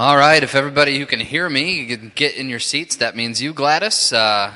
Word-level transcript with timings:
All 0.00 0.16
right, 0.16 0.42
if 0.42 0.54
everybody 0.54 0.98
who 0.98 1.04
can 1.04 1.20
hear 1.20 1.46
me 1.50 1.84
can 1.84 2.10
get 2.14 2.34
in 2.34 2.48
your 2.48 2.58
seats, 2.58 2.96
that 2.96 3.14
means 3.14 3.42
you, 3.42 3.52
Gladys. 3.52 4.14
Uh, 4.14 4.50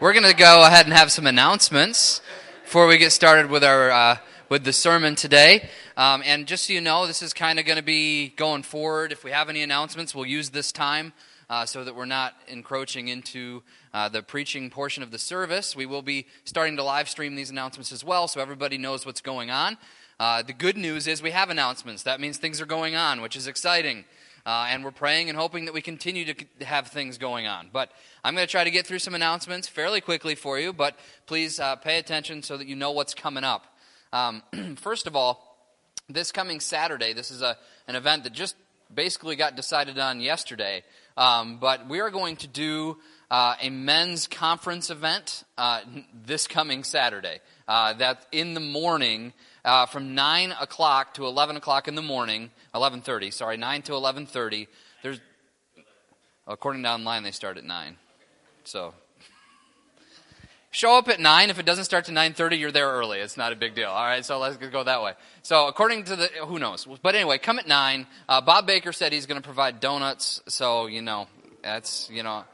we're 0.00 0.12
going 0.12 0.26
to 0.26 0.34
go 0.34 0.66
ahead 0.66 0.84
and 0.84 0.92
have 0.92 1.10
some 1.10 1.26
announcements 1.26 2.20
before 2.62 2.86
we 2.86 2.98
get 2.98 3.12
started 3.12 3.50
with 3.50 3.64
our 3.64 3.90
uh, 3.90 4.16
with 4.50 4.64
the 4.64 4.72
sermon 4.74 5.14
today. 5.14 5.70
Um, 5.96 6.22
and 6.26 6.46
just 6.46 6.66
so 6.66 6.74
you 6.74 6.82
know, 6.82 7.06
this 7.06 7.22
is 7.22 7.32
kind 7.32 7.58
of 7.58 7.64
going 7.64 7.78
to 7.78 7.82
be 7.82 8.28
going 8.36 8.64
forward. 8.64 9.12
If 9.12 9.24
we 9.24 9.30
have 9.30 9.48
any 9.48 9.62
announcements, 9.62 10.14
we'll 10.14 10.26
use 10.26 10.50
this 10.50 10.72
time 10.72 11.14
uh, 11.48 11.64
so 11.64 11.84
that 11.84 11.96
we're 11.96 12.04
not 12.04 12.34
encroaching 12.48 13.08
into 13.08 13.62
uh, 13.94 14.10
the 14.10 14.22
preaching 14.22 14.68
portion 14.68 15.02
of 15.02 15.10
the 15.10 15.18
service. 15.18 15.74
We 15.74 15.86
will 15.86 16.02
be 16.02 16.26
starting 16.44 16.76
to 16.76 16.82
live 16.82 17.08
stream 17.08 17.34
these 17.34 17.48
announcements 17.48 17.92
as 17.92 18.04
well, 18.04 18.28
so 18.28 18.42
everybody 18.42 18.76
knows 18.76 19.06
what's 19.06 19.22
going 19.22 19.50
on. 19.50 19.78
Uh, 20.20 20.42
the 20.42 20.52
good 20.52 20.76
news 20.76 21.06
is 21.06 21.22
we 21.22 21.30
have 21.30 21.48
announcements. 21.48 22.02
That 22.02 22.20
means 22.20 22.36
things 22.36 22.60
are 22.60 22.66
going 22.66 22.94
on, 22.94 23.22
which 23.22 23.36
is 23.36 23.46
exciting. 23.46 24.04
Uh, 24.44 24.66
and 24.68 24.84
we're 24.84 24.90
praying 24.90 25.30
and 25.30 25.38
hoping 25.38 25.64
that 25.64 25.72
we 25.72 25.80
continue 25.80 26.26
to 26.26 26.64
have 26.66 26.88
things 26.88 27.16
going 27.16 27.46
on. 27.46 27.70
But 27.72 27.90
I'm 28.22 28.34
going 28.34 28.46
to 28.46 28.50
try 28.50 28.62
to 28.62 28.70
get 28.70 28.86
through 28.86 28.98
some 28.98 29.14
announcements 29.14 29.66
fairly 29.66 30.02
quickly 30.02 30.34
for 30.34 30.58
you, 30.58 30.74
but 30.74 30.98
please 31.24 31.58
uh, 31.58 31.76
pay 31.76 31.98
attention 31.98 32.42
so 32.42 32.58
that 32.58 32.66
you 32.66 32.76
know 32.76 32.90
what's 32.90 33.14
coming 33.14 33.44
up. 33.44 33.64
Um, 34.12 34.42
first 34.76 35.06
of 35.06 35.16
all, 35.16 35.56
this 36.06 36.32
coming 36.32 36.60
Saturday, 36.60 37.14
this 37.14 37.30
is 37.30 37.40
a, 37.40 37.56
an 37.88 37.96
event 37.96 38.24
that 38.24 38.34
just 38.34 38.56
basically 38.94 39.36
got 39.36 39.56
decided 39.56 39.98
on 39.98 40.20
yesterday, 40.20 40.82
um, 41.16 41.58
but 41.58 41.88
we 41.88 42.00
are 42.00 42.10
going 42.10 42.36
to 42.36 42.46
do 42.46 42.98
uh, 43.30 43.54
a 43.60 43.70
men's 43.70 44.26
conference 44.26 44.90
event 44.90 45.44
uh, 45.56 45.80
this 46.24 46.46
coming 46.46 46.84
Saturday. 46.84 47.40
Uh, 47.68 47.92
that 47.92 48.26
in 48.32 48.54
the 48.54 48.60
morning 48.60 49.32
uh, 49.64 49.86
from 49.86 50.14
9 50.14 50.52
o'clock 50.60 51.14
to 51.14 51.26
11 51.26 51.56
o'clock 51.56 51.86
in 51.86 51.94
the 51.94 52.02
morning, 52.02 52.50
11.30, 52.74 53.32
sorry, 53.32 53.56
9 53.56 53.82
to 53.82 53.92
11.30. 53.92 54.66
There's, 55.02 55.20
according 56.46 56.82
to 56.82 56.88
online, 56.88 57.22
they 57.22 57.30
start 57.30 57.58
at 57.58 57.64
9. 57.64 57.96
So 58.64 58.94
show 60.70 60.96
up 60.96 61.08
at 61.08 61.20
9 61.20 61.50
if 61.50 61.58
it 61.58 61.66
doesn't 61.66 61.84
start 61.84 62.04
to 62.04 62.12
9.30 62.12 62.58
you're 62.58 62.70
there 62.70 62.90
early 62.90 63.18
it's 63.18 63.36
not 63.36 63.52
a 63.52 63.56
big 63.56 63.74
deal 63.74 63.88
all 63.88 64.04
right 64.04 64.24
so 64.24 64.38
let's 64.38 64.56
go 64.56 64.84
that 64.84 65.02
way 65.02 65.12
so 65.42 65.66
according 65.66 66.04
to 66.04 66.16
the 66.16 66.28
who 66.46 66.58
knows 66.58 66.86
but 67.02 67.14
anyway 67.14 67.38
come 67.38 67.58
at 67.58 67.66
9 67.66 68.06
uh, 68.28 68.40
bob 68.40 68.66
baker 68.66 68.92
said 68.92 69.12
he's 69.12 69.26
going 69.26 69.40
to 69.40 69.44
provide 69.44 69.80
donuts 69.80 70.40
so 70.46 70.86
you 70.86 71.02
know 71.02 71.26
that's 71.62 72.08
you 72.10 72.22
know 72.22 72.44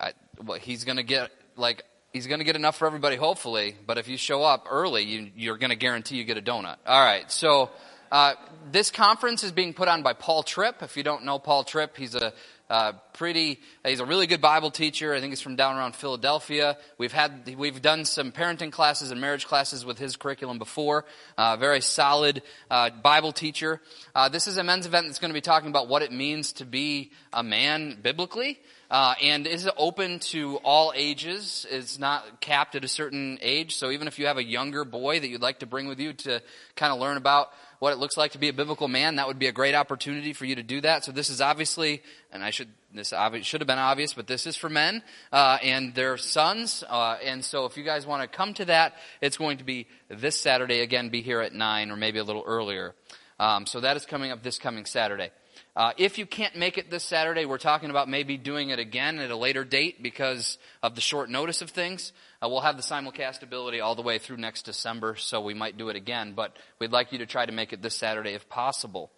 I, 0.00 0.12
well, 0.42 0.58
he's 0.58 0.84
going 0.84 0.96
to 0.96 1.02
get 1.02 1.30
like 1.56 1.84
he's 2.12 2.26
going 2.26 2.38
to 2.38 2.44
get 2.44 2.56
enough 2.56 2.76
for 2.76 2.86
everybody, 2.86 3.16
hopefully. 3.16 3.76
But 3.86 3.98
if 3.98 4.08
you 4.08 4.16
show 4.16 4.42
up 4.42 4.66
early, 4.70 5.04
you, 5.04 5.52
are 5.52 5.58
going 5.58 5.70
to 5.70 5.76
guarantee 5.76 6.16
you 6.16 6.24
get 6.24 6.38
a 6.38 6.42
donut. 6.42 6.76
All 6.86 7.04
right. 7.04 7.30
So 7.30 7.70
uh, 8.10 8.34
this 8.72 8.90
conference 8.90 9.44
is 9.44 9.52
being 9.52 9.74
put 9.74 9.88
on 9.88 10.02
by 10.02 10.14
Paul 10.14 10.42
Tripp. 10.42 10.82
If 10.82 10.96
you 10.96 11.02
don't 11.02 11.24
know 11.24 11.38
Paul 11.38 11.64
Tripp, 11.64 11.96
he's 11.96 12.14
a 12.14 12.32
uh, 12.70 12.92
pretty, 13.14 13.58
he's 13.84 13.98
a 13.98 14.04
really 14.04 14.28
good 14.28 14.40
Bible 14.40 14.70
teacher. 14.70 15.12
I 15.12 15.20
think 15.20 15.32
he's 15.32 15.40
from 15.40 15.56
down 15.56 15.76
around 15.76 15.96
Philadelphia. 15.96 16.78
We've 16.98 17.12
had, 17.12 17.56
we've 17.58 17.82
done 17.82 18.04
some 18.04 18.30
parenting 18.30 18.70
classes 18.70 19.10
and 19.10 19.20
marriage 19.20 19.46
classes 19.46 19.84
with 19.84 19.98
his 19.98 20.16
curriculum 20.16 20.58
before. 20.58 21.04
Uh, 21.36 21.56
very 21.56 21.80
solid 21.80 22.42
uh, 22.70 22.90
Bible 22.90 23.32
teacher. 23.32 23.82
Uh, 24.14 24.28
this 24.28 24.46
is 24.46 24.56
a 24.56 24.62
men's 24.62 24.86
event 24.86 25.06
that's 25.06 25.18
going 25.18 25.30
to 25.30 25.34
be 25.34 25.40
talking 25.40 25.68
about 25.68 25.88
what 25.88 26.02
it 26.02 26.12
means 26.12 26.52
to 26.54 26.64
be 26.64 27.10
a 27.32 27.42
man 27.42 27.98
biblically. 28.00 28.58
Uh, 28.90 29.14
and 29.22 29.46
is 29.46 29.70
open 29.76 30.18
to 30.18 30.56
all 30.64 30.92
ages. 30.96 31.64
It's 31.70 32.00
not 32.00 32.40
capped 32.40 32.74
at 32.74 32.84
a 32.84 32.88
certain 32.88 33.38
age. 33.40 33.76
So 33.76 33.92
even 33.92 34.08
if 34.08 34.18
you 34.18 34.26
have 34.26 34.36
a 34.36 34.42
younger 34.42 34.84
boy 34.84 35.20
that 35.20 35.28
you'd 35.28 35.40
like 35.40 35.60
to 35.60 35.66
bring 35.66 35.86
with 35.86 36.00
you 36.00 36.12
to 36.12 36.42
kind 36.74 36.92
of 36.92 36.98
learn 36.98 37.16
about 37.16 37.52
what 37.80 37.94
it 37.94 37.98
looks 37.98 38.16
like 38.16 38.32
to 38.32 38.38
be 38.38 38.48
a 38.48 38.52
biblical 38.52 38.88
man, 38.88 39.16
that 39.16 39.26
would 39.26 39.38
be 39.38 39.46
a 39.46 39.52
great 39.52 39.74
opportunity 39.74 40.34
for 40.34 40.44
you 40.44 40.54
to 40.54 40.62
do 40.62 40.82
that. 40.82 41.02
So 41.02 41.12
this 41.12 41.30
is 41.30 41.40
obviously, 41.40 42.02
and 42.30 42.44
I 42.44 42.50
should, 42.50 42.68
this 42.94 43.10
obvi- 43.10 43.42
should 43.42 43.62
have 43.62 43.66
been 43.66 43.78
obvious, 43.78 44.12
but 44.12 44.26
this 44.26 44.46
is 44.46 44.54
for 44.54 44.68
men, 44.68 45.02
uh, 45.32 45.56
and 45.62 45.94
their 45.94 46.18
sons. 46.18 46.84
Uh, 46.86 47.16
and 47.24 47.42
so 47.42 47.64
if 47.64 47.78
you 47.78 47.82
guys 47.82 48.06
want 48.06 48.22
to 48.22 48.28
come 48.28 48.52
to 48.54 48.66
that, 48.66 48.96
it's 49.22 49.38
going 49.38 49.58
to 49.58 49.64
be 49.64 49.86
this 50.08 50.38
Saturday. 50.38 50.80
Again, 50.80 51.08
be 51.08 51.22
here 51.22 51.40
at 51.40 51.54
9 51.54 51.90
or 51.90 51.96
maybe 51.96 52.18
a 52.18 52.24
little 52.24 52.44
earlier. 52.46 52.94
Um, 53.38 53.64
so 53.64 53.80
that 53.80 53.96
is 53.96 54.04
coming 54.04 54.30
up 54.30 54.42
this 54.42 54.58
coming 54.58 54.84
Saturday. 54.84 55.30
Uh, 55.76 55.92
if 55.96 56.18
you 56.18 56.26
can't 56.26 56.56
make 56.56 56.78
it 56.78 56.90
this 56.90 57.04
Saturday, 57.04 57.44
we're 57.44 57.58
talking 57.58 57.90
about 57.90 58.08
maybe 58.08 58.36
doing 58.36 58.70
it 58.70 58.78
again 58.78 59.18
at 59.20 59.30
a 59.30 59.36
later 59.36 59.64
date 59.64 60.02
because 60.02 60.58
of 60.82 60.94
the 60.94 61.00
short 61.00 61.30
notice 61.30 61.62
of 61.62 61.70
things. 61.70 62.12
Uh, 62.42 62.48
we'll 62.48 62.60
have 62.60 62.76
the 62.76 62.82
simulcast 62.82 63.42
ability 63.42 63.80
all 63.80 63.94
the 63.94 64.02
way 64.02 64.18
through 64.18 64.36
next 64.36 64.62
December, 64.62 65.14
so 65.16 65.40
we 65.40 65.54
might 65.54 65.78
do 65.78 65.88
it 65.88 65.96
again, 65.96 66.32
but 66.34 66.56
we'd 66.80 66.90
like 66.90 67.12
you 67.12 67.18
to 67.18 67.26
try 67.26 67.46
to 67.46 67.52
make 67.52 67.72
it 67.72 67.82
this 67.82 67.94
Saturday 67.94 68.34
if 68.34 68.48
possible. 68.48 69.12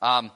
Um, 0.00 0.30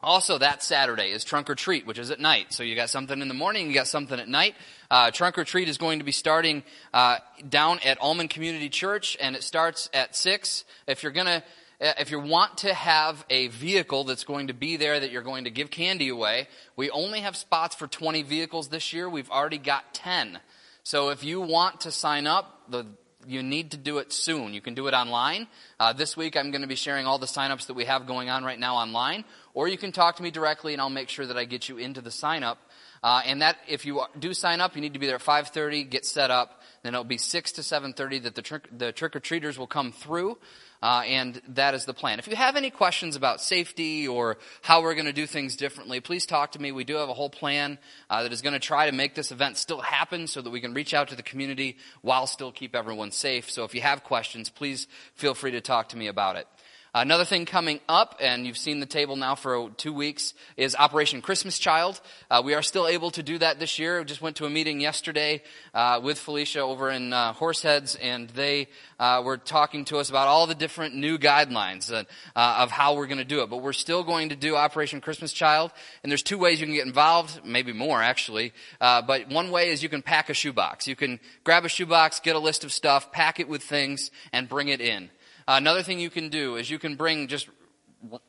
also, 0.00 0.38
that 0.38 0.62
Saturday 0.62 1.10
is 1.10 1.24
trunk 1.24 1.50
or 1.50 1.56
treat, 1.56 1.84
which 1.84 1.98
is 1.98 2.12
at 2.12 2.20
night. 2.20 2.52
So 2.52 2.62
you 2.62 2.76
got 2.76 2.88
something 2.88 3.20
in 3.20 3.26
the 3.26 3.34
morning, 3.34 3.68
you 3.68 3.74
got 3.74 3.88
something 3.88 4.18
at 4.18 4.28
night. 4.28 4.54
Uh, 4.90 5.10
trunk 5.10 5.38
or 5.38 5.44
treat 5.44 5.68
is 5.68 5.76
going 5.76 5.98
to 5.98 6.04
be 6.04 6.12
starting 6.12 6.62
uh, 6.94 7.18
down 7.48 7.80
at 7.84 8.00
Almond 8.00 8.30
Community 8.30 8.68
Church, 8.68 9.16
and 9.20 9.34
it 9.34 9.42
starts 9.42 9.90
at 9.92 10.14
six. 10.14 10.64
If 10.86 11.02
you're 11.02 11.12
gonna 11.12 11.42
if 11.80 12.10
you 12.10 12.18
want 12.18 12.58
to 12.58 12.74
have 12.74 13.24
a 13.30 13.48
vehicle 13.48 14.04
that's 14.04 14.24
going 14.24 14.48
to 14.48 14.52
be 14.52 14.76
there 14.76 14.98
that 14.98 15.10
you're 15.10 15.22
going 15.22 15.44
to 15.44 15.50
give 15.50 15.70
candy 15.70 16.08
away, 16.08 16.48
we 16.76 16.90
only 16.90 17.20
have 17.20 17.36
spots 17.36 17.76
for 17.76 17.86
20 17.86 18.22
vehicles 18.22 18.68
this 18.68 18.92
year. 18.92 19.08
We've 19.08 19.30
already 19.30 19.58
got 19.58 19.94
10. 19.94 20.40
So 20.82 21.10
if 21.10 21.22
you 21.22 21.40
want 21.40 21.82
to 21.82 21.92
sign 21.92 22.26
up, 22.26 22.62
the, 22.68 22.84
you 23.26 23.42
need 23.42 23.72
to 23.72 23.76
do 23.76 23.98
it 23.98 24.12
soon. 24.12 24.54
You 24.54 24.60
can 24.60 24.74
do 24.74 24.88
it 24.88 24.94
online. 24.94 25.46
Uh, 25.78 25.92
this 25.92 26.16
week 26.16 26.36
I'm 26.36 26.50
going 26.50 26.62
to 26.62 26.68
be 26.68 26.74
sharing 26.74 27.06
all 27.06 27.18
the 27.18 27.26
signups 27.26 27.66
that 27.66 27.74
we 27.74 27.84
have 27.84 28.06
going 28.06 28.28
on 28.28 28.42
right 28.42 28.58
now 28.58 28.76
online, 28.76 29.24
or 29.54 29.68
you 29.68 29.78
can 29.78 29.92
talk 29.92 30.16
to 30.16 30.22
me 30.22 30.30
directly 30.30 30.72
and 30.72 30.82
I'll 30.82 30.90
make 30.90 31.08
sure 31.08 31.26
that 31.26 31.36
I 31.36 31.44
get 31.44 31.68
you 31.68 31.78
into 31.78 32.00
the 32.00 32.10
sign 32.10 32.42
up. 32.42 32.58
Uh, 33.02 33.22
and 33.24 33.42
that 33.42 33.56
if 33.68 33.86
you 33.86 34.02
do 34.18 34.34
sign 34.34 34.60
up, 34.60 34.74
you 34.74 34.80
need 34.80 34.94
to 34.94 34.98
be 34.98 35.06
there 35.06 35.16
at 35.16 35.22
5:30, 35.22 35.88
get 35.88 36.04
set 36.04 36.32
up. 36.32 36.62
Then 36.82 36.94
it'll 36.94 37.04
be 37.04 37.18
6 37.18 37.52
to 37.52 37.62
7:30 37.62 38.22
that 38.24 38.34
the 38.34 38.60
the 38.76 38.92
trick 38.92 39.14
or 39.14 39.20
treaters 39.20 39.56
will 39.56 39.68
come 39.68 39.92
through. 39.92 40.38
Uh, 40.80 41.02
and 41.06 41.42
that 41.48 41.74
is 41.74 41.86
the 41.86 41.94
plan. 41.94 42.20
If 42.20 42.28
you 42.28 42.36
have 42.36 42.54
any 42.54 42.70
questions 42.70 43.16
about 43.16 43.40
safety 43.40 44.06
or 44.06 44.38
how 44.62 44.82
we're 44.82 44.94
going 44.94 45.06
to 45.06 45.12
do 45.12 45.26
things 45.26 45.56
differently, 45.56 46.00
please 46.00 46.24
talk 46.24 46.52
to 46.52 46.60
me. 46.60 46.70
We 46.70 46.84
do 46.84 46.96
have 46.96 47.08
a 47.08 47.14
whole 47.14 47.30
plan 47.30 47.78
uh, 48.08 48.22
that 48.22 48.32
is 48.32 48.42
going 48.42 48.52
to 48.52 48.60
try 48.60 48.88
to 48.88 48.92
make 48.94 49.16
this 49.16 49.32
event 49.32 49.56
still 49.56 49.80
happen 49.80 50.28
so 50.28 50.40
that 50.40 50.50
we 50.50 50.60
can 50.60 50.74
reach 50.74 50.94
out 50.94 51.08
to 51.08 51.16
the 51.16 51.22
community 51.22 51.78
while 52.02 52.28
still 52.28 52.52
keep 52.52 52.76
everyone 52.76 53.10
safe. 53.10 53.50
So 53.50 53.64
if 53.64 53.74
you 53.74 53.80
have 53.80 54.04
questions, 54.04 54.50
please 54.50 54.86
feel 55.14 55.34
free 55.34 55.50
to 55.50 55.60
talk 55.60 55.88
to 55.88 55.96
me 55.96 56.06
about 56.06 56.36
it. 56.36 56.46
Another 56.94 57.26
thing 57.26 57.44
coming 57.44 57.80
up, 57.86 58.16
and 58.18 58.46
you've 58.46 58.56
seen 58.56 58.80
the 58.80 58.86
table 58.86 59.14
now 59.14 59.34
for 59.34 59.68
two 59.76 59.92
weeks, 59.92 60.32
is 60.56 60.74
Operation 60.74 61.20
Christmas 61.20 61.58
Child. 61.58 62.00
Uh, 62.30 62.40
we 62.42 62.54
are 62.54 62.62
still 62.62 62.86
able 62.86 63.10
to 63.10 63.22
do 63.22 63.36
that 63.38 63.60
this 63.60 63.78
year. 63.78 63.98
We 63.98 64.06
just 64.06 64.22
went 64.22 64.36
to 64.36 64.46
a 64.46 64.50
meeting 64.50 64.80
yesterday 64.80 65.42
uh, 65.74 66.00
with 66.02 66.18
Felicia 66.18 66.60
over 66.60 66.90
in 66.90 67.12
uh, 67.12 67.34
Horseheads, 67.34 67.98
and 68.00 68.30
they 68.30 68.68
uh, 68.98 69.20
were 69.22 69.36
talking 69.36 69.84
to 69.86 69.98
us 69.98 70.08
about 70.08 70.28
all 70.28 70.46
the 70.46 70.54
different 70.54 70.94
new 70.94 71.18
guidelines 71.18 71.92
uh, 71.92 72.04
of 72.34 72.70
how 72.70 72.96
we're 72.96 73.06
going 73.06 73.18
to 73.18 73.24
do 73.24 73.42
it. 73.42 73.50
But 73.50 73.58
we're 73.58 73.74
still 73.74 74.02
going 74.02 74.30
to 74.30 74.36
do 74.36 74.56
Operation 74.56 75.02
Christmas 75.02 75.34
Child, 75.34 75.72
and 76.02 76.10
there's 76.10 76.22
two 76.22 76.38
ways 76.38 76.58
you 76.58 76.66
can 76.66 76.74
get 76.74 76.86
involved, 76.86 77.42
maybe 77.44 77.74
more 77.74 78.02
actually. 78.02 78.54
Uh, 78.80 79.02
but 79.02 79.28
one 79.28 79.50
way 79.50 79.68
is 79.68 79.82
you 79.82 79.90
can 79.90 80.00
pack 80.00 80.30
a 80.30 80.34
shoebox. 80.34 80.88
You 80.88 80.96
can 80.96 81.20
grab 81.44 81.66
a 81.66 81.68
shoebox, 81.68 82.20
get 82.20 82.34
a 82.34 82.40
list 82.40 82.64
of 82.64 82.72
stuff, 82.72 83.12
pack 83.12 83.40
it 83.40 83.48
with 83.48 83.62
things, 83.62 84.10
and 84.32 84.48
bring 84.48 84.68
it 84.68 84.80
in. 84.80 85.10
Another 85.50 85.82
thing 85.82 85.98
you 85.98 86.10
can 86.10 86.28
do 86.28 86.56
is 86.56 86.68
you 86.68 86.78
can 86.78 86.96
bring 86.96 87.26
just 87.26 87.48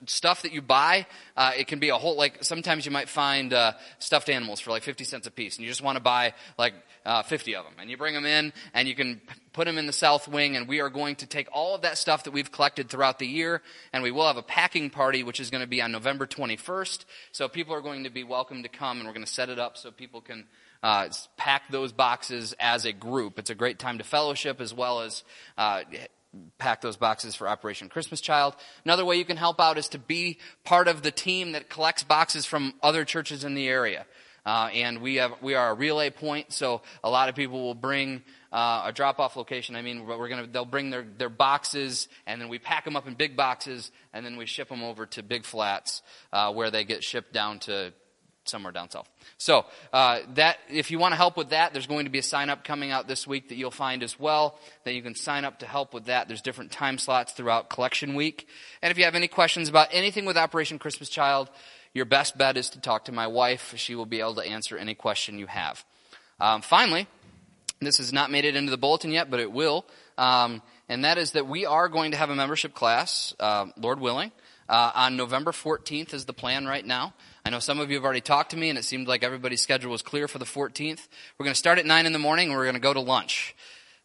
stuff 0.06 0.44
that 0.44 0.54
you 0.54 0.62
buy. 0.62 1.06
Uh, 1.36 1.52
it 1.58 1.68
can 1.68 1.80
be 1.80 1.90
a 1.90 1.98
whole 1.98 2.16
like 2.16 2.44
sometimes 2.46 2.86
you 2.86 2.92
might 2.92 3.10
find 3.10 3.54
uh, 3.54 3.74
stuffed 4.00 4.30
animals 4.30 4.62
for 4.62 4.72
like 4.72 4.84
50 4.84 5.04
cents 5.04 5.28
a 5.28 5.32
piece 5.32 5.58
and 5.58 5.64
you 5.64 5.70
just 5.70 5.82
want 5.82 5.98
to 5.98 6.02
buy 6.02 6.34
like 6.58 6.74
uh, 7.06 7.22
50 7.22 7.56
of 7.56 7.66
them 7.66 7.74
and 7.80 7.90
you 7.90 7.98
bring 7.98 8.14
them 8.14 8.26
in 8.26 8.54
and 8.74 8.88
you 8.88 8.96
can 8.96 9.20
put 9.52 9.66
them 9.66 9.78
in 9.78 9.86
the 9.86 9.94
south 9.94 10.30
wing 10.30 10.56
and 10.56 10.68
we 10.68 10.80
are 10.80 10.90
going 10.90 11.18
to 11.18 11.28
take 11.28 11.50
all 11.52 11.76
of 11.76 11.82
that 11.82 11.98
stuff 11.98 12.24
that 12.24 12.32
we've 12.32 12.52
collected 12.52 12.90
throughout 12.90 13.20
the 13.20 13.28
year 13.28 13.62
and 13.94 14.02
we 14.02 14.12
will 14.12 14.26
have 14.26 14.38
a 14.38 14.44
packing 14.44 14.90
party 14.90 15.22
which 15.22 15.40
is 15.40 15.50
going 15.50 15.62
to 15.62 15.68
be 15.68 15.82
on 15.82 15.92
november 15.92 16.26
21st 16.26 17.06
so 17.32 17.48
people 17.48 17.76
are 17.76 17.82
going 17.82 18.06
to 18.06 18.10
be 18.10 18.24
welcome 18.24 18.64
to 18.64 18.70
come 18.70 18.98
and 18.98 19.08
we're 19.08 19.14
going 19.14 19.26
to 19.26 19.32
set 19.32 19.50
it 19.50 19.60
up 19.60 19.78
so 19.78 19.92
people 19.92 20.22
can 20.22 20.46
uh, 20.82 21.10
pack 21.38 21.64
those 21.70 21.92
boxes 21.92 22.56
as 22.58 22.86
a 22.86 22.94
group. 22.94 23.38
It's 23.38 23.50
a 23.50 23.56
great 23.56 23.80
time 23.80 23.98
to 23.98 24.04
fellowship 24.04 24.62
as 24.62 24.74
well 24.74 25.02
as 25.02 25.24
uh, 25.58 25.82
pack 26.58 26.82
those 26.82 26.98
boxes 26.98 27.36
for 27.36 27.48
Operation 27.48 27.90
Christmas 27.90 28.22
Child. 28.22 28.56
Another 28.86 29.06
way 29.06 29.18
you 29.18 29.26
can 29.26 29.38
help 29.38 29.60
out 29.60 29.78
is 29.78 29.88
to 29.90 30.00
be 30.00 30.38
part 30.64 30.88
of 30.88 31.02
the 31.02 31.12
team 31.12 31.54
that 31.54 31.70
collects 31.70 32.04
boxes 32.04 32.46
from 32.46 32.74
other 32.84 33.06
churches 33.06 33.44
in 33.44 33.56
the 33.56 33.68
area. 33.68 34.06
Uh, 34.46 34.70
and 34.74 35.02
we 35.02 35.16
have 35.16 35.34
we 35.42 35.54
are 35.54 35.72
a 35.72 35.74
relay 35.74 36.10
point, 36.10 36.52
so 36.54 36.82
a 37.04 37.10
lot 37.10 37.30
of 37.30 37.36
people 37.36 37.62
will 37.62 37.76
bring 37.76 38.24
uh, 38.52 38.84
a 38.86 38.92
drop-off 38.92 39.36
location. 39.36 39.76
I 39.76 39.82
mean, 39.82 40.06
we're 40.06 40.30
gonna 40.30 40.48
they'll 40.48 40.66
bring 40.66 40.90
their 40.90 41.04
their 41.04 41.30
boxes, 41.30 42.08
and 42.26 42.42
then 42.42 42.48
we 42.48 42.58
pack 42.58 42.86
them 42.86 42.96
up 42.96 43.08
in 43.08 43.16
big 43.16 43.36
boxes, 43.36 43.92
and 44.14 44.26
then 44.26 44.38
we 44.38 44.46
ship 44.46 44.70
them 44.70 44.82
over 44.82 45.06
to 45.08 45.24
Big 45.24 45.46
Flats, 45.46 46.02
uh, 46.32 46.54
where 46.54 46.72
they 46.72 46.84
get 46.84 47.04
shipped 47.04 47.34
down 47.34 47.60
to 47.60 47.94
somewhere 48.46 48.72
down 48.72 48.90
south. 48.90 49.10
So 49.38 49.66
uh, 49.94 50.20
that 50.36 50.58
if 50.70 50.92
you 50.92 51.00
want 51.00 51.14
to 51.14 51.16
help 51.16 51.38
with 51.38 51.50
that, 51.50 51.74
there's 51.74 51.88
going 51.88 52.06
to 52.06 52.12
be 52.12 52.20
a 52.20 52.24
sign 52.24 52.50
up 52.50 52.64
coming 52.64 52.92
out 52.92 53.08
this 53.08 53.28
week 53.28 53.50
that 53.50 53.56
you'll 53.56 53.72
find 53.72 54.04
as 54.04 54.20
well. 54.20 54.58
That 54.84 54.94
you 54.94 55.02
can 55.02 55.16
sign 55.16 55.46
up 55.46 55.60
to 55.60 55.66
help 55.66 55.94
with 55.94 56.06
that. 56.06 56.28
There's 56.28 56.42
different 56.42 56.72
time 56.72 56.98
slots 56.98 57.34
throughout 57.34 57.70
collection 57.70 58.16
week. 58.16 58.48
And 58.82 58.92
if 58.92 58.98
you 58.98 59.06
have 59.06 59.16
any 59.16 59.28
questions 59.28 59.70
about 59.70 59.90
anything 59.92 60.26
with 60.26 60.38
Operation 60.38 60.80
Christmas 60.80 61.10
Child, 61.10 61.50
your 61.94 62.06
best 62.06 62.38
bet 62.38 62.58
is 62.58 62.70
to 62.72 62.82
talk 62.82 63.06
to 63.06 63.12
my 63.12 63.28
wife. 63.28 63.74
She 63.78 63.96
will 63.96 64.06
be 64.06 64.20
able 64.20 64.36
to 64.36 64.46
answer 64.46 64.78
any 64.78 64.96
question 64.96 65.40
you 65.40 65.48
have. 65.48 65.84
Um, 66.40 66.62
finally, 66.62 67.08
this 67.82 67.98
has 67.98 68.14
not 68.14 68.32
made 68.32 68.46
it 68.46 68.56
into 68.56 68.72
the 68.72 68.78
bulletin 68.78 69.12
yet, 69.12 69.30
but 69.30 69.40
it 69.40 69.52
will. 69.52 69.86
Um, 70.18 70.62
and 70.88 71.06
that 71.06 71.18
is 71.18 71.32
that 71.32 71.48
we 71.48 71.66
are 71.66 71.88
going 71.88 72.12
to 72.12 72.18
have 72.18 72.30
a 72.30 72.36
membership 72.36 72.74
class, 72.74 73.34
uh, 73.40 73.68
Lord 73.78 74.00
willing. 74.00 74.32
Uh, 74.70 74.92
on 74.94 75.18
November 75.18 75.52
14th 75.52 76.14
is 76.14 76.26
the 76.26 76.34
plan 76.34 76.68
right 76.68 76.86
now. 76.86 77.16
I 77.44 77.50
know 77.50 77.58
some 77.58 77.80
of 77.80 77.90
you 77.90 77.96
have 77.96 78.06
already 78.06 78.22
talked 78.22 78.52
to 78.52 78.58
me, 78.58 78.70
and 78.70 78.78
it 78.78 78.86
seemed 78.86 79.08
like 79.08 79.24
everybody's 79.24 79.62
schedule 79.62 79.90
was 79.90 80.04
clear 80.04 80.28
for 80.28 80.38
the 80.38 80.46
14th. 80.46 81.08
We're 81.38 81.46
going 81.46 81.56
to 81.56 81.60
start 81.60 81.80
at 81.80 81.88
9 81.88 82.06
in 82.06 82.14
the 82.14 82.20
morning, 82.20 82.50
and 82.50 82.56
we're 82.56 82.66
going 82.66 82.76
to 82.76 82.80
go 82.80 82.94
to 82.94 83.00
lunch. 83.00 83.56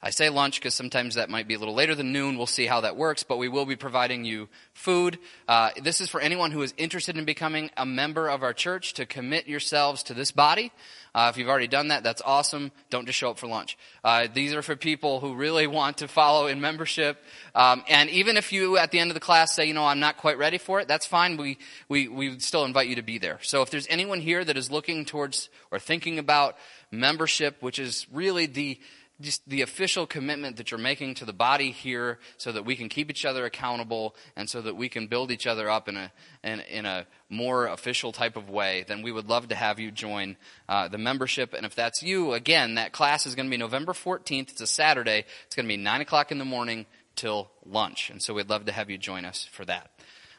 I 0.03 0.09
say 0.09 0.31
lunch 0.31 0.61
because 0.61 0.75
sometimes 0.75 1.17
that 1.17 1.29
might 1.29 1.49
be 1.49 1.55
a 1.55 1.59
little 1.59 1.75
later 1.75 1.95
than 1.95 2.13
noon. 2.13 2.39
We'll 2.39 2.47
see 2.47 2.67
how 2.67 2.83
that 2.83 2.97
works, 2.97 3.23
but 3.23 3.37
we 3.37 3.49
will 3.49 3.67
be 3.67 3.77
providing 3.77 4.25
you 4.25 4.49
food. 4.73 5.19
Uh, 5.49 5.71
this 5.83 6.01
is 6.01 6.09
for 6.09 6.21
anyone 6.21 6.51
who 6.51 6.63
is 6.63 6.73
interested 6.77 7.17
in 7.17 7.25
becoming 7.25 7.71
a 7.77 7.85
member 7.87 8.29
of 8.29 8.43
our 8.43 8.53
church 8.53 8.95
to 8.95 9.07
commit 9.07 9.47
yourselves 9.47 10.03
to 10.05 10.15
this 10.15 10.31
body. 10.31 10.73
Uh, 11.15 11.31
if 11.33 11.39
you've 11.39 11.49
already 11.49 11.69
done 11.69 11.89
that, 11.89 12.03
that's 12.03 12.23
awesome. 12.25 12.73
Don't 12.91 13.07
just 13.07 13.19
show 13.19 13.31
up 13.31 13.39
for 13.39 13.47
lunch. 13.47 13.79
Uh, 14.03 14.27
these 14.33 14.53
are 14.53 14.63
for 14.63 14.75
people 14.75 15.21
who 15.21 15.35
really 15.35 15.67
want 15.67 15.99
to 15.99 16.09
follow 16.09 16.49
in 16.49 16.61
membership. 16.61 17.23
Um, 17.55 17.85
and 17.89 18.11
even 18.11 18.37
if 18.37 18.53
you, 18.53 18.79
at 18.79 18.91
the 18.91 18.99
end 18.99 19.11
of 19.11 19.15
the 19.15 19.21
class, 19.21 19.55
say, 19.55 19.67
you 19.67 19.75
know, 19.75 19.85
I'm 19.85 20.01
not 20.01 20.17
quite 20.17 20.39
ready 20.39 20.59
for 20.59 20.81
it, 20.81 20.89
that's 20.89 21.07
fine. 21.07 21.37
We, 21.37 21.59
we, 21.89 22.09
we 22.09 22.39
still 22.41 22.65
invite 22.65 22.89
you 22.89 22.97
to 22.97 23.03
be 23.03 23.19
there. 23.19 23.39
So 23.43 23.63
if 23.63 23.71
there's 23.71 23.87
anyone 23.89 24.21
here 24.21 24.45
that 24.45 24.57
is 24.57 24.71
looking 24.71 25.05
towards 25.05 25.49
or 25.71 25.79
thinking 25.79 26.19
about 26.19 26.57
membership, 26.91 27.63
which 27.63 27.79
is 27.79 28.07
really 28.13 28.47
the, 28.47 28.81
just 29.21 29.49
the 29.49 29.63
official 29.63 30.07
commitment 30.07 30.57
that 30.57 30.71
you're 30.71 30.79
making 30.79 31.15
to 31.15 31.25
the 31.25 31.33
body 31.33 31.71
here 31.71 32.19
so 32.37 32.51
that 32.51 32.65
we 32.65 32.75
can 32.75 32.89
keep 32.89 33.11
each 33.11 33.25
other 33.25 33.45
accountable 33.45 34.17
and 34.37 34.51
so 34.51 34.61
that 34.61 34.77
we 34.77 34.89
can 34.89 35.07
build 35.07 35.31
each 35.31 35.47
other 35.47 35.71
up 35.71 35.89
in 35.89 35.97
a, 35.97 36.13
in, 36.43 36.61
in 36.61 36.85
a 36.87 37.07
more 37.29 37.67
official 37.67 38.11
type 38.13 38.37
of 38.37 38.51
way, 38.51 38.85
then 38.89 39.03
we 39.03 39.13
would 39.13 39.29
love 39.29 39.49
to 39.49 39.55
have 39.55 39.79
you 39.79 39.91
join 39.91 40.37
uh, 40.69 40.89
the 40.89 40.99
membership. 40.99 41.55
And 41.55 41.65
if 41.65 41.75
that's 41.75 42.03
you, 42.03 42.33
again, 42.33 42.75
that 42.75 42.93
class 42.93 43.25
is 43.27 43.35
going 43.35 43.47
to 43.47 43.51
be 43.51 43.57
November 43.57 43.93
14th. 43.93 44.51
It's 44.51 44.61
a 44.61 44.67
Saturday. 44.67 45.25
It's 45.47 45.55
going 45.55 45.67
to 45.67 45.73
be 45.73 45.77
9 45.77 46.01
o'clock 46.01 46.33
in 46.33 46.39
the 46.39 46.45
morning 46.45 46.87
till 47.15 47.51
lunch. 47.65 48.11
And 48.11 48.21
so 48.21 48.35
we'd 48.35 48.51
love 48.51 48.65
to 48.67 48.73
have 48.73 48.91
you 48.91 48.99
join 48.99 49.25
us 49.25 49.45
for 49.45 49.65
that. 49.67 49.91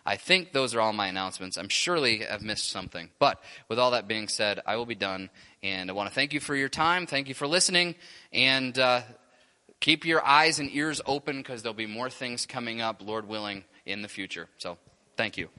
I 0.07 0.17
think 0.17 0.51
those 0.51 0.75
are 0.75 0.81
all 0.81 0.93
my 0.93 1.07
announcements. 1.07 1.57
I'm 1.57 1.69
surely 1.69 2.27
I've 2.27 2.43
missed 2.43 2.69
something. 2.69 3.09
But 3.17 3.41
with 3.67 3.79
all 3.79 3.91
that 3.91 4.07
being 4.07 4.27
said, 4.27 4.59
I 4.65 4.75
will 4.75 4.85
be 4.85 4.93
done. 4.93 5.31
And 5.65 5.89
I 5.89 5.93
want 5.93 6.07
to 6.09 6.13
thank 6.13 6.31
you 6.31 6.39
for 6.39 6.55
your 6.55 6.69
time. 6.69 7.07
Thank 7.07 7.27
you 7.27 7.33
for 7.33 7.47
listening. 7.47 7.95
And 8.31 8.77
uh, 8.77 9.01
keep 9.79 10.05
your 10.05 10.23
eyes 10.23 10.59
and 10.59 10.69
ears 10.71 11.01
open 11.07 11.37
because 11.37 11.63
there'll 11.63 11.73
be 11.73 11.87
more 11.87 12.09
things 12.09 12.45
coming 12.45 12.81
up, 12.81 13.01
Lord 13.03 13.27
willing, 13.27 13.63
in 13.83 14.03
the 14.03 14.07
future. 14.07 14.47
So 14.59 14.77
thank 15.17 15.37
you. 15.37 15.49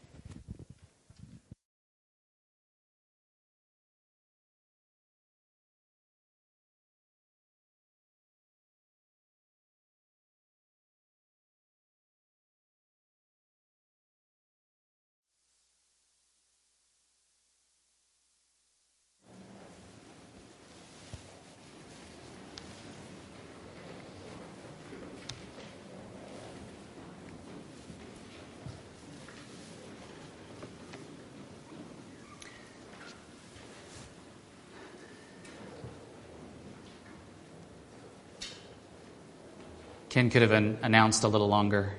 Ken 40.17 40.31
could 40.31 40.41
have 40.41 40.53
announced 40.53 41.25
a 41.25 41.29
little 41.29 41.47
longer. 41.47 41.93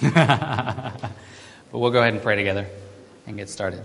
but 0.00 1.12
we'll 1.70 1.90
go 1.90 2.00
ahead 2.00 2.14
and 2.14 2.22
pray 2.22 2.34
together 2.34 2.66
and 3.26 3.36
get 3.36 3.50
started. 3.50 3.82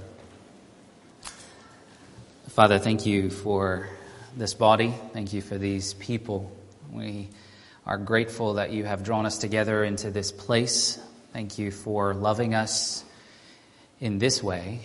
Father, 2.47 2.79
thank 2.79 3.05
you 3.05 3.29
for 3.29 3.89
this 4.37 4.53
body. 4.53 4.93
Thank 5.11 5.33
you 5.33 5.41
for 5.41 5.57
these 5.57 5.93
people. 5.95 6.49
We 6.93 7.27
are 7.85 7.97
grateful 7.97 8.53
that 8.53 8.71
you 8.71 8.85
have 8.85 9.03
drawn 9.03 9.25
us 9.25 9.37
together 9.37 9.83
into 9.83 10.11
this 10.11 10.31
place. 10.31 10.97
Thank 11.33 11.59
you 11.59 11.71
for 11.71 12.13
loving 12.13 12.55
us 12.55 13.03
in 13.99 14.17
this 14.17 14.41
way. 14.41 14.79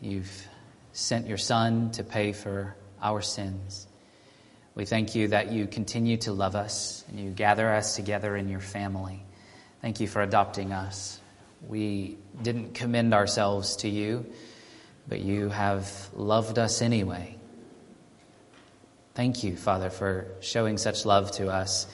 You've 0.00 0.48
sent 0.92 1.28
your 1.28 1.38
Son 1.38 1.92
to 1.92 2.02
pay 2.02 2.32
for 2.32 2.74
our 3.02 3.20
sins. 3.20 3.86
We 4.74 4.84
thank 4.84 5.14
you 5.14 5.28
that 5.28 5.50
you 5.50 5.66
continue 5.66 6.16
to 6.18 6.32
love 6.32 6.54
us 6.54 7.04
and 7.08 7.18
you 7.18 7.30
gather 7.30 7.70
us 7.72 7.96
together 7.96 8.36
in 8.36 8.48
your 8.48 8.60
family. 8.60 9.22
Thank 9.82 10.00
you 10.00 10.06
for 10.06 10.22
adopting 10.22 10.72
us. 10.72 11.20
We 11.68 12.16
didn't 12.40 12.74
commend 12.74 13.12
ourselves 13.12 13.76
to 13.76 13.88
you, 13.88 14.26
but 15.08 15.20
you 15.20 15.48
have 15.48 15.90
loved 16.14 16.58
us 16.58 16.82
anyway. 16.82 17.36
Thank 19.14 19.42
you, 19.42 19.56
Father, 19.56 19.90
for 19.90 20.28
showing 20.40 20.78
such 20.78 21.04
love 21.04 21.32
to 21.32 21.48
us, 21.48 21.86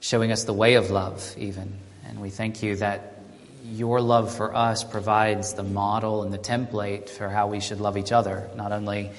showing 0.00 0.32
us 0.32 0.44
the 0.44 0.52
way 0.52 0.74
of 0.74 0.90
love, 0.90 1.34
even. 1.38 1.78
And 2.06 2.20
we 2.20 2.28
thank 2.28 2.62
you 2.62 2.76
that 2.76 3.22
your 3.64 4.00
love 4.00 4.34
for 4.34 4.54
us 4.54 4.84
provides 4.84 5.54
the 5.54 5.62
model 5.62 6.22
and 6.22 6.32
the 6.32 6.38
template 6.38 7.08
for 7.08 7.28
how 7.28 7.46
we 7.46 7.60
should 7.60 7.80
love 7.80 7.96
each 7.96 8.12
other, 8.12 8.50
not 8.56 8.72
only 8.72 9.12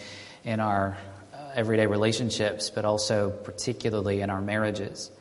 in 0.45 0.59
our 0.59 0.95
uh, 1.33 1.37
everyday 1.55 1.87
relationships, 1.87 2.69
but 2.69 2.85
also 2.85 3.31
particularly 3.31 4.21
in 4.21 4.29
our 4.29 4.41
marriages. 4.41 5.11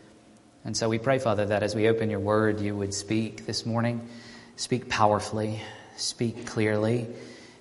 And 0.65 0.77
so 0.77 0.89
we 0.89 0.99
pray, 0.99 1.19
Father, 1.19 1.47
that 1.47 1.63
as 1.63 1.75
we 1.75 1.89
open 1.89 2.11
your 2.11 2.21
word, 2.21 2.61
you 2.61 2.77
would 2.77 2.95
speak 2.95 3.47
this 3.47 3.67
morning, 3.67 4.07
speak 4.57 4.89
powerfully, 4.89 5.61
speak 5.97 6.47
clearly, 6.47 7.09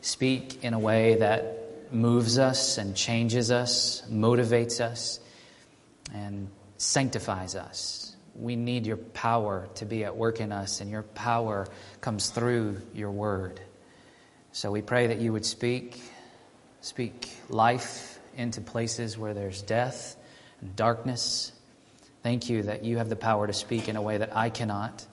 speak 0.01 0.63
in 0.63 0.73
a 0.73 0.79
way 0.79 1.15
that 1.15 1.93
moves 1.93 2.37
us 2.37 2.77
and 2.77 2.95
changes 2.95 3.49
us, 3.49 4.03
motivates 4.09 4.81
us, 4.81 5.19
and 6.13 6.49
sanctifies 6.77 7.55
us. 7.55 8.15
We 8.35 8.55
need 8.55 8.85
your 8.85 8.97
power 8.97 9.69
to 9.75 9.85
be 9.85 10.03
at 10.03 10.17
work 10.17 10.39
in 10.39 10.51
us, 10.51 10.81
and 10.81 10.89
your 10.89 11.03
power 11.03 11.67
comes 12.01 12.29
through 12.29 12.81
your 12.93 13.11
word. 13.11 13.61
So 14.51 14.71
we 14.71 14.81
pray 14.81 15.07
that 15.07 15.19
you 15.19 15.31
would 15.33 15.45
speak 15.45 16.01
Speak 16.83 17.29
life 17.47 18.19
into 18.35 18.59
places 18.59 19.17
where 19.17 19.33
there's 19.33 19.61
death 19.61 20.17
and 20.59 20.75
darkness. 20.75 21.53
Thank 22.23 22.49
you 22.49 22.63
that 22.63 22.83
you 22.83 22.97
have 22.97 23.07
the 23.07 23.15
power 23.15 23.47
to 23.47 23.53
speak 23.53 23.87
in 23.87 23.95
a 23.95 24.01
way 24.01 24.17
that 24.17 24.35
I 24.35 24.49
cannot. 24.49 25.05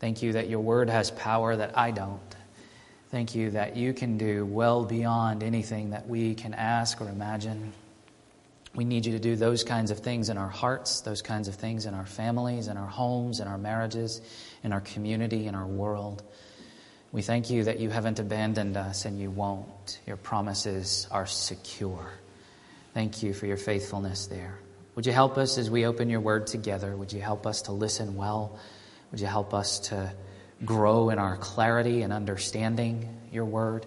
Thank 0.00 0.20
you 0.20 0.32
that 0.32 0.50
your 0.50 0.58
word 0.58 0.90
has 0.90 1.12
power 1.12 1.54
that 1.54 1.78
I 1.78 1.92
don't. 1.92 2.34
Thank 3.12 3.36
you 3.36 3.52
that 3.52 3.76
you 3.76 3.92
can 3.92 4.18
do 4.18 4.44
well 4.44 4.84
beyond 4.84 5.44
anything 5.44 5.90
that 5.90 6.08
we 6.08 6.34
can 6.34 6.54
ask 6.54 7.00
or 7.00 7.08
imagine. 7.08 7.72
We 8.74 8.84
need 8.84 9.06
you 9.06 9.12
to 9.12 9.20
do 9.20 9.36
those 9.36 9.62
kinds 9.62 9.92
of 9.92 10.00
things 10.00 10.28
in 10.28 10.36
our 10.38 10.48
hearts, 10.48 11.02
those 11.02 11.22
kinds 11.22 11.46
of 11.46 11.54
things 11.54 11.86
in 11.86 11.94
our 11.94 12.06
families, 12.06 12.66
in 12.66 12.76
our 12.76 12.88
homes, 12.88 13.38
in 13.38 13.46
our 13.46 13.58
marriages, 13.58 14.20
in 14.64 14.72
our 14.72 14.80
community, 14.80 15.46
in 15.46 15.54
our 15.54 15.68
world. 15.68 16.24
We 17.12 17.22
thank 17.22 17.50
you 17.50 17.64
that 17.64 17.80
you 17.80 17.90
haven't 17.90 18.20
abandoned 18.20 18.76
us 18.76 19.04
and 19.04 19.18
you 19.18 19.30
won't. 19.30 19.98
Your 20.06 20.16
promises 20.16 21.08
are 21.10 21.26
secure. 21.26 22.12
Thank 22.94 23.24
you 23.24 23.32
for 23.32 23.46
your 23.46 23.56
faithfulness 23.56 24.26
there. 24.26 24.58
Would 24.94 25.06
you 25.06 25.12
help 25.12 25.36
us 25.36 25.58
as 25.58 25.68
we 25.68 25.86
open 25.86 26.08
your 26.08 26.20
word 26.20 26.46
together? 26.46 26.96
Would 26.96 27.12
you 27.12 27.20
help 27.20 27.46
us 27.46 27.62
to 27.62 27.72
listen 27.72 28.14
well? 28.14 28.58
Would 29.10 29.20
you 29.20 29.26
help 29.26 29.54
us 29.54 29.80
to 29.88 30.12
grow 30.64 31.10
in 31.10 31.18
our 31.18 31.36
clarity 31.36 32.02
and 32.02 32.12
understanding 32.12 33.08
your 33.32 33.44
word? 33.44 33.86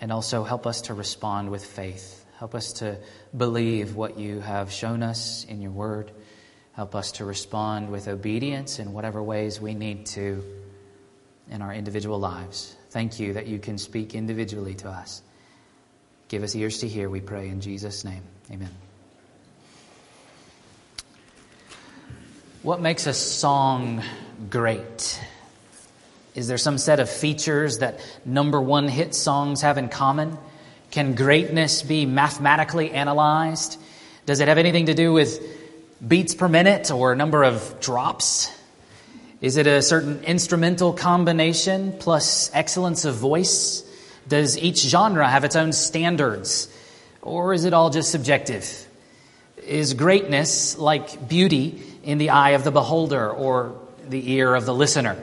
And 0.00 0.10
also 0.10 0.42
help 0.42 0.66
us 0.66 0.82
to 0.82 0.94
respond 0.94 1.50
with 1.50 1.64
faith. 1.64 2.24
Help 2.38 2.54
us 2.54 2.72
to 2.74 2.98
believe 3.36 3.94
what 3.94 4.18
you 4.18 4.40
have 4.40 4.72
shown 4.72 5.02
us 5.02 5.44
in 5.44 5.60
your 5.60 5.70
word. 5.70 6.10
Help 6.72 6.94
us 6.94 7.12
to 7.12 7.26
respond 7.26 7.90
with 7.90 8.08
obedience 8.08 8.78
in 8.78 8.94
whatever 8.94 9.22
ways 9.22 9.60
we 9.60 9.74
need 9.74 10.06
to 10.06 10.42
in 11.50 11.62
our 11.62 11.72
individual 11.72 12.18
lives. 12.18 12.76
Thank 12.90 13.18
you 13.20 13.34
that 13.34 13.46
you 13.46 13.58
can 13.58 13.78
speak 13.78 14.14
individually 14.14 14.74
to 14.76 14.88
us. 14.88 15.22
Give 16.28 16.42
us 16.42 16.54
ears 16.54 16.78
to 16.78 16.88
hear, 16.88 17.10
we 17.10 17.20
pray 17.20 17.48
in 17.48 17.60
Jesus' 17.60 18.04
name. 18.04 18.22
Amen. 18.50 18.70
What 22.62 22.80
makes 22.80 23.06
a 23.06 23.12
song 23.12 24.02
great? 24.48 25.20
Is 26.34 26.48
there 26.48 26.58
some 26.58 26.78
set 26.78 27.00
of 27.00 27.10
features 27.10 27.78
that 27.78 28.00
number 28.24 28.60
one 28.60 28.88
hit 28.88 29.14
songs 29.14 29.62
have 29.62 29.78
in 29.78 29.88
common? 29.88 30.38
Can 30.90 31.14
greatness 31.14 31.82
be 31.82 32.06
mathematically 32.06 32.90
analyzed? 32.90 33.78
Does 34.24 34.40
it 34.40 34.48
have 34.48 34.58
anything 34.58 34.86
to 34.86 34.94
do 34.94 35.12
with 35.12 35.40
beats 36.06 36.34
per 36.34 36.48
minute 36.48 36.90
or 36.90 37.14
number 37.14 37.42
of 37.42 37.80
drops? 37.80 38.50
Is 39.42 39.56
it 39.56 39.66
a 39.66 39.82
certain 39.82 40.22
instrumental 40.22 40.92
combination 40.92 41.94
plus 41.98 42.48
excellence 42.54 43.04
of 43.04 43.16
voice? 43.16 43.82
Does 44.28 44.56
each 44.56 44.82
genre 44.82 45.28
have 45.28 45.42
its 45.42 45.56
own 45.56 45.72
standards? 45.72 46.68
Or 47.22 47.52
is 47.52 47.64
it 47.64 47.72
all 47.72 47.90
just 47.90 48.12
subjective? 48.12 48.86
Is 49.66 49.94
greatness 49.94 50.78
like 50.78 51.28
beauty 51.28 51.82
in 52.04 52.18
the 52.18 52.30
eye 52.30 52.50
of 52.50 52.62
the 52.62 52.70
beholder 52.70 53.28
or 53.28 53.74
the 54.08 54.30
ear 54.30 54.54
of 54.54 54.64
the 54.64 54.72
listener? 54.72 55.18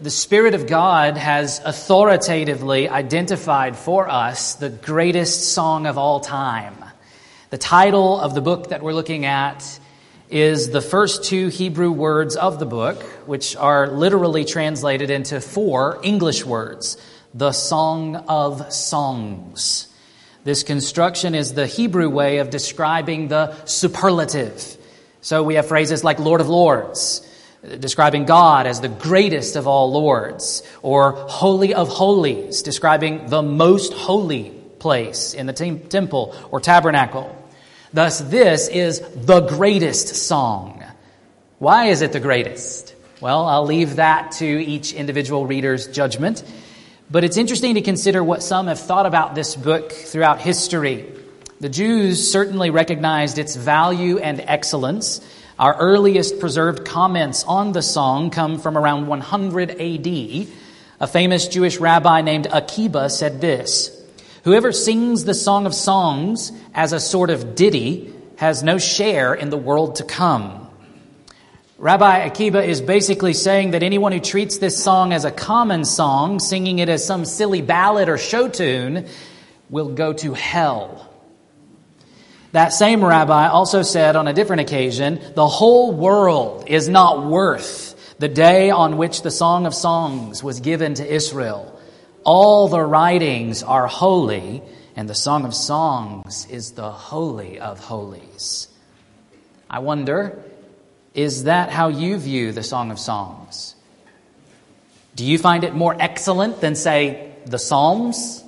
The 0.00 0.10
Spirit 0.10 0.54
of 0.54 0.68
God 0.68 1.16
has 1.16 1.60
authoritatively 1.64 2.88
identified 2.88 3.76
for 3.76 4.08
us 4.08 4.54
the 4.54 4.70
greatest 4.70 5.54
song 5.54 5.88
of 5.88 5.98
all 5.98 6.20
time. 6.20 6.76
The 7.50 7.58
title 7.58 8.20
of 8.20 8.34
the 8.34 8.40
book 8.40 8.68
that 8.68 8.80
we're 8.80 8.92
looking 8.92 9.24
at 9.24 9.80
is 10.30 10.70
the 10.70 10.82
first 10.82 11.24
two 11.24 11.48
Hebrew 11.48 11.90
words 11.90 12.36
of 12.36 12.58
the 12.58 12.66
book, 12.66 13.02
which 13.26 13.56
are 13.56 13.88
literally 13.88 14.44
translated 14.44 15.10
into 15.10 15.40
four 15.40 16.00
English 16.02 16.44
words 16.44 16.96
the 17.34 17.52
Song 17.52 18.16
of 18.16 18.72
Songs. 18.72 19.86
This 20.44 20.62
construction 20.62 21.34
is 21.34 21.52
the 21.52 21.66
Hebrew 21.66 22.08
way 22.08 22.38
of 22.38 22.50
describing 22.50 23.28
the 23.28 23.54
superlative. 23.66 24.76
So 25.20 25.42
we 25.42 25.54
have 25.54 25.68
phrases 25.68 26.04
like 26.04 26.18
Lord 26.18 26.40
of 26.40 26.48
Lords, 26.48 27.20
describing 27.80 28.24
God 28.24 28.66
as 28.66 28.80
the 28.80 28.88
greatest 28.88 29.56
of 29.56 29.66
all 29.66 29.92
lords, 29.92 30.62
or 30.80 31.12
Holy 31.12 31.74
of 31.74 31.88
Holies, 31.88 32.62
describing 32.62 33.26
the 33.26 33.42
most 33.42 33.92
holy 33.92 34.50
place 34.78 35.34
in 35.34 35.46
the 35.46 35.52
temple 35.52 36.34
or 36.50 36.60
tabernacle. 36.60 37.34
Thus, 37.92 38.20
this 38.20 38.68
is 38.68 39.00
the 39.00 39.40
greatest 39.40 40.08
song. 40.14 40.84
Why 41.58 41.86
is 41.86 42.02
it 42.02 42.12
the 42.12 42.20
greatest? 42.20 42.94
Well, 43.20 43.46
I'll 43.46 43.64
leave 43.64 43.96
that 43.96 44.32
to 44.32 44.46
each 44.46 44.92
individual 44.92 45.46
reader's 45.46 45.88
judgment. 45.88 46.44
But 47.10 47.24
it's 47.24 47.36
interesting 47.36 47.74
to 47.74 47.80
consider 47.80 48.22
what 48.22 48.42
some 48.42 48.66
have 48.66 48.78
thought 48.78 49.06
about 49.06 49.34
this 49.34 49.56
book 49.56 49.90
throughout 49.90 50.40
history. 50.40 51.06
The 51.60 51.68
Jews 51.68 52.30
certainly 52.30 52.70
recognized 52.70 53.38
its 53.38 53.56
value 53.56 54.18
and 54.18 54.40
excellence. 54.40 55.20
Our 55.58 55.74
earliest 55.74 56.38
preserved 56.38 56.84
comments 56.84 57.42
on 57.44 57.72
the 57.72 57.82
song 57.82 58.30
come 58.30 58.58
from 58.58 58.78
around 58.78 59.08
100 59.08 59.70
AD. 59.70 60.46
A 61.00 61.06
famous 61.06 61.48
Jewish 61.48 61.78
rabbi 61.78 62.20
named 62.20 62.46
Akiba 62.52 63.10
said 63.10 63.40
this 63.40 63.97
Whoever 64.48 64.72
sings 64.72 65.24
the 65.24 65.34
Song 65.34 65.66
of 65.66 65.74
Songs 65.74 66.52
as 66.72 66.94
a 66.94 67.00
sort 67.00 67.28
of 67.28 67.54
ditty 67.54 68.10
has 68.36 68.62
no 68.62 68.78
share 68.78 69.34
in 69.34 69.50
the 69.50 69.58
world 69.58 69.96
to 69.96 70.04
come. 70.04 70.70
Rabbi 71.76 72.20
Akiba 72.20 72.62
is 72.62 72.80
basically 72.80 73.34
saying 73.34 73.72
that 73.72 73.82
anyone 73.82 74.12
who 74.12 74.20
treats 74.20 74.56
this 74.56 74.82
song 74.82 75.12
as 75.12 75.26
a 75.26 75.30
common 75.30 75.84
song, 75.84 76.38
singing 76.40 76.78
it 76.78 76.88
as 76.88 77.04
some 77.04 77.26
silly 77.26 77.60
ballad 77.60 78.08
or 78.08 78.16
show 78.16 78.48
tune, 78.48 79.06
will 79.68 79.90
go 79.90 80.14
to 80.14 80.32
hell. 80.32 81.12
That 82.52 82.72
same 82.72 83.04
rabbi 83.04 83.48
also 83.48 83.82
said 83.82 84.16
on 84.16 84.28
a 84.28 84.32
different 84.32 84.62
occasion, 84.62 85.20
the 85.34 85.46
whole 85.46 85.92
world 85.92 86.64
is 86.68 86.88
not 86.88 87.26
worth 87.26 88.16
the 88.18 88.28
day 88.28 88.70
on 88.70 88.96
which 88.96 89.20
the 89.20 89.30
Song 89.30 89.66
of 89.66 89.74
Songs 89.74 90.42
was 90.42 90.60
given 90.60 90.94
to 90.94 91.06
Israel. 91.06 91.77
All 92.30 92.68
the 92.68 92.82
writings 92.82 93.62
are 93.62 93.86
holy, 93.86 94.60
and 94.94 95.08
the 95.08 95.14
Song 95.14 95.46
of 95.46 95.54
Songs 95.54 96.46
is 96.50 96.72
the 96.72 96.90
holy 96.90 97.58
of 97.58 97.80
holies. 97.80 98.68
I 99.70 99.78
wonder 99.78 100.42
is 101.14 101.44
that 101.44 101.70
how 101.70 101.88
you 101.88 102.18
view 102.18 102.52
the 102.52 102.62
Song 102.62 102.90
of 102.90 102.98
Songs? 102.98 103.74
Do 105.16 105.24
you 105.24 105.38
find 105.38 105.64
it 105.64 105.72
more 105.72 105.96
excellent 105.98 106.60
than, 106.60 106.74
say, 106.74 107.32
the 107.46 107.58
Psalms? 107.58 108.44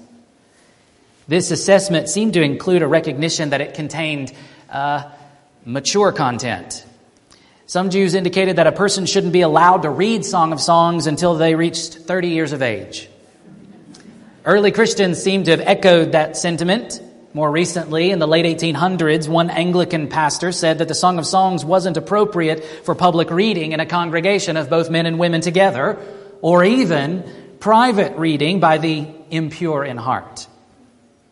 This 1.26 1.50
assessment 1.50 2.10
seemed 2.10 2.34
to 2.34 2.42
include 2.42 2.82
a 2.82 2.86
recognition 2.86 3.48
that 3.48 3.62
it 3.62 3.72
contained 3.72 4.30
uh, 4.68 5.10
mature 5.64 6.12
content. 6.12 6.84
Some 7.64 7.88
Jews 7.88 8.14
indicated 8.14 8.56
that 8.56 8.66
a 8.66 8.72
person 8.72 9.06
shouldn't 9.06 9.32
be 9.32 9.40
allowed 9.40 9.84
to 9.84 9.90
read 9.90 10.26
Song 10.26 10.52
of 10.52 10.60
Songs 10.60 11.06
until 11.06 11.36
they 11.36 11.54
reached 11.54 11.94
30 11.94 12.28
years 12.28 12.52
of 12.52 12.60
age. 12.60 13.08
Early 14.44 14.70
Christians 14.70 15.22
seem 15.22 15.44
to 15.44 15.50
have 15.50 15.60
echoed 15.60 16.12
that 16.12 16.34
sentiment. 16.34 17.02
More 17.34 17.50
recently, 17.50 18.10
in 18.10 18.18
the 18.18 18.26
late 18.26 18.46
1800s, 18.46 19.28
one 19.28 19.50
Anglican 19.50 20.08
pastor 20.08 20.50
said 20.50 20.78
that 20.78 20.88
the 20.88 20.94
Song 20.94 21.18
of 21.18 21.26
Songs 21.26 21.62
wasn't 21.62 21.98
appropriate 21.98 22.64
for 22.84 22.94
public 22.94 23.30
reading 23.30 23.72
in 23.72 23.80
a 23.80 23.86
congregation 23.86 24.56
of 24.56 24.70
both 24.70 24.88
men 24.88 25.04
and 25.04 25.18
women 25.18 25.42
together, 25.42 25.98
or 26.40 26.64
even 26.64 27.22
private 27.60 28.16
reading 28.16 28.60
by 28.60 28.78
the 28.78 29.06
impure 29.30 29.84
in 29.84 29.98
heart. 29.98 30.48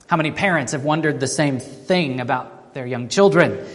How 0.07 0.19
many 0.19 0.31
parents 0.31 0.73
have 0.73 0.85
wondered 0.85 1.19
the 1.19 1.27
same 1.27 1.61
thing 1.61 2.21
about 2.21 2.75
their 2.75 2.87
young 2.87 3.09
children? 3.09 3.67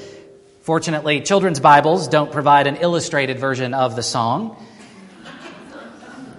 Fortunately, 0.62 1.22
children's 1.22 1.60
Bibles 1.60 2.08
don't 2.08 2.32
provide 2.32 2.68
an 2.68 2.75
illustrated 2.75 3.40
version 3.40 3.74
of 3.74 3.96
the 3.96 4.04
song. 4.04 4.63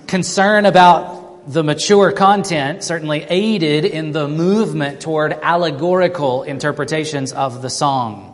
Concern 0.06 0.64
about 0.64 1.23
the 1.46 1.62
mature 1.62 2.12
content 2.12 2.82
certainly 2.82 3.24
aided 3.28 3.84
in 3.84 4.12
the 4.12 4.28
movement 4.28 5.00
toward 5.00 5.32
allegorical 5.32 6.42
interpretations 6.42 7.32
of 7.32 7.62
the 7.62 7.70
song. 7.70 8.30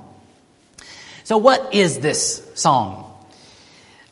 So, 1.24 1.38
what 1.38 1.74
is 1.74 2.00
this 2.00 2.48
song? 2.54 3.06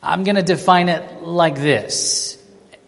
I'm 0.01 0.23
going 0.23 0.35
to 0.35 0.43
define 0.43 0.89
it 0.89 1.23
like 1.23 1.55
this 1.55 2.37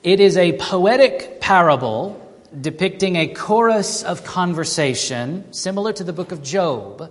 it 0.03 0.19
is 0.19 0.37
a 0.37 0.57
poetic 0.57 1.41
parable 1.41 2.17
depicting 2.59 3.15
a 3.15 3.27
chorus 3.27 4.03
of 4.03 4.23
conversation 4.23 5.53
similar 5.53 5.93
to 5.93 6.03
the 6.03 6.11
book 6.11 6.31
of 6.31 6.43
Job, 6.43 7.09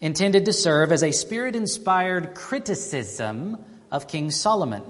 intended 0.00 0.46
to 0.46 0.52
serve 0.52 0.92
as 0.92 1.02
a 1.02 1.10
spirit 1.10 1.54
inspired 1.54 2.34
criticism 2.34 3.62
of 3.90 4.08
King 4.08 4.30
Solomon. 4.30 4.82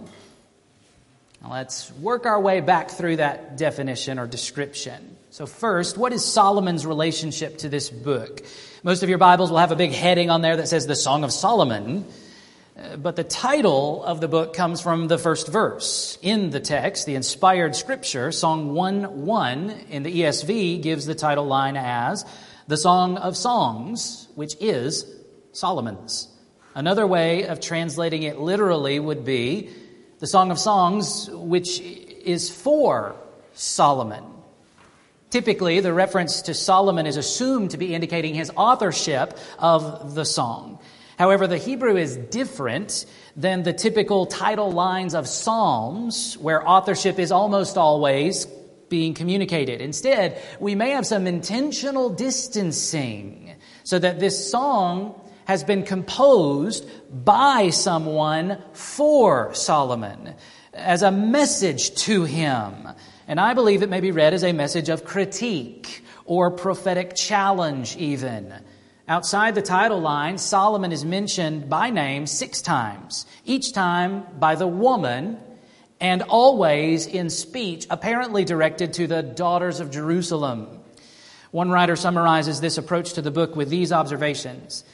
Now 1.43 1.53
let's 1.53 1.93
work 1.93 2.27
our 2.27 2.41
way 2.41 2.61
back 2.61 2.91
through 2.91 3.17
that 3.17 3.57
definition 3.57 4.19
or 4.19 4.27
description. 4.27 5.17
So, 5.31 5.47
first, 5.47 5.97
what 5.97 6.13
is 6.13 6.25
Solomon's 6.25 6.85
relationship 6.85 7.59
to 7.59 7.69
this 7.69 7.91
book? 7.91 8.43
Most 8.83 9.03
of 9.03 9.09
your 9.09 9.19
Bibles 9.19 9.51
will 9.51 9.59
have 9.59 9.71
a 9.71 9.77
big 9.77 9.93
heading 9.93 10.31
on 10.31 10.43
there 10.43 10.57
that 10.57 10.69
says 10.69 10.87
the 10.87 10.97
Song 10.97 11.23
of 11.23 11.33
Solomon, 11.33 12.07
uh, 12.77 12.97
but 12.97 13.15
the 13.15 13.25
title 13.25 14.03
of 14.03 14.21
the 14.21 14.27
book 14.27 14.55
comes 14.55 14.81
from 14.81 15.07
the 15.07 15.19
first 15.19 15.47
verse. 15.49 16.19
In 16.23 16.51
the 16.51 16.61
text, 16.61 17.07
the 17.07 17.15
inspired 17.15 17.77
scripture, 17.77 18.33
Song 18.33 18.75
1 18.75 19.25
1 19.25 19.71
in 19.91 20.03
the 20.03 20.23
ESV, 20.23 20.83
gives 20.83 21.07
the 21.07 21.15
title 21.15 21.45
line 21.45 21.77
as 21.77 22.25
the 22.67 22.77
Song 22.77 23.17
of 23.17 23.37
Songs, 23.37 24.29
which 24.35 24.57
is 24.61 25.07
Solomon's. 25.53 26.27
Another 26.75 27.07
way 27.07 27.47
of 27.47 27.61
translating 27.61 28.25
it 28.25 28.39
literally 28.41 28.99
would 28.99 29.25
be 29.25 29.71
the 30.19 30.27
Song 30.27 30.51
of 30.51 30.59
Songs, 30.59 31.31
which 31.31 31.81
is 31.81 32.51
for 32.51 33.15
Solomon. 33.53 34.25
Typically, 35.31 35.81
the 35.81 35.93
reference 35.93 36.43
to 36.43 36.55
Solomon 36.55 37.07
is 37.07 37.17
assumed 37.17 37.71
to 37.73 37.77
be 37.77 37.95
indicating 37.95 38.35
his 38.35 38.51
authorship 38.57 39.39
of 39.59 40.15
the 40.15 40.25
song. 40.25 40.79
However, 41.19 41.47
the 41.47 41.59
Hebrew 41.59 41.97
is 41.97 42.17
different 42.17 43.05
than 43.37 43.63
the 43.63 43.73
typical 43.73 44.27
title 44.27 44.73
lines 44.73 45.15
of 45.15 45.29
Psalms, 45.29 46.39
where 46.39 46.67
authorship 46.67 47.19
is 47.19 47.31
almost 47.31 47.77
always 47.77 48.47
being 48.89 49.15
communicated. 49.15 49.81
Instead, 49.81 50.41
we 50.61 50.75
may 50.75 50.91
have 50.91 51.07
some 51.07 51.27
intentional 51.27 52.09
distancing 52.11 53.55
so 53.85 53.99
that 53.99 54.19
this 54.19 54.51
song 54.51 55.21
has 55.49 55.65
been 55.65 55.83
composed 55.83 56.87
by 57.25 57.71
someone 57.71 58.63
for 58.75 59.55
Solomon 59.55 60.35
as 60.75 61.01
a 61.01 61.11
message 61.11 61.95
to 61.95 62.25
him. 62.25 62.87
And 63.27 63.41
I 63.41 63.55
believe 63.55 63.83
it 63.83 63.89
may 63.89 64.01
be 64.01 64.11
read 64.11 64.35
as 64.35 64.45
a 64.45 64.53
message 64.53 64.91
of 64.91 65.07
critique 65.07 66.05
or 66.27 66.51
prophetic 66.51 67.17
challenge, 67.17 67.97
even. 67.97 68.53
Outside 69.09 69.55
the 69.55 69.63
title 69.63 70.01
line, 70.03 70.37
Solomon 70.37 70.93
is 70.93 71.03
mentioned 71.03 71.71
by 71.71 71.89
name 71.89 72.27
six 72.27 72.61
times, 72.61 73.25
each 73.47 73.73
time 73.73 74.27
by 74.39 74.55
the 74.55 74.67
woman, 74.67 75.39
and 75.99 76.21
always 76.25 77.07
in 77.07 77.31
speech 77.31 77.87
apparently 77.89 78.45
directed 78.45 78.93
to 78.93 79.07
the 79.07 79.23
daughters 79.23 79.81
of 79.81 79.91
Jerusalem. 79.91 80.69
One 81.53 81.71
writer 81.71 81.97
summarizes 81.97 82.61
this 82.61 82.77
approach 82.77 83.15
to 83.15 83.23
the 83.23 83.31
book 83.31 83.57
with 83.57 83.71
these 83.71 83.93
observations 83.93 84.85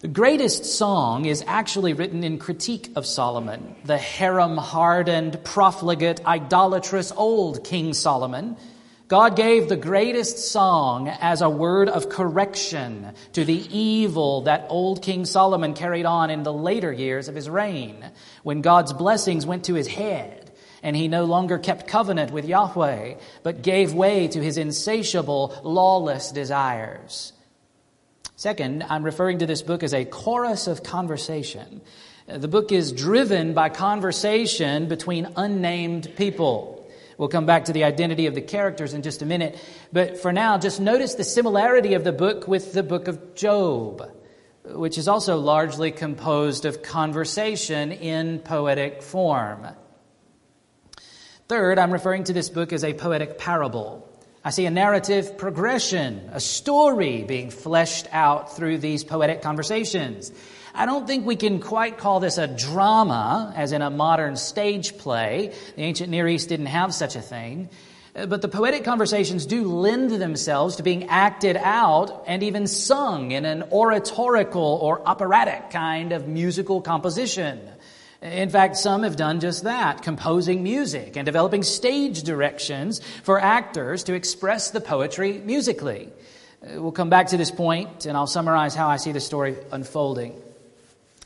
The 0.00 0.08
greatest 0.08 0.66
song 0.66 1.24
is 1.24 1.42
actually 1.46 1.94
written 1.94 2.22
in 2.22 2.36
critique 2.36 2.92
of 2.96 3.06
Solomon, 3.06 3.74
the 3.86 3.96
harem 3.96 4.58
hardened, 4.58 5.42
profligate, 5.42 6.20
idolatrous 6.26 7.12
old 7.16 7.64
King 7.64 7.94
Solomon. 7.94 8.58
God 9.08 9.36
gave 9.36 9.70
the 9.70 9.76
greatest 9.76 10.50
song 10.50 11.08
as 11.08 11.40
a 11.40 11.48
word 11.48 11.88
of 11.88 12.10
correction 12.10 13.14
to 13.32 13.46
the 13.46 13.56
evil 13.74 14.42
that 14.42 14.66
old 14.68 15.00
King 15.00 15.24
Solomon 15.24 15.72
carried 15.72 16.04
on 16.04 16.28
in 16.28 16.42
the 16.42 16.52
later 16.52 16.92
years 16.92 17.28
of 17.28 17.34
his 17.34 17.48
reign, 17.48 18.04
when 18.42 18.60
God's 18.60 18.92
blessings 18.92 19.46
went 19.46 19.64
to 19.64 19.74
his 19.74 19.86
head 19.86 20.52
and 20.82 20.94
he 20.94 21.08
no 21.08 21.24
longer 21.24 21.56
kept 21.58 21.86
covenant 21.88 22.32
with 22.32 22.44
Yahweh, 22.44 23.14
but 23.42 23.62
gave 23.62 23.94
way 23.94 24.28
to 24.28 24.42
his 24.42 24.58
insatiable, 24.58 25.58
lawless 25.64 26.32
desires. 26.32 27.32
Second, 28.38 28.82
I'm 28.82 29.02
referring 29.02 29.38
to 29.38 29.46
this 29.46 29.62
book 29.62 29.82
as 29.82 29.94
a 29.94 30.04
chorus 30.04 30.66
of 30.66 30.82
conversation. 30.82 31.80
The 32.26 32.48
book 32.48 32.70
is 32.70 32.92
driven 32.92 33.54
by 33.54 33.70
conversation 33.70 34.88
between 34.88 35.32
unnamed 35.36 36.14
people. 36.16 36.86
We'll 37.16 37.30
come 37.30 37.46
back 37.46 37.64
to 37.64 37.72
the 37.72 37.84
identity 37.84 38.26
of 38.26 38.34
the 38.34 38.42
characters 38.42 38.92
in 38.92 39.00
just 39.00 39.22
a 39.22 39.26
minute. 39.26 39.58
But 39.90 40.18
for 40.18 40.34
now, 40.34 40.58
just 40.58 40.82
notice 40.82 41.14
the 41.14 41.24
similarity 41.24 41.94
of 41.94 42.04
the 42.04 42.12
book 42.12 42.46
with 42.46 42.74
the 42.74 42.82
book 42.82 43.08
of 43.08 43.34
Job, 43.36 44.06
which 44.66 44.98
is 44.98 45.08
also 45.08 45.38
largely 45.38 45.90
composed 45.90 46.66
of 46.66 46.82
conversation 46.82 47.90
in 47.90 48.40
poetic 48.40 49.02
form. 49.02 49.66
Third, 51.48 51.78
I'm 51.78 51.90
referring 51.90 52.24
to 52.24 52.34
this 52.34 52.50
book 52.50 52.74
as 52.74 52.84
a 52.84 52.92
poetic 52.92 53.38
parable. 53.38 54.12
I 54.46 54.50
see 54.50 54.64
a 54.64 54.70
narrative 54.70 55.36
progression, 55.38 56.30
a 56.32 56.38
story 56.38 57.24
being 57.24 57.50
fleshed 57.50 58.06
out 58.12 58.54
through 58.54 58.78
these 58.78 59.02
poetic 59.02 59.42
conversations. 59.42 60.30
I 60.72 60.86
don't 60.86 61.04
think 61.04 61.26
we 61.26 61.34
can 61.34 61.58
quite 61.58 61.98
call 61.98 62.20
this 62.20 62.38
a 62.38 62.46
drama, 62.46 63.52
as 63.56 63.72
in 63.72 63.82
a 63.82 63.90
modern 63.90 64.36
stage 64.36 64.98
play. 64.98 65.52
The 65.74 65.82
ancient 65.82 66.10
Near 66.10 66.28
East 66.28 66.48
didn't 66.48 66.66
have 66.66 66.94
such 66.94 67.16
a 67.16 67.20
thing. 67.20 67.70
Uh, 68.14 68.26
but 68.26 68.40
the 68.40 68.46
poetic 68.46 68.84
conversations 68.84 69.46
do 69.46 69.64
lend 69.64 70.12
themselves 70.12 70.76
to 70.76 70.84
being 70.84 71.08
acted 71.08 71.56
out 71.56 72.22
and 72.28 72.44
even 72.44 72.68
sung 72.68 73.32
in 73.32 73.44
an 73.44 73.64
oratorical 73.72 74.78
or 74.80 75.08
operatic 75.08 75.70
kind 75.70 76.12
of 76.12 76.28
musical 76.28 76.80
composition. 76.80 77.60
In 78.22 78.48
fact, 78.48 78.76
some 78.76 79.02
have 79.02 79.16
done 79.16 79.40
just 79.40 79.64
that, 79.64 80.02
composing 80.02 80.62
music 80.62 81.16
and 81.16 81.26
developing 81.26 81.62
stage 81.62 82.22
directions 82.22 83.00
for 83.22 83.38
actors 83.40 84.04
to 84.04 84.14
express 84.14 84.70
the 84.70 84.80
poetry 84.80 85.38
musically. 85.38 86.08
Uh, 86.62 86.80
we'll 86.80 86.92
come 86.92 87.10
back 87.10 87.28
to 87.28 87.36
this 87.36 87.50
point, 87.50 88.06
and 88.06 88.16
I'll 88.16 88.26
summarize 88.26 88.74
how 88.74 88.88
I 88.88 88.96
see 88.96 89.12
the 89.12 89.20
story 89.20 89.56
unfolding. 89.70 90.40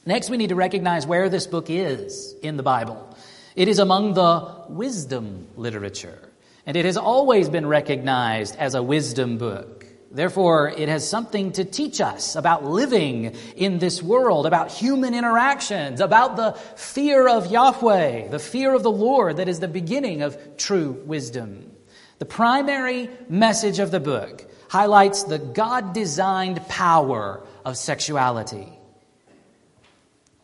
Next, 0.05 0.31
we 0.31 0.37
need 0.37 0.49
to 0.49 0.57
recognize 0.57 1.07
where 1.07 1.29
this 1.29 1.47
book 1.47 1.71
is 1.71 2.35
in 2.43 2.57
the 2.57 2.63
Bible. 2.63 3.17
It 3.55 3.69
is 3.69 3.79
among 3.79 4.15
the 4.15 4.65
wisdom 4.69 5.47
literature, 5.57 6.19
and 6.67 6.77
it 6.77 6.85
has 6.85 6.97
always 6.97 7.49
been 7.49 7.67
recognized 7.67 8.57
as 8.57 8.75
a 8.75 8.83
wisdom 8.83 9.39
book. 9.39 9.80
Therefore, 10.13 10.69
it 10.69 10.89
has 10.89 11.09
something 11.09 11.53
to 11.53 11.65
teach 11.65 12.01
us 12.01 12.35
about 12.35 12.65
living 12.65 13.37
in 13.55 13.79
this 13.79 14.03
world, 14.03 14.45
about 14.45 14.73
human 14.73 15.15
interactions, 15.15 16.01
about 16.01 16.35
the 16.37 16.53
fear 16.75 17.29
of 17.29 17.51
Yahweh, 17.51 18.29
the 18.29 18.41
fear 18.41 18.75
of 18.75 18.83
the 18.83 18.91
Lord 18.91 19.37
that 19.37 19.49
is 19.49 19.61
the 19.61 19.69
beginning 19.69 20.23
of 20.23 20.57
true 20.57 21.01
wisdom. 21.07 21.71
The 22.19 22.25
primary 22.25 23.09
message 23.29 23.79
of 23.79 23.93
the 23.93 24.01
book 24.01 24.51
highlights 24.69 25.23
the 25.23 25.39
God 25.39 25.93
designed 25.93 26.67
power 26.67 27.47
of 27.65 27.77
sexuality. 27.77 28.69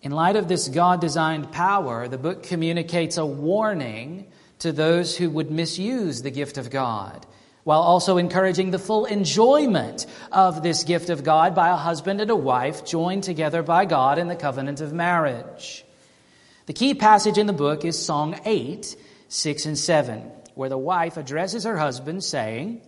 In 0.00 0.12
light 0.12 0.36
of 0.36 0.46
this 0.46 0.68
God 0.68 1.00
designed 1.00 1.50
power, 1.50 2.06
the 2.06 2.18
book 2.18 2.44
communicates 2.44 3.16
a 3.16 3.26
warning 3.26 4.28
to 4.60 4.70
those 4.70 5.16
who 5.16 5.28
would 5.28 5.50
misuse 5.50 6.22
the 6.22 6.30
gift 6.30 6.56
of 6.56 6.70
God 6.70 7.26
while 7.66 7.82
also 7.82 8.16
encouraging 8.16 8.70
the 8.70 8.78
full 8.78 9.06
enjoyment 9.06 10.06
of 10.30 10.62
this 10.62 10.84
gift 10.84 11.10
of 11.10 11.24
God 11.24 11.52
by 11.56 11.70
a 11.70 11.74
husband 11.74 12.20
and 12.20 12.30
a 12.30 12.36
wife 12.36 12.84
joined 12.84 13.24
together 13.24 13.60
by 13.60 13.86
God 13.86 14.20
in 14.20 14.28
the 14.28 14.36
covenant 14.36 14.80
of 14.80 14.92
marriage. 14.92 15.84
The 16.66 16.72
key 16.72 16.94
passage 16.94 17.38
in 17.38 17.48
the 17.48 17.52
book 17.52 17.84
is 17.84 17.98
Song 17.98 18.38
8, 18.44 18.94
6 19.26 19.66
and 19.66 19.76
7, 19.76 20.30
where 20.54 20.68
the 20.68 20.78
wife 20.78 21.16
addresses 21.16 21.64
her 21.64 21.76
husband 21.76 22.22
saying, 22.22 22.82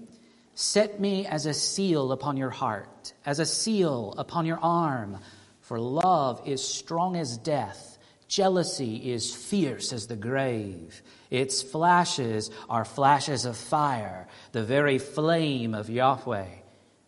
Set 0.55 1.01
me 1.01 1.27
as 1.27 1.47
a 1.47 1.55
seal 1.55 2.13
upon 2.13 2.37
your 2.37 2.51
heart, 2.51 3.15
as 3.27 3.41
a 3.41 3.47
seal 3.47 4.15
upon 4.17 4.47
your 4.47 4.61
arm, 4.61 5.19
for 5.61 5.81
love 5.81 6.41
is 6.47 6.63
strong 6.63 7.17
as 7.17 7.37
death, 7.37 7.88
jealousy 8.29 9.11
is 9.11 9.35
fierce 9.35 9.93
as 9.93 10.07
the 10.07 10.17
grave. 10.17 11.03
Its 11.31 11.63
flashes 11.63 12.51
are 12.69 12.85
flashes 12.85 13.45
of 13.45 13.57
fire, 13.57 14.29
the 14.53 14.63
very 14.63 14.99
flame 14.99 15.75
of 15.75 15.91
Yahweh. 15.91 16.47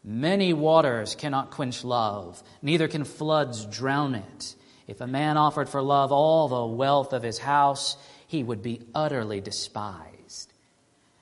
Many 0.02 0.54
waters 0.54 1.14
cannot 1.14 1.50
quench 1.50 1.84
love, 1.84 2.42
neither 2.62 2.88
can 2.88 3.04
floods 3.04 3.66
drown 3.66 4.14
it. 4.14 4.56
If 4.86 5.00
a 5.00 5.06
man 5.06 5.36
offered 5.36 5.68
for 5.68 5.82
love 5.82 6.10
all 6.10 6.48
the 6.48 6.74
wealth 6.74 7.12
of 7.12 7.22
his 7.22 7.38
house, 7.38 7.96
he 8.26 8.42
would 8.42 8.62
be 8.62 8.80
utterly 8.94 9.40
despised. 9.40 10.52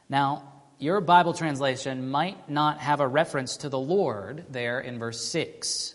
Now, 0.09 0.53
your 0.79 1.01
Bible 1.01 1.35
translation 1.35 2.09
might 2.09 2.49
not 2.49 2.79
have 2.79 3.01
a 3.01 3.09
reference 3.09 3.59
to 3.59 3.69
the 3.69 3.79
Lord 3.79 4.45
there 4.49 4.81
in 4.81 4.99
verse 4.99 5.21
6. 5.27 5.95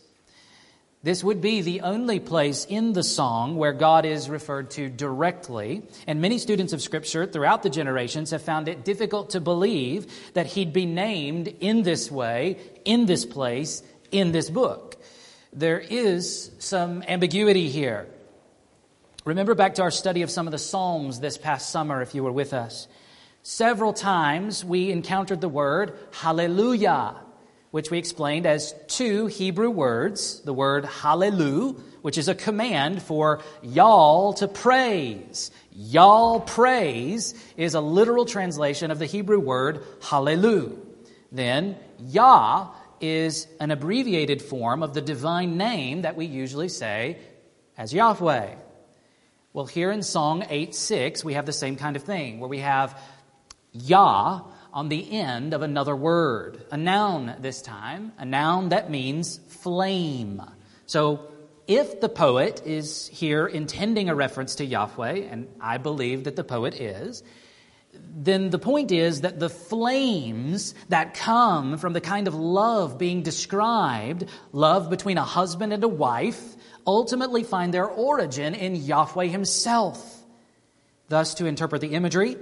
This 1.04 1.22
would 1.22 1.42
be 1.42 1.62
the 1.62 1.82
only 1.82 2.22
place 2.22 2.64
in 2.64 2.94
the 2.94 3.04
song 3.04 3.58
where 3.58 3.74
God 3.74 4.06
is 4.06 4.30
referred 4.30 4.72
to 4.72 4.88
directly, 4.88 5.84
and 6.08 6.22
many 6.22 6.38
students 6.38 6.72
of 6.72 6.82
Scripture 6.82 7.26
throughout 7.26 7.62
the 7.62 7.70
generations 7.70 8.32
have 8.32 8.42
found 8.42 8.70
it 8.70 8.86
difficult 8.86 9.32
to 9.32 9.42
believe 9.42 10.08
that 10.34 10.46
he'd 10.46 10.72
be 10.72 10.86
named 10.86 11.50
in 11.60 11.84
this 11.84 12.10
way, 12.10 12.58
in 12.86 13.06
this 13.06 13.26
place, 13.26 13.84
in 14.12 14.32
this 14.32 14.50
book. 14.50 14.96
There 15.52 15.80
is 15.80 16.52
some 16.60 17.04
ambiguity 17.06 17.68
here. 17.68 18.08
Remember 19.26 19.56
back 19.56 19.76
to 19.76 19.82
our 19.82 19.92
study 19.92 20.22
of 20.22 20.32
some 20.32 20.48
of 20.48 20.52
the 20.52 20.58
Psalms 20.58 21.20
this 21.20 21.38
past 21.38 21.70
summer, 21.70 22.02
if 22.02 22.16
you 22.16 22.24
were 22.24 22.32
with 22.32 22.54
us. 22.54 22.88
Several 23.42 23.92
times 23.92 24.64
we 24.64 24.90
encountered 24.90 25.42
the 25.42 25.50
word 25.50 25.98
hallelujah 26.14 27.18
which 27.74 27.90
we 27.90 27.98
explained 27.98 28.46
as 28.46 28.76
two 28.86 29.26
Hebrew 29.26 29.72
words 29.72 30.42
the 30.42 30.54
word 30.54 30.84
hallelu, 30.84 31.82
which 32.04 32.20
is 32.20 32.28
a 32.28 32.36
command 32.36 33.02
for 33.02 33.42
y'all 33.64 34.34
to 34.34 34.48
praise. 34.48 35.50
Y'all 35.72 36.40
praise 36.40 37.34
is 37.58 37.74
a 37.74 37.82
literal 37.82 38.26
translation 38.26 38.92
of 38.92 39.00
the 39.00 39.08
Hebrew 39.08 39.40
word 39.40 39.84
hallelu. 40.02 40.78
Then 41.32 41.76
Yah 41.98 42.68
is 43.02 43.48
an 43.60 43.72
abbreviated 43.72 44.44
form 44.44 44.84
of 44.84 44.94
the 44.94 45.02
divine 45.02 45.58
name 45.58 46.04
that 46.04 46.16
we 46.16 46.26
usually 46.28 46.70
say 46.70 47.18
as 47.76 47.92
Yahweh. 47.92 48.54
Well, 49.52 49.66
here 49.66 49.92
in 49.92 50.04
Song 50.04 50.46
8 50.48 50.76
6, 50.76 51.26
we 51.26 51.34
have 51.34 51.48
the 51.48 51.52
same 51.52 51.76
kind 51.78 51.96
of 51.96 52.04
thing, 52.04 52.40
where 52.40 52.50
we 52.50 52.60
have 52.60 53.02
Yah 53.72 54.42
on 54.74 54.90
the 54.90 55.12
end 55.12 55.54
of 55.54 55.62
another 55.62 55.96
word, 55.96 56.66
a 56.72 56.78
noun 56.78 57.36
this 57.40 57.62
time, 57.62 58.12
a 58.18 58.26
noun 58.26 58.70
that 58.70 58.90
means 58.90 59.40
flame. 59.62 60.42
So 60.88 61.32
if 61.68 62.02
the 62.02 62.10
poet 62.10 62.64
is 62.66 63.08
here 63.08 63.46
intending 63.46 64.10
a 64.10 64.16
reference 64.16 64.56
to 64.56 64.66
Yahweh, 64.66 65.28
and 65.30 65.48
I 65.62 65.78
believe 65.78 66.24
that 66.24 66.36
the 66.36 66.44
poet 66.44 66.74
is, 66.74 67.24
then 67.94 68.50
the 68.50 68.58
point 68.58 68.92
is 68.92 69.22
that 69.22 69.40
the 69.40 69.50
flames 69.50 70.74
that 70.90 71.14
come 71.14 71.78
from 71.78 71.94
the 71.94 72.02
kind 72.02 72.28
of 72.28 72.34
love 72.34 72.98
being 72.98 73.22
described, 73.22 74.26
love 74.52 74.90
between 74.90 75.20
a 75.20 75.24
husband 75.24 75.72
and 75.72 75.84
a 75.84 75.88
wife, 75.88 76.42
ultimately 76.88 77.44
find 77.44 77.72
their 77.72 77.86
origin 77.86 78.56
in 78.56 78.76
Yahweh 78.76 79.28
himself. 79.28 80.22
Thus, 81.10 81.36
to 81.36 81.46
interpret 81.46 81.82
the 81.82 81.94
imagery, 81.94 82.38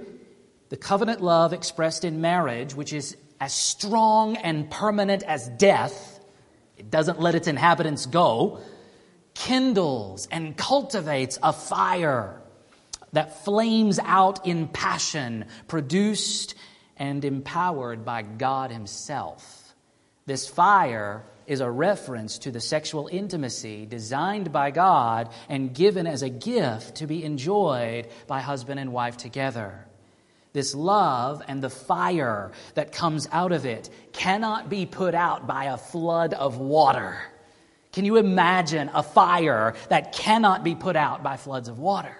the 0.72 0.78
covenant 0.78 1.20
love 1.20 1.52
expressed 1.52 2.02
in 2.02 2.22
marriage, 2.22 2.74
which 2.74 2.94
is 2.94 3.14
as 3.38 3.52
strong 3.52 4.38
and 4.38 4.70
permanent 4.70 5.22
as 5.22 5.50
death, 5.58 6.18
it 6.78 6.90
doesn't 6.90 7.20
let 7.20 7.34
its 7.34 7.46
inhabitants 7.46 8.06
go, 8.06 8.58
kindles 9.34 10.26
and 10.30 10.56
cultivates 10.56 11.38
a 11.42 11.52
fire 11.52 12.40
that 13.12 13.44
flames 13.44 13.98
out 13.98 14.46
in 14.46 14.66
passion, 14.66 15.44
produced 15.68 16.54
and 16.96 17.22
empowered 17.22 18.06
by 18.06 18.22
God 18.22 18.70
Himself. 18.70 19.74
This 20.24 20.48
fire 20.48 21.22
is 21.46 21.60
a 21.60 21.70
reference 21.70 22.38
to 22.38 22.50
the 22.50 22.60
sexual 22.60 23.10
intimacy 23.12 23.84
designed 23.84 24.52
by 24.52 24.70
God 24.70 25.28
and 25.50 25.74
given 25.74 26.06
as 26.06 26.22
a 26.22 26.30
gift 26.30 26.94
to 26.94 27.06
be 27.06 27.24
enjoyed 27.24 28.08
by 28.26 28.40
husband 28.40 28.80
and 28.80 28.90
wife 28.90 29.18
together. 29.18 29.86
This 30.52 30.74
love 30.74 31.42
and 31.48 31.62
the 31.62 31.70
fire 31.70 32.52
that 32.74 32.92
comes 32.92 33.26
out 33.32 33.52
of 33.52 33.64
it 33.64 33.88
cannot 34.12 34.68
be 34.68 34.84
put 34.84 35.14
out 35.14 35.46
by 35.46 35.64
a 35.64 35.78
flood 35.78 36.34
of 36.34 36.58
water, 36.58 37.18
Can 37.92 38.06
you 38.06 38.16
imagine 38.16 38.90
a 38.94 39.02
fire 39.02 39.74
that 39.90 40.12
cannot 40.14 40.64
be 40.64 40.74
put 40.74 40.96
out 40.96 41.22
by 41.22 41.36
floods 41.36 41.68
of 41.68 41.78
water? 41.78 42.16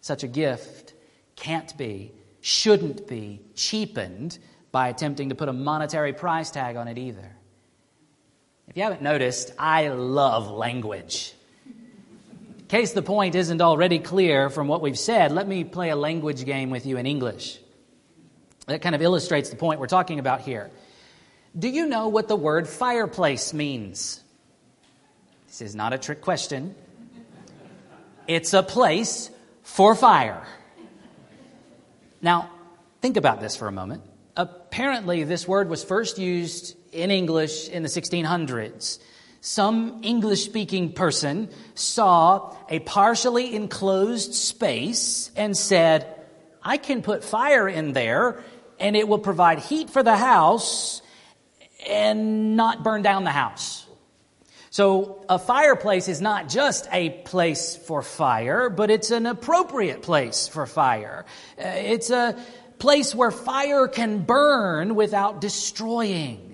Such 0.00 0.22
a 0.22 0.28
gift 0.28 0.94
can't 1.34 1.76
be, 1.76 2.12
shouldn't 2.40 3.08
be 3.08 3.42
cheapened 3.54 4.38
by 4.70 4.88
attempting 4.88 5.30
to 5.30 5.34
put 5.34 5.48
a 5.48 5.52
monetary 5.52 6.12
price 6.12 6.50
tag 6.52 6.76
on 6.76 6.86
it 6.86 6.98
either. 6.98 7.36
If 8.68 8.76
you 8.76 8.84
haven't 8.84 9.02
noticed, 9.02 9.52
I 9.58 9.88
love 9.88 10.48
language. 10.48 11.34
Case 12.70 12.92
the 12.92 13.02
point 13.02 13.34
isn't 13.34 13.60
already 13.60 13.98
clear 13.98 14.48
from 14.48 14.68
what 14.68 14.80
we've 14.80 14.96
said, 14.96 15.32
let 15.32 15.48
me 15.48 15.64
play 15.64 15.90
a 15.90 15.96
language 15.96 16.44
game 16.44 16.70
with 16.70 16.86
you 16.86 16.98
in 16.98 17.04
English. 17.04 17.58
That 18.68 18.80
kind 18.80 18.94
of 18.94 19.02
illustrates 19.02 19.50
the 19.50 19.56
point 19.56 19.80
we're 19.80 19.88
talking 19.88 20.20
about 20.20 20.42
here. 20.42 20.70
Do 21.58 21.68
you 21.68 21.86
know 21.86 22.06
what 22.06 22.28
the 22.28 22.36
word 22.36 22.68
fireplace 22.68 23.52
means? 23.52 24.22
This 25.48 25.62
is 25.62 25.74
not 25.74 25.92
a 25.92 25.98
trick 25.98 26.20
question. 26.20 26.76
It's 28.28 28.54
a 28.54 28.62
place 28.62 29.30
for 29.64 29.96
fire. 29.96 30.46
Now, 32.22 32.52
think 33.02 33.16
about 33.16 33.40
this 33.40 33.56
for 33.56 33.66
a 33.66 33.72
moment. 33.72 34.04
Apparently, 34.36 35.24
this 35.24 35.48
word 35.48 35.68
was 35.68 35.82
first 35.82 36.18
used 36.20 36.76
in 36.92 37.10
English 37.10 37.68
in 37.68 37.82
the 37.82 37.88
1600s. 37.88 39.00
Some 39.40 40.00
English 40.02 40.44
speaking 40.44 40.92
person 40.92 41.48
saw 41.74 42.54
a 42.68 42.78
partially 42.80 43.54
enclosed 43.54 44.34
space 44.34 45.30
and 45.34 45.56
said, 45.56 46.06
I 46.62 46.76
can 46.76 47.00
put 47.00 47.24
fire 47.24 47.66
in 47.66 47.92
there 47.92 48.44
and 48.78 48.96
it 48.96 49.08
will 49.08 49.18
provide 49.18 49.58
heat 49.58 49.88
for 49.88 50.02
the 50.02 50.16
house 50.16 51.00
and 51.88 52.56
not 52.56 52.82
burn 52.82 53.00
down 53.02 53.24
the 53.24 53.30
house. 53.30 53.86
So, 54.72 55.24
a 55.28 55.38
fireplace 55.38 56.06
is 56.06 56.20
not 56.20 56.48
just 56.48 56.86
a 56.92 57.10
place 57.10 57.74
for 57.74 58.02
fire, 58.02 58.70
but 58.70 58.88
it's 58.88 59.10
an 59.10 59.26
appropriate 59.26 60.00
place 60.00 60.46
for 60.46 60.64
fire. 60.64 61.24
Uh, 61.58 61.64
it's 61.66 62.10
a 62.10 62.38
place 62.78 63.12
where 63.12 63.32
fire 63.32 63.88
can 63.88 64.22
burn 64.22 64.94
without 64.94 65.40
destroying. 65.40 66.49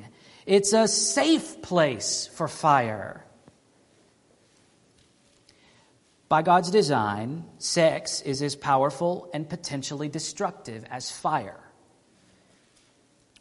It's 0.47 0.73
a 0.73 0.87
safe 0.87 1.61
place 1.61 2.31
for 2.33 2.47
fire. 2.47 3.25
By 6.29 6.43
God's 6.43 6.71
design, 6.71 7.45
sex 7.59 8.21
is 8.21 8.43
as 8.43 8.55
powerful 8.55 9.29
and 9.35 9.49
potentially 9.49 10.09
destructive 10.09 10.85
as 10.89 11.11
fire. 11.11 11.61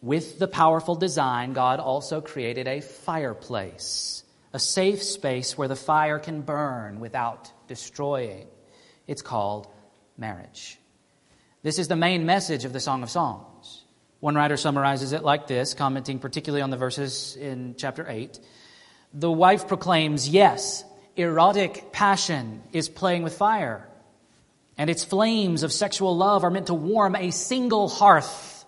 With 0.02 0.40
the 0.40 0.48
powerful 0.48 0.96
design, 0.96 1.54
God 1.54 1.80
also 1.80 2.22
created 2.22 2.68
a 2.68 2.82
fireplace, 2.82 4.24
a 4.52 4.60
safe 4.60 5.02
space 5.02 5.58
where 5.58 5.68
the 5.68 5.76
fire 5.76 6.20
can 6.20 6.42
burn 6.42 7.00
without 7.00 7.52
destroying. 7.68 8.48
It's 9.08 9.22
called 9.22 9.68
marriage. 10.18 10.80
This 11.62 11.80
is 11.80 11.88
the 11.88 11.96
main 11.96 12.26
message 12.26 12.66
of 12.66 12.74
the 12.74 12.80
Song 12.80 13.04
of 13.04 13.10
Songs. 13.10 13.55
One 14.26 14.34
writer 14.34 14.58
summarizes 14.58 15.12
it 15.14 15.24
like 15.24 15.46
this, 15.46 15.76
commenting 15.76 16.18
particularly 16.18 16.64
on 16.64 16.72
the 16.72 16.78
verses 16.78 17.38
in 17.40 17.76
chapter 17.78 18.10
8. 18.10 18.40
The 19.14 19.30
wife 19.30 19.68
proclaims, 19.68 20.28
Yes, 20.28 20.84
erotic 21.16 21.92
passion 21.92 22.64
is 22.74 22.90
playing 22.90 23.22
with 23.22 23.38
fire, 23.38 23.88
and 24.80 24.90
its 24.90 25.04
flames 25.04 25.62
of 25.62 25.72
sexual 25.72 26.18
love 26.18 26.44
are 26.44 26.50
meant 26.50 26.66
to 26.68 26.74
warm 26.74 27.16
a 27.16 27.30
single 27.30 27.88
hearth 27.88 28.66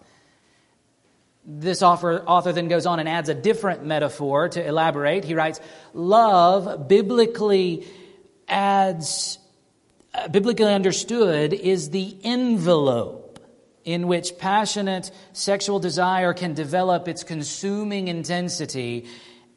this 1.44 1.82
author, 1.82 2.22
author 2.28 2.54
then 2.54 2.68
goes 2.68 2.86
on 2.86 3.00
and 3.00 3.10
adds 3.10 3.30
a 3.30 3.34
different 3.34 3.84
metaphor 3.84 4.50
to 4.50 4.64
elaborate. 4.64 5.24
He 5.24 5.34
writes, 5.34 5.60
Love, 5.92 6.88
biblically 6.88 7.88
adds, 8.48 9.40
uh, 10.14 10.28
biblically 10.28 10.72
understood, 10.72 11.52
is 11.52 11.90
the 11.90 12.16
envelope 12.24 13.27
in 13.88 14.06
which 14.06 14.38
passionate 14.38 15.10
sexual 15.32 15.80
desire 15.80 16.34
can 16.34 16.54
develop 16.54 17.08
its 17.08 17.24
consuming 17.24 18.10
intensity 18.10 19.06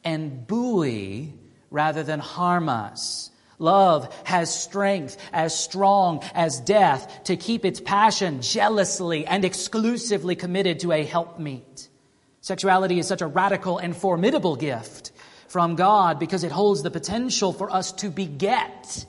and 0.05 0.47
buoy 0.47 1.33
rather 1.69 2.01
than 2.01 2.21
harm 2.21 2.69
us. 2.69 3.29
Love 3.59 4.07
has 4.23 4.49
strength 4.49 5.17
as 5.33 5.53
strong 5.53 6.23
as 6.33 6.61
death 6.61 7.25
to 7.25 7.35
keep 7.35 7.65
its 7.65 7.81
passion 7.81 8.41
jealously 8.41 9.27
and 9.27 9.43
exclusively 9.43 10.37
committed 10.37 10.79
to 10.79 10.93
a 10.93 11.03
helpmeet. 11.03 11.89
Sexuality 12.39 12.99
is 12.99 13.07
such 13.09 13.21
a 13.21 13.27
radical 13.27 13.79
and 13.79 13.93
formidable 13.93 14.55
gift 14.55 15.11
from 15.49 15.75
God 15.75 16.19
because 16.19 16.45
it 16.45 16.53
holds 16.53 16.83
the 16.83 16.89
potential 16.89 17.51
for 17.51 17.69
us 17.69 17.91
to 17.91 18.09
beget 18.09 19.05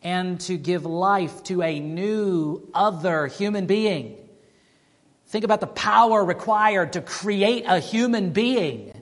and 0.00 0.40
to 0.42 0.56
give 0.56 0.86
life 0.86 1.42
to 1.44 1.60
a 1.60 1.80
new, 1.80 2.70
other 2.72 3.26
human 3.26 3.66
being. 3.66 4.29
Think 5.30 5.44
about 5.44 5.60
the 5.60 5.66
power 5.66 6.24
required 6.24 6.92
to 6.92 7.00
create 7.00 7.64
a 7.66 7.80
human 7.80 8.30
being. 8.30 8.92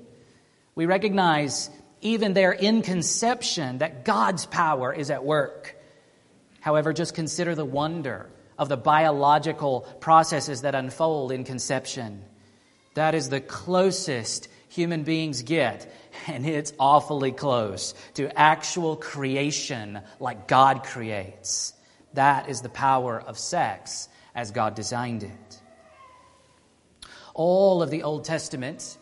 We 0.74 0.86
recognize 0.86 1.70
even 2.00 2.32
there 2.32 2.52
in 2.52 2.82
conception, 2.82 3.78
that 3.78 4.04
God's 4.04 4.46
power 4.46 4.92
is 4.92 5.10
at 5.10 5.24
work. 5.24 5.76
However, 6.60 6.92
just 6.92 7.14
consider 7.14 7.54
the 7.54 7.64
wonder 7.64 8.28
of 8.58 8.68
the 8.68 8.76
biological 8.76 9.80
processes 10.00 10.62
that 10.62 10.74
unfold 10.74 11.32
in 11.32 11.44
conception. 11.44 12.22
That 12.94 13.14
is 13.14 13.28
the 13.28 13.40
closest 13.40 14.48
human 14.68 15.04
beings 15.04 15.42
get, 15.42 15.90
and 16.26 16.46
it's 16.46 16.72
awfully 16.78 17.32
close 17.32 17.94
to 18.14 18.38
actual 18.38 18.96
creation 18.96 20.00
like 20.20 20.46
God 20.46 20.84
creates. 20.84 21.72
That 22.14 22.48
is 22.48 22.60
the 22.60 22.68
power 22.68 23.20
of 23.20 23.38
sex 23.38 24.08
as 24.34 24.50
God 24.50 24.74
designed 24.74 25.22
it. 25.22 25.47
All 27.38 27.84
of 27.84 27.90
the 27.90 28.02
Old 28.02 28.24
Testament 28.24 28.98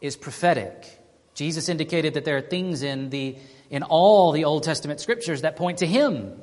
is 0.00 0.16
prophetic. 0.16 0.86
Jesus 1.34 1.68
indicated 1.68 2.14
that 2.14 2.24
there 2.24 2.36
are 2.36 2.40
things 2.40 2.84
in, 2.84 3.10
the, 3.10 3.36
in 3.68 3.82
all 3.82 4.30
the 4.30 4.44
Old 4.44 4.62
Testament 4.62 5.00
scriptures 5.00 5.42
that 5.42 5.56
point 5.56 5.78
to 5.78 5.86
Him, 5.86 6.40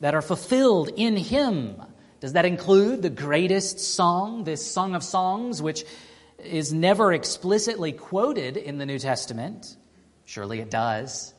that 0.00 0.16
are 0.16 0.20
fulfilled 0.20 0.90
in 0.96 1.16
Him. 1.16 1.80
Does 2.18 2.32
that 2.32 2.44
include 2.44 3.02
the 3.02 3.08
greatest 3.08 3.78
song, 3.78 4.42
this 4.42 4.68
Song 4.68 4.96
of 4.96 5.04
Songs, 5.04 5.62
which 5.62 5.84
is 6.40 6.72
never 6.72 7.12
explicitly 7.12 7.92
quoted 7.92 8.56
in 8.56 8.78
the 8.78 8.84
New 8.84 8.98
Testament? 8.98 9.76
Surely 10.24 10.58
it 10.58 10.72
does. 10.72 11.32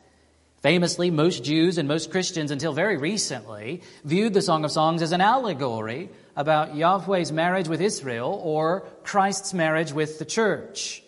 Famously, 0.61 1.11
most 1.11 1.43
Jews 1.43 1.77
and 1.77 1.89
most 1.89 2.09
Christians 2.09 2.51
until 2.51 2.71
very 2.71 2.95
recently 2.95 3.81
viewed 4.05 4.33
the 4.33 4.41
Song 4.41 4.63
of 4.63 4.71
Songs 4.71 5.01
as 5.01 5.11
an 5.11 5.19
allegory 5.19 6.09
about 6.35 6.75
Yahweh's 6.75 7.31
marriage 7.31 7.67
with 7.67 7.81
Israel 7.81 8.39
or 8.43 8.87
Christ's 9.03 9.53
marriage 9.53 9.93
with 9.93 10.19
the 10.19 10.25
church. 10.25 11.03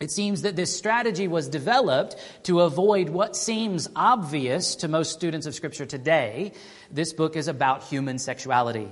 It 0.00 0.10
seems 0.10 0.42
that 0.42 0.56
this 0.56 0.76
strategy 0.76 1.28
was 1.28 1.48
developed 1.48 2.16
to 2.44 2.62
avoid 2.62 3.08
what 3.08 3.36
seems 3.36 3.88
obvious 3.94 4.76
to 4.76 4.88
most 4.88 5.12
students 5.12 5.46
of 5.46 5.54
Scripture 5.54 5.86
today. 5.86 6.52
This 6.90 7.12
book 7.12 7.36
is 7.36 7.46
about 7.46 7.84
human 7.84 8.18
sexuality. 8.18 8.88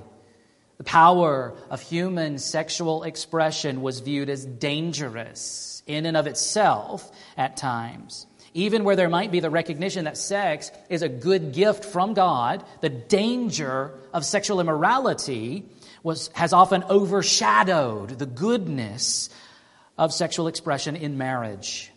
The 0.79 0.85
power 0.85 1.55
of 1.71 1.81
human 1.81 2.39
sexual 2.39 3.03
expression 3.03 3.83
was 3.83 4.01
viewed 4.01 4.31
as 4.31 4.45
dangerous 4.45 5.83
in 5.87 6.07
and 6.07 6.17
of 6.17 6.27
itself 6.27 7.11
at 7.37 7.57
times. 7.57 8.27
Even 8.55 8.85
where 8.85 8.97
there 8.97 9.09
might 9.09 9.33
be 9.33 9.41
the 9.41 9.51
recognition 9.51 10.05
that 10.05 10.19
sex 10.19 10.71
is 10.91 11.03
a 11.03 11.09
good 11.09 11.53
gift 11.53 11.85
from 11.85 12.13
God, 12.15 12.65
the 12.81 12.91
danger 12.91 13.95
of 14.13 14.25
sexual 14.25 14.61
immorality 14.61 15.65
was, 16.03 16.29
has 16.35 16.53
often 16.53 16.85
overshadowed 16.85 18.19
the 18.19 18.27
goodness 18.27 19.31
of 19.97 20.13
sexual 20.13 20.49
expression 20.49 20.97
in 20.97 21.17
marriage. 21.17 21.93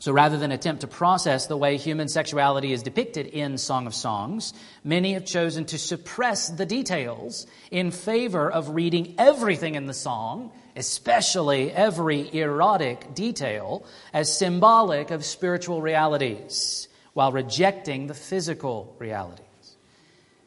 So 0.00 0.12
rather 0.12 0.38
than 0.38 0.52
attempt 0.52 0.82
to 0.82 0.86
process 0.86 1.46
the 1.46 1.56
way 1.56 1.76
human 1.76 2.06
sexuality 2.06 2.72
is 2.72 2.84
depicted 2.84 3.26
in 3.26 3.58
Song 3.58 3.88
of 3.88 3.94
Songs, 3.96 4.54
many 4.84 5.14
have 5.14 5.24
chosen 5.24 5.64
to 5.66 5.78
suppress 5.78 6.48
the 6.48 6.66
details 6.66 7.48
in 7.72 7.90
favor 7.90 8.48
of 8.48 8.70
reading 8.70 9.16
everything 9.18 9.74
in 9.74 9.86
the 9.86 9.94
song, 9.94 10.52
especially 10.78 11.72
every 11.72 12.32
erotic 12.34 13.12
detail, 13.14 13.84
as 14.12 14.34
symbolic 14.34 15.10
of 15.10 15.24
spiritual 15.24 15.82
realities, 15.82 16.88
while 17.12 17.32
rejecting 17.32 18.06
the 18.06 18.14
physical 18.14 18.94
realities. 18.98 19.44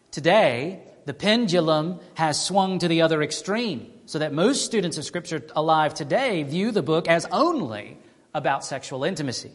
Today, 0.09 0.79
the 1.05 1.13
pendulum 1.13 1.99
has 2.13 2.43
swung 2.43 2.79
to 2.79 2.87
the 2.87 3.01
other 3.01 3.21
extreme 3.21 3.91
so 4.05 4.19
that 4.19 4.33
most 4.33 4.65
students 4.65 4.97
of 4.97 5.03
Scripture 5.03 5.43
alive 5.55 5.93
today 5.93 6.43
view 6.43 6.71
the 6.71 6.81
book 6.81 7.07
as 7.07 7.25
only 7.31 7.97
about 8.33 8.63
sexual 8.63 9.03
intimacy. 9.03 9.51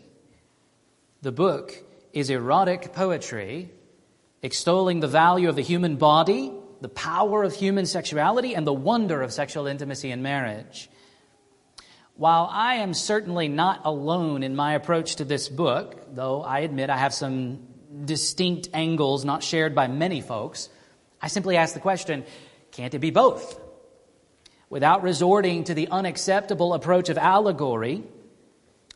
The 1.23 1.33
book 1.33 1.75
is 2.13 2.31
erotic 2.31 2.93
poetry 2.93 3.71
extolling 4.43 5.01
the 5.01 5.09
value 5.09 5.49
of 5.49 5.57
the 5.57 5.63
human 5.63 5.97
body, 5.97 6.53
the 6.81 6.89
power 6.89 7.43
of 7.43 7.55
human 7.55 7.87
sexuality, 7.87 8.55
and 8.55 8.67
the 8.67 8.73
wonder 8.73 9.23
of 9.23 9.33
sexual 9.33 9.67
intimacy 9.67 10.11
in 10.11 10.23
marriage. 10.23 10.89
While 12.17 12.49
I 12.51 12.77
am 12.77 12.95
certainly 12.95 13.49
not 13.49 13.83
alone 13.85 14.43
in 14.43 14.57
my 14.57 14.75
approach 14.75 15.17
to 15.17 15.25
this 15.25 15.49
book, 15.49 16.15
though 16.15 16.43
I 16.43 16.61
admit 16.61 16.89
I 16.89 16.97
have 16.97 17.13
some 17.13 17.59
distinct 18.05 18.71
angles 18.73 19.25
not 19.25 19.43
shared 19.43 19.75
by 19.75 19.87
many 19.87 20.21
folks, 20.21 20.69
I 21.21 21.29
simply 21.29 21.57
ask 21.57 21.75
the 21.75 21.81
question 21.81 22.25
can't 22.73 22.95
it 22.95 22.99
be 22.99 23.11
both? 23.11 23.61
Without 24.69 25.03
resorting 25.03 25.65
to 25.65 25.75
the 25.75 25.89
unacceptable 25.89 26.75
approach 26.75 27.09
of 27.09 27.17
allegory, 27.19 28.03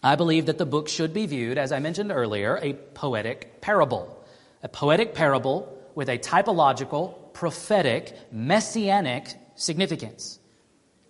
I 0.03 0.17
believe 0.17 0.47
that 0.47 0.59
the 0.59 0.67
book 0.67 0.89
should 0.89 1.13
be 1.15 1.27
viewed, 1.27 1.59
as 1.59 1.73
I 1.73 1.79
mentioned 1.79 2.11
earlier, 2.11 2.59
a 2.61 2.73
poetic 2.73 3.61
parable. 3.61 4.25
A 4.63 4.69
poetic 4.69 5.15
parable 5.15 5.79
with 5.95 6.09
a 6.09 6.19
typological, 6.19 7.30
prophetic, 7.33 8.17
messianic 8.33 9.35
significance. 9.55 10.39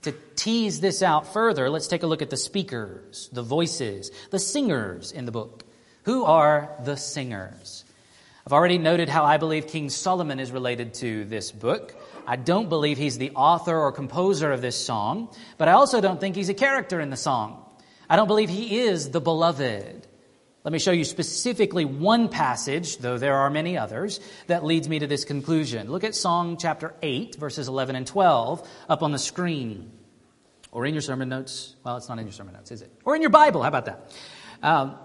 To 0.03 0.15
tease 0.35 0.81
this 0.81 1.03
out 1.03 1.33
further, 1.33 1.69
let's 1.69 1.89
take 1.89 2.03
a 2.03 2.07
look 2.07 2.23
at 2.23 2.31
the 2.31 2.37
speakers, 2.37 3.29
the 3.33 3.43
voices, 3.43 4.11
the 4.31 4.39
singers 4.39 5.13
in 5.13 5.27
the 5.27 5.33
book. 5.33 5.65
Who 6.05 6.25
are 6.25 6.71
the 6.85 6.97
singers? 6.97 7.85
I've 8.47 8.55
already 8.55 8.79
noted 8.79 9.11
how 9.11 9.25
I 9.25 9.37
believe 9.37 9.67
King 9.67 9.91
Solomon 9.91 10.41
is 10.41 10.51
related 10.51 10.95
to 10.95 11.25
this 11.27 11.53
book. 11.53 11.95
I 12.27 12.37
don't 12.37 12.71
believe 12.71 12.97
he's 12.97 13.19
the 13.19 13.33
author 13.33 13.79
or 13.79 13.93
composer 13.93 14.51
of 14.51 14.63
this 14.63 14.83
song, 14.83 15.29
but 15.59 15.69
I 15.69 15.73
also 15.73 16.01
don't 16.01 16.19
think 16.19 16.37
he's 16.37 16.49
a 16.49 16.55
character 16.55 17.01
in 17.01 17.11
the 17.11 17.17
song. 17.17 17.63
I 18.09 18.17
don't 18.17 18.27
believe 18.27 18.49
he 18.49 18.79
is 18.81 19.11
the 19.11 19.21
beloved. 19.21 20.07
Let 20.63 20.73
me 20.73 20.79
show 20.79 20.93
you 20.93 21.05
specifically 21.05 21.87
one 21.87 22.29
passage, 22.29 22.99
though 22.99 23.17
there 23.17 23.35
are 23.35 23.49
many 23.49 23.79
others, 23.79 24.21
that 24.47 24.63
leads 24.63 24.91
me 24.91 24.99
to 24.99 25.07
this 25.07 25.25
conclusion. 25.25 25.91
Look 25.91 26.05
at 26.05 26.15
Song 26.15 26.59
chapter 26.59 26.95
8, 27.01 27.37
verses 27.37 27.67
11 27.67 27.97
and 27.97 28.07
12 28.07 28.69
up 28.89 29.03
on 29.03 29.13
the 29.13 29.19
screen. 29.19 29.91
Or 30.71 30.85
in 30.85 30.93
your 30.93 31.01
sermon 31.01 31.31
notes. 31.31 31.75
Well, 31.83 31.97
it's 31.97 32.11
not 32.11 32.19
in 32.19 32.27
your 32.27 32.33
sermon 32.33 32.53
notes, 32.53 32.71
is 32.71 32.83
it? 32.83 32.93
Or 33.07 33.17
in 33.17 33.23
your 33.23 33.31
Bible. 33.31 33.63
How 33.63 33.69
about 33.69 33.87
that? 33.87 34.13
Um, 34.63 34.97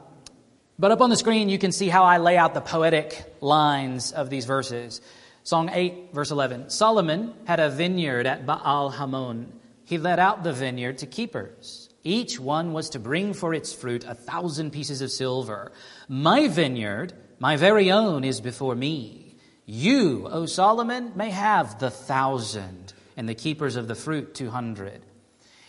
but 0.77 0.91
up 0.91 0.99
on 0.99 1.09
the 1.09 1.15
screen, 1.15 1.47
you 1.47 1.57
can 1.57 1.71
see 1.71 1.87
how 1.87 2.03
I 2.03 2.17
lay 2.17 2.37
out 2.37 2.53
the 2.53 2.61
poetic 2.61 3.35
lines 3.39 4.11
of 4.11 4.29
these 4.29 4.43
verses. 4.43 4.99
Song 5.43 5.69
8, 5.71 6.09
verse 6.11 6.31
11 6.31 6.69
Solomon 6.69 7.33
had 7.45 7.61
a 7.61 7.69
vineyard 7.69 8.27
at 8.27 8.45
Baal 8.45 8.89
Hamon. 8.89 9.53
He 9.85 9.97
let 9.97 10.19
out 10.19 10.43
the 10.43 10.51
vineyard 10.51 10.97
to 10.97 11.05
keepers. 11.05 11.84
Each 12.07 12.39
one 12.39 12.71
was 12.71 12.91
to 12.91 12.99
bring 12.99 13.33
for 13.33 13.51
its 13.55 13.73
fruit 13.73 14.05
a 14.05 14.13
thousand 14.13 14.69
pieces 14.69 15.01
of 15.01 15.09
silver. 15.09 15.71
My 16.07 16.47
vineyard, 16.47 17.13
my 17.39 17.57
very 17.57 17.91
own, 17.91 18.23
is 18.23 18.41
before 18.41 18.75
me. 18.75 19.37
You, 19.65 20.27
O 20.27 20.45
Solomon, 20.45 21.13
may 21.15 21.31
have 21.31 21.79
the 21.79 21.89
thousand, 21.89 22.93
and 23.17 23.27
the 23.27 23.33
keepers 23.33 23.75
of 23.75 23.87
the 23.87 23.95
fruit 23.95 24.35
two 24.35 24.51
hundred. 24.51 25.01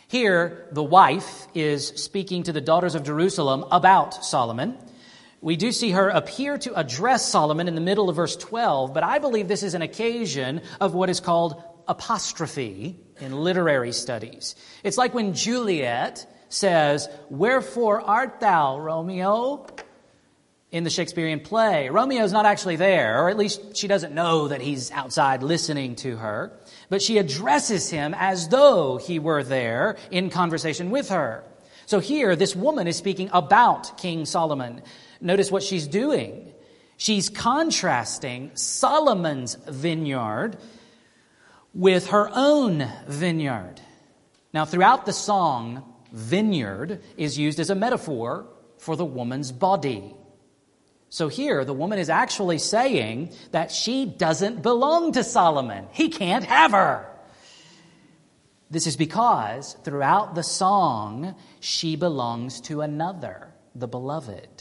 Here, 0.08 0.68
the 0.72 0.82
wife 0.82 1.46
is 1.54 1.88
speaking 1.88 2.42
to 2.42 2.52
the 2.52 2.60
daughters 2.60 2.94
of 2.94 3.02
Jerusalem 3.02 3.64
about 3.70 4.22
Solomon. 4.22 4.76
We 5.40 5.56
do 5.56 5.72
see 5.72 5.92
her 5.92 6.10
appear 6.10 6.58
to 6.58 6.78
address 6.78 7.26
Solomon 7.26 7.66
in 7.66 7.74
the 7.74 7.80
middle 7.80 8.10
of 8.10 8.16
verse 8.16 8.36
12, 8.36 8.92
but 8.92 9.02
I 9.02 9.20
believe 9.20 9.48
this 9.48 9.62
is 9.62 9.72
an 9.72 9.80
occasion 9.80 10.60
of 10.82 10.92
what 10.92 11.08
is 11.08 11.20
called 11.20 11.62
apostrophe 11.88 13.00
in 13.20 13.32
literary 13.32 13.92
studies. 13.92 14.54
It's 14.82 14.98
like 14.98 15.14
when 15.14 15.34
Juliet 15.34 16.26
says, 16.48 17.08
Wherefore 17.30 18.00
art 18.00 18.40
thou, 18.40 18.78
Romeo? 18.78 19.66
in 20.72 20.84
the 20.84 20.90
Shakespearean 20.90 21.40
play. 21.40 21.88
Romeo's 21.88 22.32
not 22.32 22.44
actually 22.44 22.76
there, 22.76 23.22
or 23.22 23.30
at 23.30 23.38
least 23.38 23.76
she 23.76 23.86
doesn't 23.86 24.14
know 24.14 24.48
that 24.48 24.60
he's 24.60 24.90
outside 24.90 25.42
listening 25.42 25.94
to 25.96 26.16
her, 26.16 26.52
but 26.90 27.00
she 27.00 27.18
addresses 27.18 27.88
him 27.88 28.14
as 28.18 28.48
though 28.48 28.96
he 28.96 29.18
were 29.18 29.42
there 29.42 29.96
in 30.10 30.28
conversation 30.28 30.90
with 30.90 31.08
her. 31.08 31.44
So 31.86 32.00
here, 32.00 32.34
this 32.34 32.56
woman 32.56 32.88
is 32.88 32.96
speaking 32.96 33.30
about 33.32 33.96
King 33.96 34.26
Solomon. 34.26 34.82
Notice 35.20 35.52
what 35.52 35.62
she's 35.62 35.86
doing. 35.86 36.52
She's 36.96 37.30
contrasting 37.30 38.50
Solomon's 38.54 39.54
vineyard 39.54 40.58
with 41.76 42.06
her 42.06 42.30
own 42.32 42.90
vineyard. 43.06 43.74
Now, 44.54 44.64
throughout 44.64 45.04
the 45.04 45.12
song, 45.12 45.84
vineyard 46.10 47.02
is 47.18 47.38
used 47.38 47.60
as 47.60 47.68
a 47.68 47.74
metaphor 47.74 48.46
for 48.78 48.96
the 48.96 49.04
woman's 49.04 49.52
body. 49.52 50.14
So 51.10 51.28
here, 51.28 51.66
the 51.66 51.74
woman 51.74 51.98
is 51.98 52.08
actually 52.08 52.58
saying 52.58 53.34
that 53.50 53.70
she 53.70 54.06
doesn't 54.06 54.62
belong 54.62 55.12
to 55.12 55.22
Solomon. 55.22 55.86
He 55.92 56.08
can't 56.08 56.44
have 56.44 56.72
her. 56.72 57.10
This 58.70 58.86
is 58.86 58.96
because 58.96 59.74
throughout 59.84 60.34
the 60.34 60.42
song, 60.42 61.36
she 61.60 61.94
belongs 61.94 62.62
to 62.62 62.80
another, 62.80 63.52
the 63.74 63.86
beloved. 63.86 64.55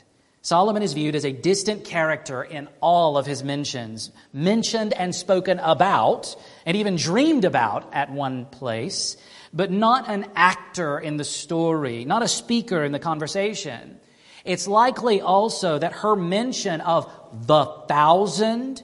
Solomon 0.46 0.84
is 0.84 0.94
viewed 0.94 1.16
as 1.16 1.26
a 1.26 1.32
distant 1.32 1.86
character 1.86 2.44
in 2.44 2.70
all 2.80 3.18
of 3.18 3.26
his 3.26 3.44
mentions, 3.44 4.12
mentioned 4.32 4.94
and 4.94 5.16
spoken 5.16 5.58
about, 5.58 6.36
and 6.68 6.78
even 6.78 6.98
dreamed 6.98 7.46
about 7.46 7.92
at 7.96 8.12
one 8.12 8.46
place, 8.46 9.18
but 9.52 9.72
not 9.72 10.08
an 10.08 10.28
actor 10.36 11.00
in 11.00 11.18
the 11.18 11.24
story, 11.24 12.06
not 12.06 12.22
a 12.22 12.28
speaker 12.28 12.84
in 12.84 12.92
the 12.92 13.00
conversation. 13.00 14.00
It's 14.44 14.68
likely 14.68 15.20
also 15.20 15.80
that 15.80 15.94
her 15.94 16.16
mention 16.16 16.80
of 16.80 17.12
the 17.48 17.66
thousand 17.88 18.84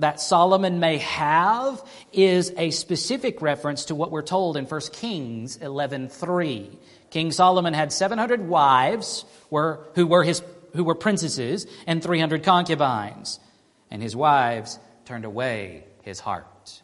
that 0.00 0.20
Solomon 0.20 0.80
may 0.80 0.98
have 0.98 1.84
is 2.12 2.52
a 2.58 2.72
specific 2.72 3.40
reference 3.40 3.84
to 3.84 3.94
what 3.94 4.10
we're 4.10 4.22
told 4.22 4.56
in 4.56 4.66
1 4.66 4.80
Kings 4.92 5.56
11:3. 5.58 6.78
King 7.10 7.30
Solomon 7.30 7.74
had 7.74 7.92
700 7.92 8.48
wives 8.48 9.24
were, 9.48 9.86
who 9.94 10.08
were 10.08 10.24
his 10.24 10.42
who 10.76 10.84
were 10.84 10.94
princesses, 10.94 11.66
and 11.86 12.02
300 12.02 12.42
concubines. 12.42 13.40
And 13.90 14.02
his 14.02 14.14
wives 14.14 14.78
turned 15.04 15.24
away 15.24 15.84
his 16.02 16.20
heart. 16.20 16.82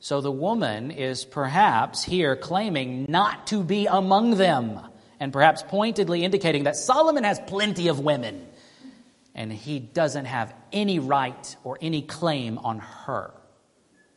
So 0.00 0.20
the 0.20 0.30
woman 0.30 0.90
is 0.90 1.24
perhaps 1.24 2.04
here 2.04 2.36
claiming 2.36 3.06
not 3.08 3.48
to 3.48 3.62
be 3.62 3.86
among 3.86 4.36
them, 4.36 4.80
and 5.18 5.32
perhaps 5.32 5.62
pointedly 5.62 6.24
indicating 6.24 6.64
that 6.64 6.76
Solomon 6.76 7.24
has 7.24 7.40
plenty 7.40 7.88
of 7.88 7.98
women, 7.98 8.46
and 9.34 9.52
he 9.52 9.80
doesn't 9.80 10.26
have 10.26 10.54
any 10.72 10.98
right 10.98 11.56
or 11.64 11.78
any 11.80 12.02
claim 12.02 12.58
on 12.58 12.78
her. 12.78 13.32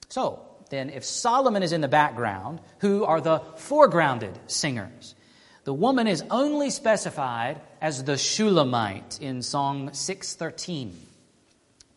So, 0.10 0.46
then, 0.70 0.89
if 0.89 1.04
Solomon 1.04 1.63
is 1.63 1.74
in 1.74 1.82
the 1.82 1.88
background, 1.88 2.62
who 2.80 3.04
are 3.04 3.20
the 3.20 3.39
foregrounded 3.58 4.36
singers? 4.48 5.15
The 5.63 5.74
woman 5.74 6.08
is 6.08 6.24
only 6.32 6.71
specified 6.71 7.62
as 7.82 8.04
the 8.04 8.17
Shulamite 8.17 9.19
in 9.21 9.43
Song 9.43 9.93
613. 9.93 10.97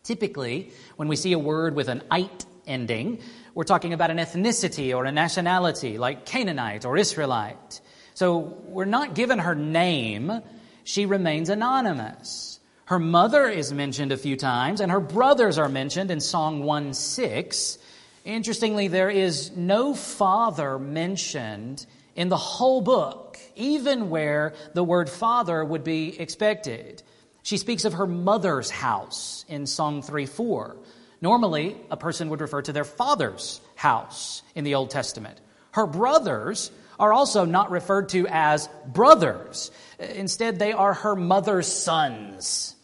Typically, 0.03 0.71
when 0.97 1.07
we 1.07 1.15
see 1.15 1.33
a 1.33 1.39
word 1.39 1.75
with 1.75 1.87
an 1.87 2.03
ite 2.11 2.45
ending, 2.67 3.19
we're 3.55 3.63
talking 3.63 3.93
about 3.93 4.11
an 4.11 4.17
ethnicity 4.17 4.95
or 4.95 5.05
a 5.05 5.11
nationality 5.11 5.97
like 5.97 6.27
Canaanite 6.27 6.85
or 6.85 6.95
Israelite. 6.95 7.81
So 8.13 8.37
we're 8.65 8.85
not 8.85 9.15
given 9.15 9.39
her 9.39 9.55
name, 9.55 10.41
she 10.83 11.07
remains 11.07 11.49
anonymous. 11.49 12.59
Her 12.85 12.99
mother 12.99 13.47
is 13.49 13.73
mentioned 13.73 14.11
a 14.11 14.17
few 14.17 14.37
times, 14.37 14.79
and 14.79 14.91
her 14.91 14.99
brothers 14.99 15.57
are 15.57 15.69
mentioned 15.69 16.11
in 16.11 16.19
Song 16.19 16.61
1 16.61 16.93
6. 16.93 17.79
Interestingly, 18.25 18.89
there 18.89 19.09
is 19.09 19.55
no 19.57 19.95
father 19.95 20.77
mentioned 20.77 21.87
in 22.15 22.29
the 22.29 22.37
whole 22.37 22.81
book, 22.81 23.24
even 23.55 24.09
where 24.09 24.53
the 24.73 24.83
word 24.83 25.09
father 25.09 25.63
would 25.63 25.83
be 25.83 26.19
expected. 26.19 27.03
She 27.43 27.57
speaks 27.57 27.85
of 27.85 27.93
her 27.93 28.07
mother's 28.07 28.69
house 28.69 29.45
in 29.47 29.65
Song 29.65 30.01
3 30.01 30.25
4. 30.25 30.77
Normally, 31.21 31.77
a 31.89 31.97
person 31.97 32.29
would 32.29 32.41
refer 32.41 32.61
to 32.61 32.73
their 32.73 32.83
father's 32.83 33.61
house 33.75 34.43
in 34.53 34.63
the 34.63 34.75
Old 34.75 34.89
Testament. 34.89 35.39
Her 35.71 35.87
brothers 35.87 36.71
are 36.99 37.13
also 37.13 37.45
not 37.45 37.71
referred 37.71 38.09
to 38.09 38.27
as 38.29 38.69
brothers. 38.87 39.71
Instead, 39.99 40.59
they 40.59 40.71
are 40.71 40.93
her 40.93 41.15
mother's 41.15 41.67
sons. 41.67 42.75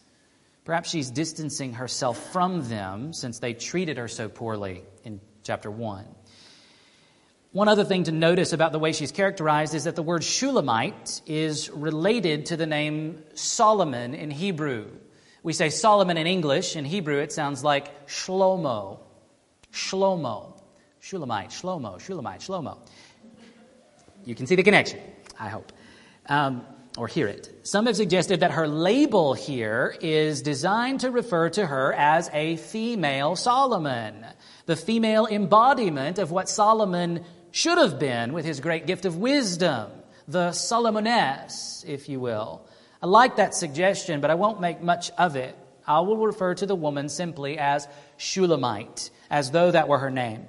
Perhaps 0.64 0.90
she's 0.90 1.10
distancing 1.10 1.72
herself 1.72 2.32
from 2.32 2.68
them 2.68 3.12
since 3.12 3.38
they 3.38 3.54
treated 3.54 3.96
her 3.96 4.08
so 4.08 4.28
poorly 4.28 4.84
in 5.04 5.20
chapter 5.42 5.70
1. 5.70 6.04
One 7.52 7.68
other 7.68 7.84
thing 7.84 8.04
to 8.04 8.12
notice 8.12 8.54
about 8.54 8.72
the 8.72 8.78
way 8.78 8.92
she's 8.92 9.12
characterized 9.12 9.74
is 9.74 9.84
that 9.84 9.94
the 9.94 10.02
word 10.02 10.24
Shulamite 10.24 11.20
is 11.26 11.68
related 11.68 12.46
to 12.46 12.56
the 12.56 12.66
name 12.66 13.22
Solomon 13.34 14.14
in 14.14 14.30
Hebrew. 14.30 14.86
We 15.42 15.52
say 15.52 15.68
Solomon 15.68 16.16
in 16.16 16.26
English. 16.26 16.76
In 16.76 16.86
Hebrew, 16.86 17.18
it 17.18 17.30
sounds 17.30 17.62
like 17.62 18.06
Shlomo. 18.06 19.00
Shlomo. 19.70 20.62
Shulamite, 21.00 21.50
Shlomo, 21.50 22.00
Shulamite, 22.00 22.40
Shlomo. 22.40 22.78
You 24.24 24.34
can 24.34 24.46
see 24.46 24.54
the 24.54 24.62
connection, 24.62 25.00
I 25.38 25.48
hope, 25.48 25.72
um, 26.26 26.64
or 26.96 27.06
hear 27.06 27.26
it. 27.26 27.50
Some 27.64 27.84
have 27.84 27.96
suggested 27.96 28.40
that 28.40 28.52
her 28.52 28.68
label 28.68 29.34
here 29.34 29.94
is 30.00 30.40
designed 30.40 31.00
to 31.00 31.10
refer 31.10 31.50
to 31.50 31.66
her 31.66 31.92
as 31.92 32.30
a 32.32 32.56
female 32.56 33.36
Solomon, 33.36 34.24
the 34.64 34.76
female 34.76 35.26
embodiment 35.26 36.18
of 36.18 36.30
what 36.30 36.48
Solomon 36.48 37.24
should 37.52 37.78
have 37.78 37.98
been 37.98 38.32
with 38.32 38.44
his 38.44 38.60
great 38.60 38.86
gift 38.86 39.04
of 39.04 39.16
wisdom, 39.16 39.90
the 40.26 40.50
Solomoness, 40.50 41.84
if 41.86 42.08
you 42.08 42.18
will. 42.18 42.66
I 43.02 43.06
like 43.06 43.36
that 43.36 43.54
suggestion, 43.54 44.20
but 44.20 44.30
I 44.30 44.34
won't 44.34 44.60
make 44.60 44.82
much 44.82 45.10
of 45.12 45.36
it. 45.36 45.56
I 45.86 46.00
will 46.00 46.16
refer 46.16 46.54
to 46.54 46.66
the 46.66 46.74
woman 46.74 47.08
simply 47.08 47.58
as 47.58 47.86
Shulamite, 48.16 49.10
as 49.30 49.50
though 49.50 49.70
that 49.70 49.88
were 49.88 49.98
her 49.98 50.10
name. 50.10 50.46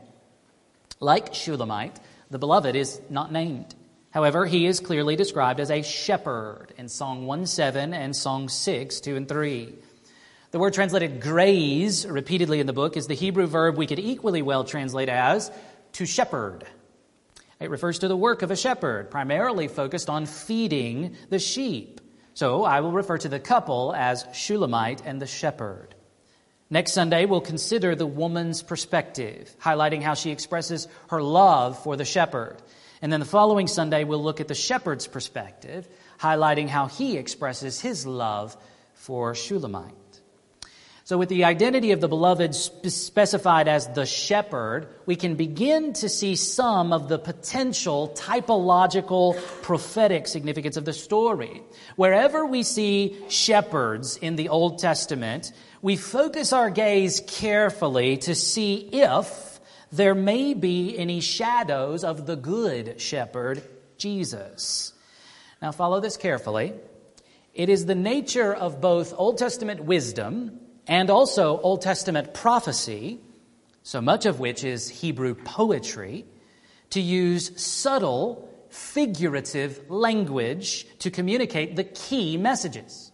Like 1.00 1.34
Shulamite, 1.34 2.00
the 2.30 2.40
beloved 2.40 2.76
is 2.76 3.02
not 3.10 3.32
named. 3.32 3.76
However, 4.12 4.46
he 4.46 4.68
is 4.68 4.80
clearly 4.80 5.16
described 5.16 5.60
as 5.60 5.72
a 5.72 5.82
shepherd 5.82 6.68
in 6.78 6.88
Song 6.88 7.26
1 7.26 7.48
7 7.48 7.94
and 7.94 8.16
Song 8.16 8.48
6 8.48 9.00
2 9.02 9.16
and 9.16 9.28
3. 9.28 9.74
The 10.52 10.60
word 10.60 10.76
translated 10.76 11.20
graze 11.20 12.06
repeatedly 12.06 12.60
in 12.60 12.68
the 12.68 12.74
book 12.74 12.96
is 12.96 13.08
the 13.08 13.16
Hebrew 13.16 13.48
verb 13.48 13.76
we 13.76 13.88
could 13.88 13.98
equally 13.98 14.44
well 14.44 14.64
translate 14.64 15.10
as 15.10 15.52
to 15.94 16.06
shepherd. 16.06 16.64
It 17.60 17.70
refers 17.70 18.00
to 18.00 18.08
the 18.08 18.18
work 18.18 18.42
of 18.42 18.52
a 18.52 18.56
shepherd, 18.56 19.12
primarily 19.12 19.68
focused 19.68 20.10
on 20.10 20.26
feeding 20.26 21.16
the 21.30 21.40
sheep. 21.40 22.02
So 22.34 22.64
I 22.64 22.82
will 22.82 22.92
refer 22.92 23.18
to 23.20 23.30
the 23.30 23.40
couple 23.40 23.94
as 23.96 24.26
Shulamite 24.34 25.04
and 25.06 25.22
the 25.22 25.28
shepherd. 25.28 25.96
Next 26.70 26.94
Sunday, 26.94 27.26
we'll 27.26 27.42
consider 27.42 27.96
the 27.96 28.08
woman's 28.08 28.64
perspective, 28.64 29.56
highlighting 29.62 30.02
how 30.02 30.16
she 30.16 30.32
expresses 30.32 30.88
her 31.10 31.22
love 31.22 31.78
for 31.84 31.96
the 31.96 32.06
shepherd. 32.06 32.58
And 33.02 33.14
then 33.14 33.20
the 33.20 33.26
following 33.28 33.68
Sunday, 33.68 34.06
we'll 34.06 34.24
look 34.24 34.42
at 34.42 34.48
the 34.48 34.56
shepherd's 34.56 35.06
perspective, 35.06 35.88
highlighting 36.20 36.68
how 36.68 36.88
he 36.88 37.18
expresses 37.18 37.80
his 37.80 38.08
love 38.08 38.58
for 38.96 39.36
Shulamite. 39.36 39.94
So, 41.06 41.18
with 41.18 41.28
the 41.28 41.44
identity 41.44 41.92
of 41.92 42.00
the 42.00 42.08
beloved 42.08 42.56
specified 42.56 43.68
as 43.68 43.90
the 43.90 44.06
shepherd, 44.06 44.88
we 45.06 45.18
can 45.18 45.36
begin 45.36 45.92
to 45.94 46.08
see 46.08 46.38
some 46.38 46.94
of 46.94 47.10
the 47.10 47.20
potential 47.20 48.14
typological 48.16 49.36
prophetic 49.64 50.28
significance 50.28 50.78
of 50.78 50.86
the 50.86 50.94
story. 50.94 51.62
Wherever 51.98 52.46
we 52.46 52.64
see 52.64 53.18
shepherds 53.28 54.16
in 54.16 54.38
the 54.38 54.48
Old 54.48 54.80
Testament, 54.80 55.52
we 55.82 55.98
focus 55.98 56.54
our 56.54 56.70
gaze 56.70 57.22
carefully 57.28 58.16
to 58.20 58.34
see 58.34 58.76
if 58.94 59.60
there 59.92 60.16
may 60.16 60.54
be 60.54 60.98
any 60.98 61.20
shadows 61.20 62.06
of 62.06 62.26
the 62.26 62.38
good 62.38 63.02
shepherd, 63.02 63.62
Jesus. 63.98 64.94
Now, 65.62 65.74
follow 65.74 66.00
this 66.00 66.16
carefully. 66.16 66.72
It 67.54 67.68
is 67.68 67.88
the 67.88 67.94
nature 67.94 68.54
of 68.54 68.80
both 68.80 69.14
Old 69.18 69.38
Testament 69.38 69.84
wisdom 69.84 70.62
and 70.88 71.10
also 71.10 71.60
Old 71.60 71.82
Testament 71.82 72.34
prophecy, 72.34 73.20
so 73.84 74.02
much 74.02 74.26
of 74.26 74.40
which 74.40 74.64
is 74.64 74.90
Hebrew 74.90 75.36
poetry, 75.36 76.26
to 76.92 77.02
use 77.02 77.62
subtle, 77.62 78.50
figurative 78.70 79.90
language 79.90 80.86
to 81.00 81.12
communicate 81.12 81.76
the 81.76 81.84
key 81.84 82.38
messages. 82.38 83.12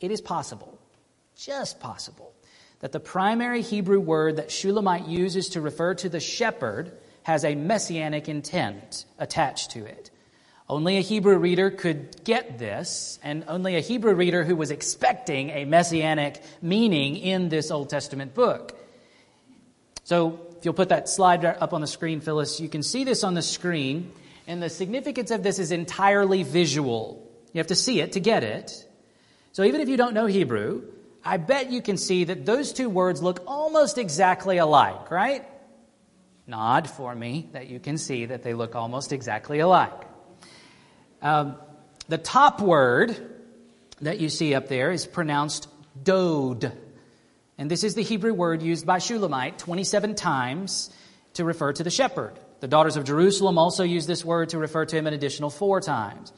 It 0.00 0.10
is 0.10 0.20
possible, 0.20 0.78
just 1.36 1.80
possible, 1.80 2.34
that 2.80 2.92
the 2.92 3.00
primary 3.00 3.62
Hebrew 3.62 4.00
word 4.00 4.36
that 4.36 4.50
Shulamite 4.50 5.06
uses 5.08 5.50
to 5.50 5.60
refer 5.60 5.94
to 5.94 6.08
the 6.08 6.20
shepherd 6.20 6.92
has 7.22 7.44
a 7.44 7.54
messianic 7.54 8.28
intent 8.28 9.06
attached 9.18 9.70
to 9.72 9.84
it. 9.84 10.10
Only 10.68 10.96
a 10.96 11.02
Hebrew 11.02 11.36
reader 11.36 11.70
could 11.70 12.24
get 12.24 12.58
this, 12.58 13.18
and 13.22 13.44
only 13.48 13.76
a 13.76 13.80
Hebrew 13.80 14.14
reader 14.14 14.44
who 14.44 14.56
was 14.56 14.70
expecting 14.70 15.50
a 15.50 15.66
messianic 15.66 16.42
meaning 16.62 17.16
in 17.16 17.50
this 17.50 17.70
Old 17.70 17.90
Testament 17.90 18.34
book. 18.34 18.74
So, 20.04 20.40
if 20.56 20.64
you'll 20.64 20.72
put 20.72 20.88
that 20.88 21.10
slide 21.10 21.44
up 21.44 21.74
on 21.74 21.82
the 21.82 21.86
screen, 21.86 22.20
Phyllis, 22.20 22.60
you 22.60 22.70
can 22.70 22.82
see 22.82 23.04
this 23.04 23.24
on 23.24 23.34
the 23.34 23.42
screen, 23.42 24.10
and 24.46 24.62
the 24.62 24.70
significance 24.70 25.30
of 25.30 25.42
this 25.42 25.58
is 25.58 25.70
entirely 25.70 26.44
visual. 26.44 27.30
You 27.52 27.58
have 27.58 27.66
to 27.66 27.74
see 27.74 28.00
it 28.00 28.12
to 28.12 28.20
get 28.20 28.42
it. 28.42 28.88
So, 29.52 29.64
even 29.64 29.82
if 29.82 29.90
you 29.90 29.98
don't 29.98 30.14
know 30.14 30.24
Hebrew, 30.24 30.82
I 31.22 31.36
bet 31.36 31.72
you 31.72 31.82
can 31.82 31.98
see 31.98 32.24
that 32.24 32.46
those 32.46 32.72
two 32.72 32.88
words 32.88 33.22
look 33.22 33.42
almost 33.46 33.98
exactly 33.98 34.56
alike, 34.56 35.10
right? 35.10 35.44
Nod 36.46 36.88
for 36.88 37.14
me 37.14 37.50
that 37.52 37.68
you 37.68 37.80
can 37.80 37.98
see 37.98 38.26
that 38.26 38.42
they 38.42 38.54
look 38.54 38.74
almost 38.74 39.12
exactly 39.12 39.58
alike. 39.58 40.13
Um, 41.24 41.56
the 42.06 42.18
top 42.18 42.60
word 42.60 43.16
that 44.02 44.20
you 44.20 44.28
see 44.28 44.54
up 44.54 44.68
there 44.68 44.92
is 44.92 45.06
pronounced 45.06 45.68
dode. 46.00 46.70
And 47.56 47.70
this 47.70 47.82
is 47.82 47.94
the 47.94 48.02
Hebrew 48.02 48.34
word 48.34 48.62
used 48.62 48.84
by 48.84 48.98
Shulamite 48.98 49.58
27 49.58 50.16
times 50.16 50.90
to 51.32 51.44
refer 51.44 51.72
to 51.72 51.82
the 51.82 51.90
shepherd. 51.90 52.38
The 52.60 52.68
daughters 52.68 52.96
of 52.96 53.04
Jerusalem 53.04 53.56
also 53.56 53.84
use 53.84 54.06
this 54.06 54.22
word 54.22 54.50
to 54.50 54.58
refer 54.58 54.84
to 54.84 54.96
him 54.96 55.06
an 55.06 55.14
additional 55.14 55.48
four 55.48 55.80
times. 55.80 56.30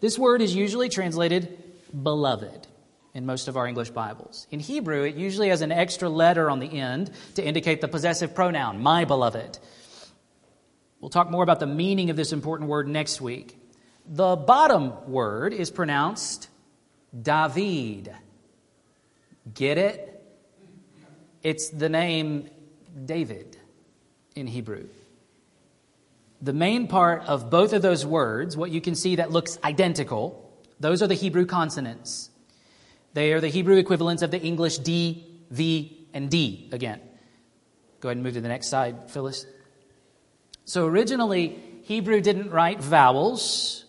This 0.00 0.18
word 0.18 0.42
is 0.42 0.54
usually 0.54 0.90
translated 0.90 1.56
beloved 2.02 2.66
in 3.14 3.24
most 3.24 3.48
of 3.48 3.56
our 3.56 3.66
English 3.66 3.90
Bibles. 3.90 4.46
In 4.50 4.60
Hebrew, 4.60 5.04
it 5.04 5.14
usually 5.14 5.48
has 5.48 5.62
an 5.62 5.72
extra 5.72 6.10
letter 6.10 6.50
on 6.50 6.58
the 6.58 6.66
end 6.66 7.10
to 7.36 7.44
indicate 7.44 7.80
the 7.80 7.88
possessive 7.88 8.34
pronoun, 8.34 8.82
my 8.82 9.06
beloved. 9.06 9.58
We'll 11.00 11.08
talk 11.08 11.30
more 11.30 11.42
about 11.42 11.60
the 11.60 11.66
meaning 11.66 12.10
of 12.10 12.16
this 12.16 12.34
important 12.34 12.68
word 12.68 12.86
next 12.86 13.22
week. 13.22 13.58
The 14.08 14.36
bottom 14.36 14.92
word 15.10 15.52
is 15.52 15.70
pronounced 15.70 16.48
David. 17.20 18.14
Get 19.52 19.78
it? 19.78 20.12
It's 21.42 21.70
the 21.70 21.88
name 21.88 22.50
David 23.04 23.56
in 24.34 24.46
Hebrew. 24.46 24.88
The 26.42 26.52
main 26.52 26.86
part 26.86 27.22
of 27.22 27.50
both 27.50 27.72
of 27.72 27.82
those 27.82 28.04
words, 28.04 28.56
what 28.56 28.70
you 28.70 28.80
can 28.80 28.94
see 28.94 29.16
that 29.16 29.30
looks 29.30 29.58
identical, 29.64 30.52
those 30.78 31.02
are 31.02 31.06
the 31.06 31.14
Hebrew 31.14 31.46
consonants. 31.46 32.30
They 33.14 33.32
are 33.32 33.40
the 33.40 33.48
Hebrew 33.48 33.76
equivalents 33.76 34.22
of 34.22 34.30
the 34.30 34.40
English 34.40 34.78
D, 34.78 35.26
V, 35.50 36.06
and 36.12 36.30
D 36.30 36.68
again. 36.72 37.00
Go 38.00 38.10
ahead 38.10 38.18
and 38.18 38.24
move 38.24 38.34
to 38.34 38.42
the 38.42 38.48
next 38.48 38.68
slide, 38.68 39.10
Phyllis. 39.10 39.46
So 40.66 40.86
originally, 40.86 41.58
Hebrew 41.84 42.20
didn't 42.20 42.50
write 42.50 42.82
vowels, 42.82 43.85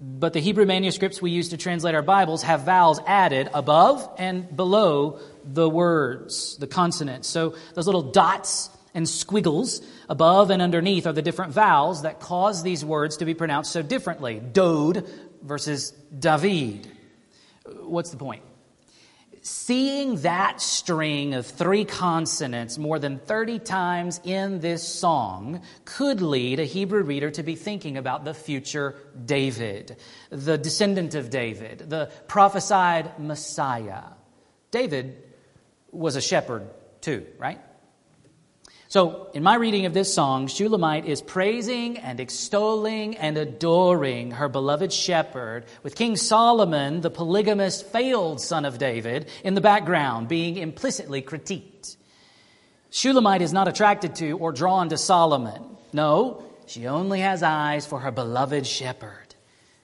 but 0.00 0.32
the 0.32 0.40
Hebrew 0.40 0.66
manuscripts 0.66 1.22
we 1.22 1.30
use 1.30 1.50
to 1.50 1.56
translate 1.56 1.94
our 1.94 2.02
Bibles 2.02 2.42
have 2.42 2.62
vowels 2.62 3.00
added 3.06 3.48
above 3.54 4.08
and 4.18 4.54
below 4.54 5.20
the 5.44 5.68
words, 5.68 6.56
the 6.56 6.66
consonants. 6.66 7.28
So 7.28 7.54
those 7.74 7.86
little 7.86 8.02
dots 8.02 8.70
and 8.94 9.08
squiggles 9.08 9.82
above 10.08 10.50
and 10.50 10.60
underneath 10.60 11.06
are 11.06 11.12
the 11.12 11.22
different 11.22 11.52
vowels 11.52 12.02
that 12.02 12.20
cause 12.20 12.62
these 12.62 12.84
words 12.84 13.18
to 13.18 13.24
be 13.24 13.34
pronounced 13.34 13.72
so 13.72 13.82
differently. 13.82 14.40
Dode 14.40 15.08
versus 15.42 15.90
David. 16.18 16.90
What's 17.80 18.10
the 18.10 18.16
point? 18.16 18.42
Seeing 19.46 20.16
that 20.22 20.62
string 20.62 21.34
of 21.34 21.44
three 21.44 21.84
consonants 21.84 22.78
more 22.78 22.98
than 22.98 23.18
30 23.18 23.58
times 23.58 24.18
in 24.24 24.60
this 24.60 24.82
song 24.82 25.60
could 25.84 26.22
lead 26.22 26.60
a 26.60 26.64
Hebrew 26.64 27.02
reader 27.02 27.30
to 27.30 27.42
be 27.42 27.54
thinking 27.54 27.98
about 27.98 28.24
the 28.24 28.32
future 28.32 28.94
David, 29.26 29.96
the 30.30 30.56
descendant 30.56 31.14
of 31.14 31.28
David, 31.28 31.90
the 31.90 32.10
prophesied 32.26 33.18
Messiah. 33.18 34.04
David 34.70 35.22
was 35.92 36.16
a 36.16 36.22
shepherd 36.22 36.66
too, 37.02 37.26
right? 37.36 37.60
So, 38.94 39.28
in 39.34 39.42
my 39.42 39.56
reading 39.56 39.86
of 39.86 39.92
this 39.92 40.14
song, 40.14 40.46
Shulamite 40.46 41.04
is 41.04 41.20
praising 41.20 41.98
and 41.98 42.20
extolling 42.20 43.16
and 43.16 43.36
adoring 43.36 44.30
her 44.30 44.48
beloved 44.48 44.92
shepherd, 44.92 45.64
with 45.82 45.96
King 45.96 46.14
Solomon, 46.14 47.00
the 47.00 47.10
polygamous, 47.10 47.82
failed 47.82 48.40
son 48.40 48.64
of 48.64 48.78
David, 48.78 49.28
in 49.42 49.54
the 49.54 49.60
background 49.60 50.28
being 50.28 50.58
implicitly 50.58 51.22
critiqued. 51.22 51.96
Shulamite 52.90 53.42
is 53.42 53.52
not 53.52 53.66
attracted 53.66 54.14
to 54.14 54.38
or 54.38 54.52
drawn 54.52 54.90
to 54.90 54.96
Solomon. 54.96 55.76
No, 55.92 56.44
she 56.66 56.86
only 56.86 57.18
has 57.18 57.42
eyes 57.42 57.84
for 57.86 57.98
her 57.98 58.12
beloved 58.12 58.64
shepherd. 58.64 59.34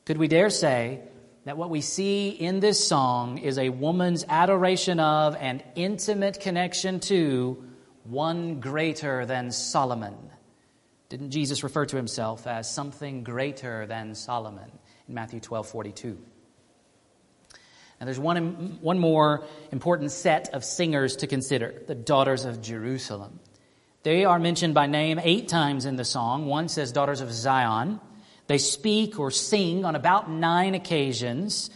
Could 0.05 0.19
we 0.19 0.29
dare 0.29 0.51
say 0.51 1.01
that 1.47 1.57
what 1.57 1.69
we 1.69 1.81
see 1.81 2.29
in 2.29 2.61
this 2.61 2.87
song 2.87 3.39
is 3.39 3.59
a 3.59 3.71
woman's 3.71 4.25
adoration 4.29 5.01
of 5.01 5.35
and 5.35 5.65
intimate 5.75 6.39
connection 6.39 7.01
to 7.01 7.65
one 8.11 8.61
greater 8.61 9.25
than 9.25 9.53
Solomon. 9.53 10.17
Didn't 11.09 11.31
Jesus 11.31 11.63
refer 11.63 11.87
to 11.87 11.97
himself 11.97 12.47
as 12.47 12.73
something 12.73 13.25
greater 13.25 13.87
than 13.87 14.15
Solomon 14.15 14.71
in 15.09 15.15
Matthew 15.15 15.41
12 15.41 15.69
42? 15.69 16.19
Now, 18.01 18.07
there's 18.07 18.19
one, 18.19 18.79
one 18.81 18.99
more 18.99 19.45
important 19.73 20.11
set 20.11 20.55
of 20.55 20.65
singers 20.65 21.17
to 21.17 21.27
consider 21.27 21.83
the 21.87 21.95
daughters 21.95 22.47
of 22.47 22.63
Jerusalem. 22.63 23.41
They 24.03 24.25
are 24.25 24.39
mentioned 24.39 24.73
by 24.73 24.87
name 24.87 25.21
eight 25.23 25.49
times 25.49 25.85
in 25.85 25.97
the 25.97 26.05
song. 26.05 26.47
One 26.47 26.69
says, 26.69 26.93
Daughters 26.93 27.21
of 27.21 27.31
Zion. 27.31 28.01
They 28.47 28.57
speak 28.57 29.21
or 29.21 29.31
sing 29.31 29.85
on 29.85 29.95
about 29.95 30.31
nine 30.31 30.75
occasions 30.75 31.71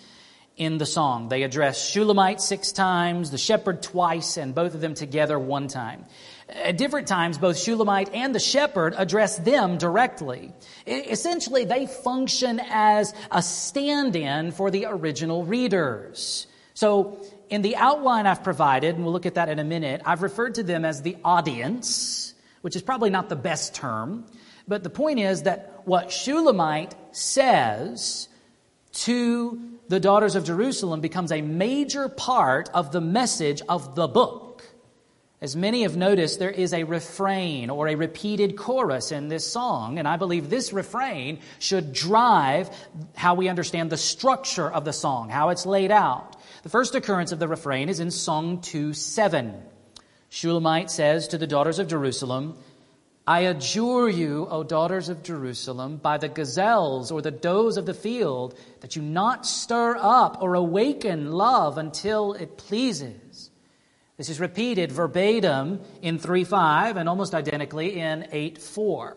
in 0.57 0.79
the 0.79 0.87
song. 0.87 1.29
They 1.29 1.43
address 1.43 1.89
Shulamite 1.91 2.41
six 2.41 2.73
times, 2.73 3.31
the 3.31 3.39
shepherd 3.39 3.83
twice, 3.83 4.37
and 4.37 4.55
both 4.55 4.75
of 4.75 4.81
them 4.81 4.95
together 4.95 5.39
one 5.39 5.69
time. 5.69 6.05
At 6.49 6.77
different 6.77 7.09
times, 7.09 7.39
both 7.39 7.59
Shulamite 7.59 8.15
and 8.15 8.35
the 8.35 8.41
shepherd 8.41 8.95
address 8.97 9.37
them 9.39 9.79
directly. 9.79 10.53
Essentially, 10.87 11.65
they 11.65 11.87
function 11.87 12.61
as 12.69 13.15
a 13.31 13.43
stand 13.43 14.15
in 14.15 14.53
for 14.53 14.71
the 14.71 14.87
original 14.87 15.45
readers. 15.45 16.47
So, 16.75 17.19
in 17.51 17.63
the 17.63 17.77
outline 17.77 18.27
I've 18.27 18.43
provided, 18.45 18.95
and 18.95 19.05
we'll 19.05 19.13
look 19.13 19.27
at 19.27 19.35
that 19.35 19.49
in 19.49 19.59
a 19.59 19.65
minute, 19.65 20.03
I've 20.05 20.23
referred 20.23 20.57
to 20.57 20.63
them 20.63 20.85
as 20.85 21.03
the 21.03 21.17
audience, 21.25 22.35
which 22.63 22.77
is 22.77 22.83
probably 22.83 23.11
not 23.11 23.29
the 23.29 23.37
best 23.37 23.75
term. 23.75 24.25
But 24.67 24.83
the 24.83 24.91
point 24.91 25.19
is 25.19 25.43
that 25.43 25.83
what 25.85 26.11
Shulamite 26.11 26.95
says 27.13 28.29
to 28.93 29.74
the 29.89 30.01
daughters 30.01 30.35
of 30.35 30.45
Jerusalem 30.45 31.01
becomes 31.01 31.33
a 31.33 31.43
major 31.43 32.09
part 32.09 32.71
of 32.73 32.93
the 32.93 33.01
message 33.01 33.63
of 33.69 33.95
the 33.95 34.09
book. 34.09 34.45
As 35.41 35.55
many 35.55 35.83
have 35.83 35.95
noticed, 35.95 36.39
there 36.39 36.51
is 36.51 36.73
a 36.73 36.85
refrain 36.85 37.69
or 37.69 37.89
a 37.89 37.97
repeated 37.97 38.57
chorus 38.57 39.13
in 39.13 39.29
this 39.29 39.47
song, 39.47 39.99
and 39.99 40.09
I 40.09 40.17
believe 40.17 40.49
this 40.49 40.73
refrain 40.73 41.41
should 41.59 41.93
drive 41.93 42.71
how 43.15 43.35
we 43.35 43.49
understand 43.49 43.91
the 43.91 43.99
structure 43.99 44.71
of 44.71 44.87
the 44.87 44.93
song, 44.93 45.29
how 45.29 45.51
it's 45.51 45.67
laid 45.67 45.91
out. 45.91 46.37
The 46.63 46.71
first 46.71 46.95
occurrence 46.95 47.31
of 47.31 47.41
the 47.41 47.49
refrain 47.49 47.91
is 47.91 48.01
in 48.01 48.11
Song 48.11 48.63
2 48.63 48.95
7. 48.95 49.55
Shulamite 50.31 50.91
says 50.91 51.29
to 51.29 51.37
the 51.37 51.47
daughters 51.47 51.79
of 51.79 51.89
Jerusalem, 51.89 52.57
I 53.27 53.41
adjure 53.41 54.11
you, 54.11 54.47
O 54.51 54.63
daughters 54.63 55.09
of 55.09 55.23
Jerusalem, 55.23 55.97
by 55.97 56.19
the 56.19 56.29
gazelles 56.29 57.11
or 57.11 57.23
the 57.23 57.31
does 57.31 57.79
of 57.79 57.87
the 57.87 57.95
field, 57.95 58.55
that 58.81 58.97
you 58.97 59.03
not 59.03 59.47
stir 59.47 59.97
up 59.99 60.43
or 60.43 60.55
awaken 60.55 61.33
love 61.33 61.79
until 61.79 62.35
it 62.35 62.59
pleases. 62.59 63.51
This 64.19 64.29
is 64.29 64.41
repeated 64.41 64.93
verbatim 64.93 65.81
in 66.03 66.19
3.5 66.19 66.97
and 66.97 67.09
almost 67.09 67.35
identically 67.35 67.99
in 67.99 68.29
8.4. 68.31 69.17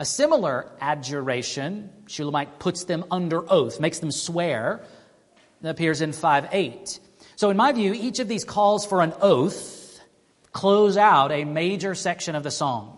A 0.00 0.04
similar 0.04 0.68
adjuration, 0.80 1.90
Shulamite 2.06 2.58
puts 2.58 2.84
them 2.84 3.04
under 3.12 3.50
oath, 3.50 3.80
makes 3.80 4.00
them 4.00 4.10
swear, 4.10 4.82
appears 5.62 6.00
in 6.00 6.10
5.8. 6.10 6.98
So, 7.36 7.50
in 7.50 7.56
my 7.56 7.72
view, 7.72 7.94
each 7.94 8.18
of 8.18 8.28
these 8.28 8.44
calls 8.44 8.84
for 8.84 9.02
an 9.02 9.14
oath 9.20 10.00
close 10.52 10.96
out 10.96 11.30
a 11.32 11.44
major 11.44 11.94
section 11.94 12.34
of 12.34 12.42
the 12.42 12.50
song. 12.50 12.95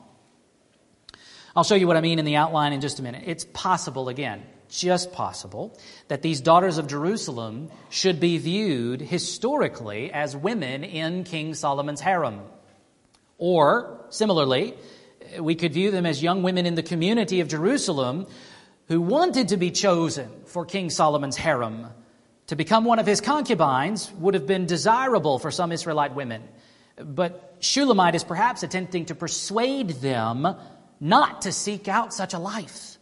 I'll 1.59 1.65
show 1.65 1.75
you 1.75 1.89
what 1.89 1.97
I 1.97 2.01
mean 2.03 2.21
in 2.21 2.25
the 2.25 2.37
outline 2.37 2.73
in 2.73 2.81
just 2.81 3.01
a 3.01 3.03
minute. 3.03 3.25
It's 3.27 3.45
possible, 3.45 4.09
again, 4.09 4.45
just 4.69 5.13
possible, 5.13 5.77
that 6.07 6.23
these 6.23 6.41
daughters 6.41 6.79
of 6.79 6.87
Jerusalem 6.87 7.73
should 7.91 8.21
be 8.21 8.39
viewed 8.39 9.01
historically 9.01 10.13
as 10.13 10.37
women 10.37 10.85
in 10.85 11.25
King 11.25 11.55
Solomon's 11.55 12.01
harem. 12.01 12.43
Or, 13.39 14.07
similarly, 14.11 14.75
we 15.41 15.57
could 15.57 15.73
view 15.73 15.91
them 15.91 16.07
as 16.07 16.23
young 16.23 16.45
women 16.45 16.65
in 16.65 16.77
the 16.77 16.83
community 16.85 17.41
of 17.41 17.49
Jerusalem 17.49 18.29
who 18.87 19.01
wanted 19.01 19.49
to 19.49 19.57
be 19.57 19.73
chosen 19.73 20.31
for 20.45 20.65
King 20.65 20.91
Solomon's 20.91 21.37
harem. 21.37 21.89
To 22.47 22.55
become 22.55 22.85
one 22.85 23.01
of 23.01 23.07
his 23.07 23.21
concubines 23.21 24.13
would 24.13 24.35
have 24.35 24.47
been 24.47 24.67
desirable 24.67 25.41
for 25.41 25.51
some 25.51 25.73
Israelite 25.73 26.15
women. 26.15 26.45
But 26.95 27.57
Shulamite 27.59 28.15
is 28.15 28.23
perhaps 28.23 28.63
attempting 28.63 29.07
to 29.07 29.17
persuade 29.17 29.89
them 29.89 30.47
not 31.01 31.43
to 31.43 31.53
seek 31.53 31.89
out 31.89 32.13
such 32.13 32.35
a 32.35 32.39
life. 32.39 32.99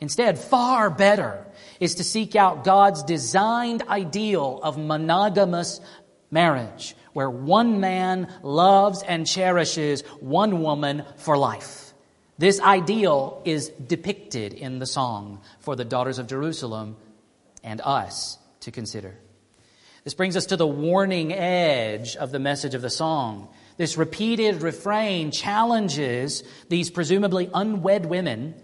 Instead, 0.00 0.38
far 0.38 0.90
better 0.90 1.46
is 1.80 1.96
to 1.96 2.04
seek 2.04 2.36
out 2.36 2.64
God's 2.64 3.02
designed 3.02 3.82
ideal 3.88 4.60
of 4.62 4.76
monogamous 4.76 5.80
marriage, 6.30 6.96
where 7.12 7.30
one 7.30 7.80
man 7.80 8.28
loves 8.42 9.02
and 9.02 9.26
cherishes 9.26 10.02
one 10.20 10.62
woman 10.62 11.04
for 11.16 11.38
life. 11.38 11.94
This 12.36 12.60
ideal 12.60 13.40
is 13.44 13.68
depicted 13.68 14.52
in 14.52 14.80
the 14.80 14.86
song 14.86 15.40
for 15.60 15.76
the 15.76 15.84
daughters 15.84 16.18
of 16.18 16.26
Jerusalem 16.26 16.96
and 17.62 17.80
us 17.80 18.38
to 18.60 18.72
consider. 18.72 19.14
This 20.02 20.14
brings 20.14 20.36
us 20.36 20.46
to 20.46 20.56
the 20.56 20.66
warning 20.66 21.32
edge 21.32 22.16
of 22.16 22.30
the 22.32 22.38
message 22.38 22.74
of 22.74 22.82
the 22.82 22.90
song. 22.90 23.48
This 23.76 23.96
repeated 23.96 24.62
refrain 24.62 25.30
challenges 25.30 26.44
these 26.68 26.90
presumably 26.90 27.50
unwed 27.52 28.06
women 28.06 28.54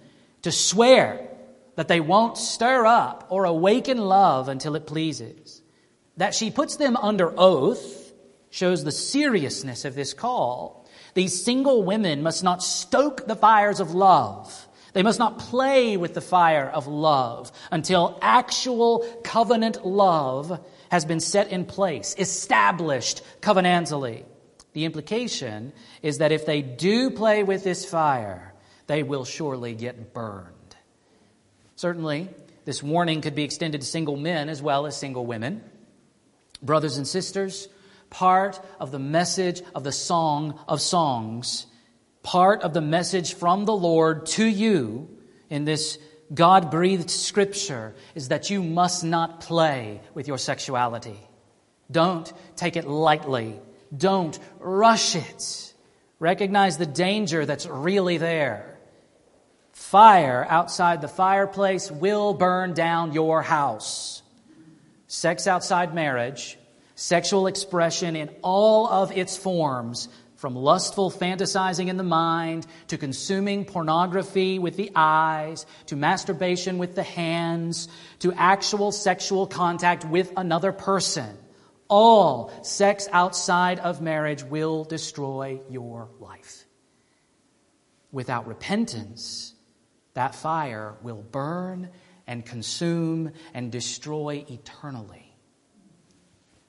to 0.42 0.52
swear 0.52 1.28
that 1.76 1.88
they 1.88 2.00
won't 2.00 2.38
stir 2.38 2.86
up 2.86 3.26
or 3.30 3.44
awaken 3.44 3.98
love 3.98 4.48
until 4.48 4.76
it 4.76 4.86
pleases. 4.86 5.62
That 6.16 6.34
she 6.34 6.50
puts 6.50 6.76
them 6.76 6.96
under 6.96 7.32
oath 7.38 8.12
shows 8.50 8.84
the 8.84 8.92
seriousness 8.92 9.84
of 9.84 9.94
this 9.94 10.12
call. 10.12 10.86
These 11.14 11.44
single 11.44 11.82
women 11.82 12.22
must 12.22 12.44
not 12.44 12.62
stoke 12.62 13.26
the 13.26 13.36
fires 13.36 13.80
of 13.80 13.94
love. 13.94 14.68
They 14.92 15.02
must 15.02 15.18
not 15.18 15.38
play 15.38 15.96
with 15.96 16.14
the 16.14 16.20
fire 16.20 16.68
of 16.68 16.86
love 16.86 17.52
until 17.70 18.18
actual 18.20 19.06
covenant 19.22 19.86
love 19.86 20.61
has 20.90 21.04
been 21.04 21.20
set 21.20 21.48
in 21.48 21.64
place, 21.64 22.14
established 22.18 23.22
covenantally. 23.40 24.24
The 24.72 24.84
implication 24.84 25.72
is 26.02 26.18
that 26.18 26.32
if 26.32 26.46
they 26.46 26.62
do 26.62 27.10
play 27.10 27.42
with 27.42 27.64
this 27.64 27.84
fire, 27.84 28.54
they 28.86 29.02
will 29.02 29.24
surely 29.24 29.74
get 29.74 30.12
burned. 30.12 30.76
Certainly, 31.76 32.28
this 32.64 32.82
warning 32.82 33.20
could 33.20 33.34
be 33.34 33.42
extended 33.42 33.80
to 33.80 33.86
single 33.86 34.16
men 34.16 34.48
as 34.48 34.62
well 34.62 34.86
as 34.86 34.96
single 34.96 35.26
women. 35.26 35.62
Brothers 36.62 36.98
and 36.98 37.06
sisters, 37.06 37.68
part 38.10 38.60
of 38.78 38.90
the 38.90 38.98
message 38.98 39.62
of 39.74 39.82
the 39.82 39.92
Song 39.92 40.58
of 40.68 40.80
Songs, 40.80 41.66
part 42.22 42.62
of 42.62 42.74
the 42.74 42.80
message 42.80 43.34
from 43.34 43.64
the 43.64 43.74
Lord 43.74 44.26
to 44.26 44.44
you 44.44 45.08
in 45.48 45.64
this 45.64 45.98
God 46.32 46.70
breathed 46.70 47.10
scripture 47.10 47.94
is 48.14 48.28
that 48.28 48.50
you 48.50 48.62
must 48.62 49.02
not 49.02 49.40
play 49.40 50.00
with 50.14 50.28
your 50.28 50.38
sexuality. 50.38 51.18
Don't 51.90 52.32
take 52.54 52.76
it 52.76 52.86
lightly. 52.86 53.58
Don't 53.97 54.38
rush 54.59 55.16
it. 55.16 55.74
Recognize 56.18 56.78
the 56.78 56.86
danger 56.86 57.47
that's 57.47 57.66
really 57.66 58.18
there. 58.18 58.78
Fire 59.72 60.47
outside 60.49 61.01
the 61.01 61.09
fireplace 61.09 61.91
will 61.91 62.34
burn 62.34 62.74
down 62.74 63.12
your 63.12 63.43
house. 63.43 64.22
Sex 65.07 65.47
outside 65.47 65.95
marriage, 65.95 66.59
sexual 66.95 67.47
expression 67.47 68.14
in 68.14 68.30
all 68.43 68.86
of 68.86 69.11
its 69.16 69.36
forms, 69.36 70.09
from 70.36 70.55
lustful 70.55 71.11
fantasizing 71.11 71.88
in 71.88 71.97
the 71.97 72.03
mind 72.03 72.66
to 72.88 72.97
consuming 72.97 73.64
pornography 73.64 74.59
with 74.59 74.76
the 74.76 74.91
eyes 74.95 75.66
to 75.86 75.97
masturbation 75.97 76.78
with 76.78 76.95
the 76.95 77.03
hands 77.03 77.88
to 78.20 78.32
actual 78.32 78.91
sexual 78.91 79.47
contact 79.47 80.05
with 80.05 80.32
another 80.38 80.72
person 80.72 81.36
all 81.91 82.51
sex 82.62 83.09
outside 83.12 83.80
of 83.80 84.01
marriage 84.01 84.43
will 84.43 84.84
destroy 84.84 85.61
your 85.68 86.09
life. 86.20 86.64
Without 88.12 88.47
repentance, 88.47 89.53
that 90.14 90.34
fire 90.34 90.95
will 91.03 91.22
burn 91.22 91.91
and 92.26 92.47
consume 92.47 93.32
and 93.53 93.70
destroy 93.70 94.45
eternally. 94.49 95.26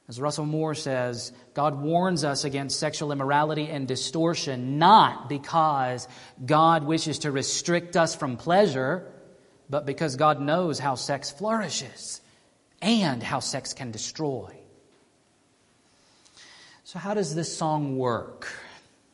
As 0.09 0.19
Russell 0.19 0.45
Moore 0.45 0.75
says, 0.75 1.31
God 1.53 1.79
warns 1.79 2.25
us 2.25 2.43
against 2.43 2.79
sexual 2.79 3.11
immorality 3.11 3.67
and 3.67 3.87
distortion 3.87 4.77
not 4.77 5.29
because 5.29 6.07
God 6.45 6.83
wishes 6.83 7.19
to 7.19 7.31
restrict 7.31 7.95
us 7.95 8.13
from 8.13 8.35
pleasure, 8.35 9.09
but 9.69 9.85
because 9.85 10.17
God 10.17 10.41
knows 10.41 10.79
how 10.79 10.95
sex 10.95 11.31
flourishes 11.31 12.19
and 12.81 13.23
how 13.23 13.39
sex 13.39 13.73
can 13.73 13.91
destroy. 13.91 14.60
So, 16.91 16.99
how 16.99 17.13
does 17.13 17.33
this 17.33 17.55
song 17.55 17.97
work? 17.97 18.49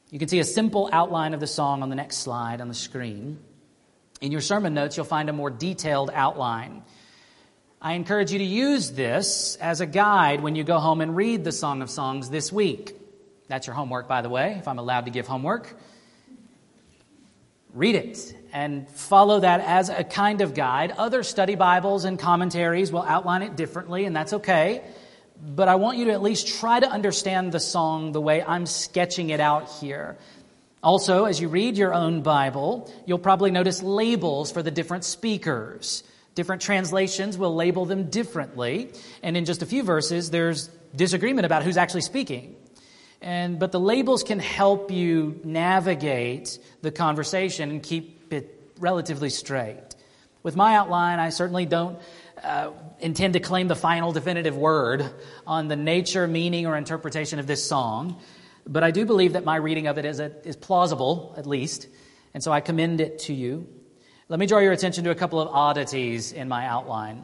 You 0.10 0.18
can 0.18 0.28
see 0.28 0.40
a 0.40 0.44
simple 0.44 0.90
outline 0.92 1.36
of 1.36 1.40
the 1.40 1.46
song 1.46 1.84
on 1.84 1.92
the 1.92 1.96
next 1.96 2.18
slide 2.18 2.60
on 2.60 2.70
the 2.70 2.74
screen. 2.74 3.38
In 4.20 4.32
your 4.32 4.42
sermon 4.42 4.74
notes, 4.74 4.98
you'll 4.98 5.06
find 5.06 5.30
a 5.30 5.32
more 5.32 5.52
detailed 5.52 6.10
outline. 6.12 6.82
I 7.80 7.94
encourage 7.94 8.32
you 8.32 8.40
to 8.40 8.44
use 8.44 8.94
this 8.94 9.58
as 9.58 9.80
a 9.80 9.86
guide 9.86 10.42
when 10.42 10.56
you 10.56 10.64
go 10.64 10.80
home 10.80 11.02
and 11.02 11.16
read 11.16 11.44
the 11.44 11.52
Song 11.52 11.84
of 11.84 11.92
Songs 11.92 12.32
this 12.32 12.52
week. 12.52 12.96
That's 13.48 13.68
your 13.68 13.76
homework, 13.76 14.08
by 14.08 14.24
the 14.24 14.30
way, 14.30 14.56
if 14.58 14.68
I'm 14.68 14.80
allowed 14.80 15.06
to 15.06 15.12
give 15.12 15.28
homework. 15.28 15.72
Read 17.76 17.94
it 17.94 18.36
and 18.54 18.90
follow 18.90 19.42
that 19.42 19.60
as 19.60 19.90
a 19.90 20.04
kind 20.04 20.42
of 20.42 20.56
guide. 20.56 20.96
Other 20.98 21.22
study 21.22 21.54
Bibles 21.54 22.06
and 22.06 22.18
commentaries 22.18 22.92
will 22.92 23.04
outline 23.04 23.44
it 23.44 23.56
differently, 23.56 24.06
and 24.06 24.16
that's 24.16 24.34
okay 24.34 24.82
but 25.42 25.68
I 25.68 25.76
want 25.76 25.98
you 25.98 26.06
to 26.06 26.12
at 26.12 26.22
least 26.22 26.60
try 26.60 26.80
to 26.80 26.90
understand 26.90 27.52
the 27.52 27.60
song 27.60 28.12
the 28.12 28.22
way 28.22 28.44
I'm 28.44 28.66
sketching 28.66 29.30
it 29.30 29.40
out 29.40 29.70
here. 29.80 30.18
Also, 30.84 31.26
as 31.26 31.42
you 31.42 31.48
read 31.48 31.78
your 31.78 31.94
own 31.94 32.22
Bible, 32.22 32.92
you'll 33.06 33.20
probably 33.20 33.52
notice 33.52 33.82
labels 33.82 34.52
for 34.52 34.64
the 34.64 34.72
different 34.72 35.04
speakers. 35.04 36.04
Different 36.36 36.62
translations 36.62 37.38
will 37.38 37.56
label 37.56 37.86
them 37.86 38.10
differently, 38.10 38.92
and 39.24 39.36
in 39.36 39.46
just 39.46 39.64
a 39.64 39.66
few 39.66 39.84
verses, 39.84 40.30
there's 40.30 40.70
disagreement 40.96 41.46
about 41.46 41.64
who's 41.64 41.78
actually 41.78 42.02
speaking. 42.02 42.56
And, 43.22 43.58
but 43.58 43.72
the 43.72 43.80
labels 43.80 44.24
can 44.24 44.40
help 44.40 44.92
you 44.92 45.40
navigate 45.44 46.60
the 46.84 46.92
conversation 46.92 47.72
and 47.72 47.82
keep 47.82 48.32
it 48.32 48.72
relatively 48.80 49.32
straight. 49.32 49.96
With 50.44 50.56
my 50.56 50.76
outline, 50.76 51.20
I 51.20 51.30
certainly 51.30 51.66
don't 51.66 51.98
uh, 52.44 52.70
intend 53.00 53.34
to 53.34 53.40
claim 53.40 53.68
the 53.68 53.76
final 53.76 54.12
definitive 54.12 54.56
word 54.56 55.10
on 55.46 55.68
the 55.68 55.76
nature, 55.76 56.28
meaning, 56.28 56.66
or 56.66 56.76
interpretation 56.76 57.40
of 57.40 57.48
this 57.48 57.68
song, 57.68 58.22
but 58.66 58.84
I 58.84 58.92
do 58.92 59.06
believe 59.06 59.34
that 59.34 59.46
my 59.46 59.56
reading 59.56 59.88
of 59.88 59.98
it 59.98 60.06
is, 60.06 60.20
a, 60.20 60.32
is 60.46 60.56
plausible, 60.56 61.34
at 61.38 61.46
least, 61.46 61.88
and 62.34 62.44
so 62.44 62.52
I 62.52 62.60
commend 62.60 63.02
it 63.02 63.20
to 63.20 63.34
you. 63.34 63.68
Let 64.30 64.40
me 64.40 64.46
draw 64.46 64.60
your 64.60 64.74
attention 64.74 65.06
to 65.06 65.12
a 65.12 65.16
couple 65.16 65.40
of 65.40 65.48
oddities 65.48 66.34
in 66.34 66.48
my 66.50 66.66
outline. 66.66 67.24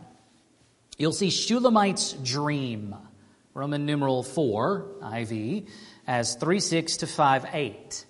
You'll 0.97 1.11
see 1.11 1.27
Shulamite's 1.27 2.13
dream, 2.13 2.95
Roman 3.53 3.85
numeral 3.85 4.23
4, 4.23 4.85
IV, 5.19 5.67
as 6.07 6.35
3 6.35 6.59
6 6.59 6.97
to 6.97 7.07
5 7.07 7.45
8. 7.51 8.05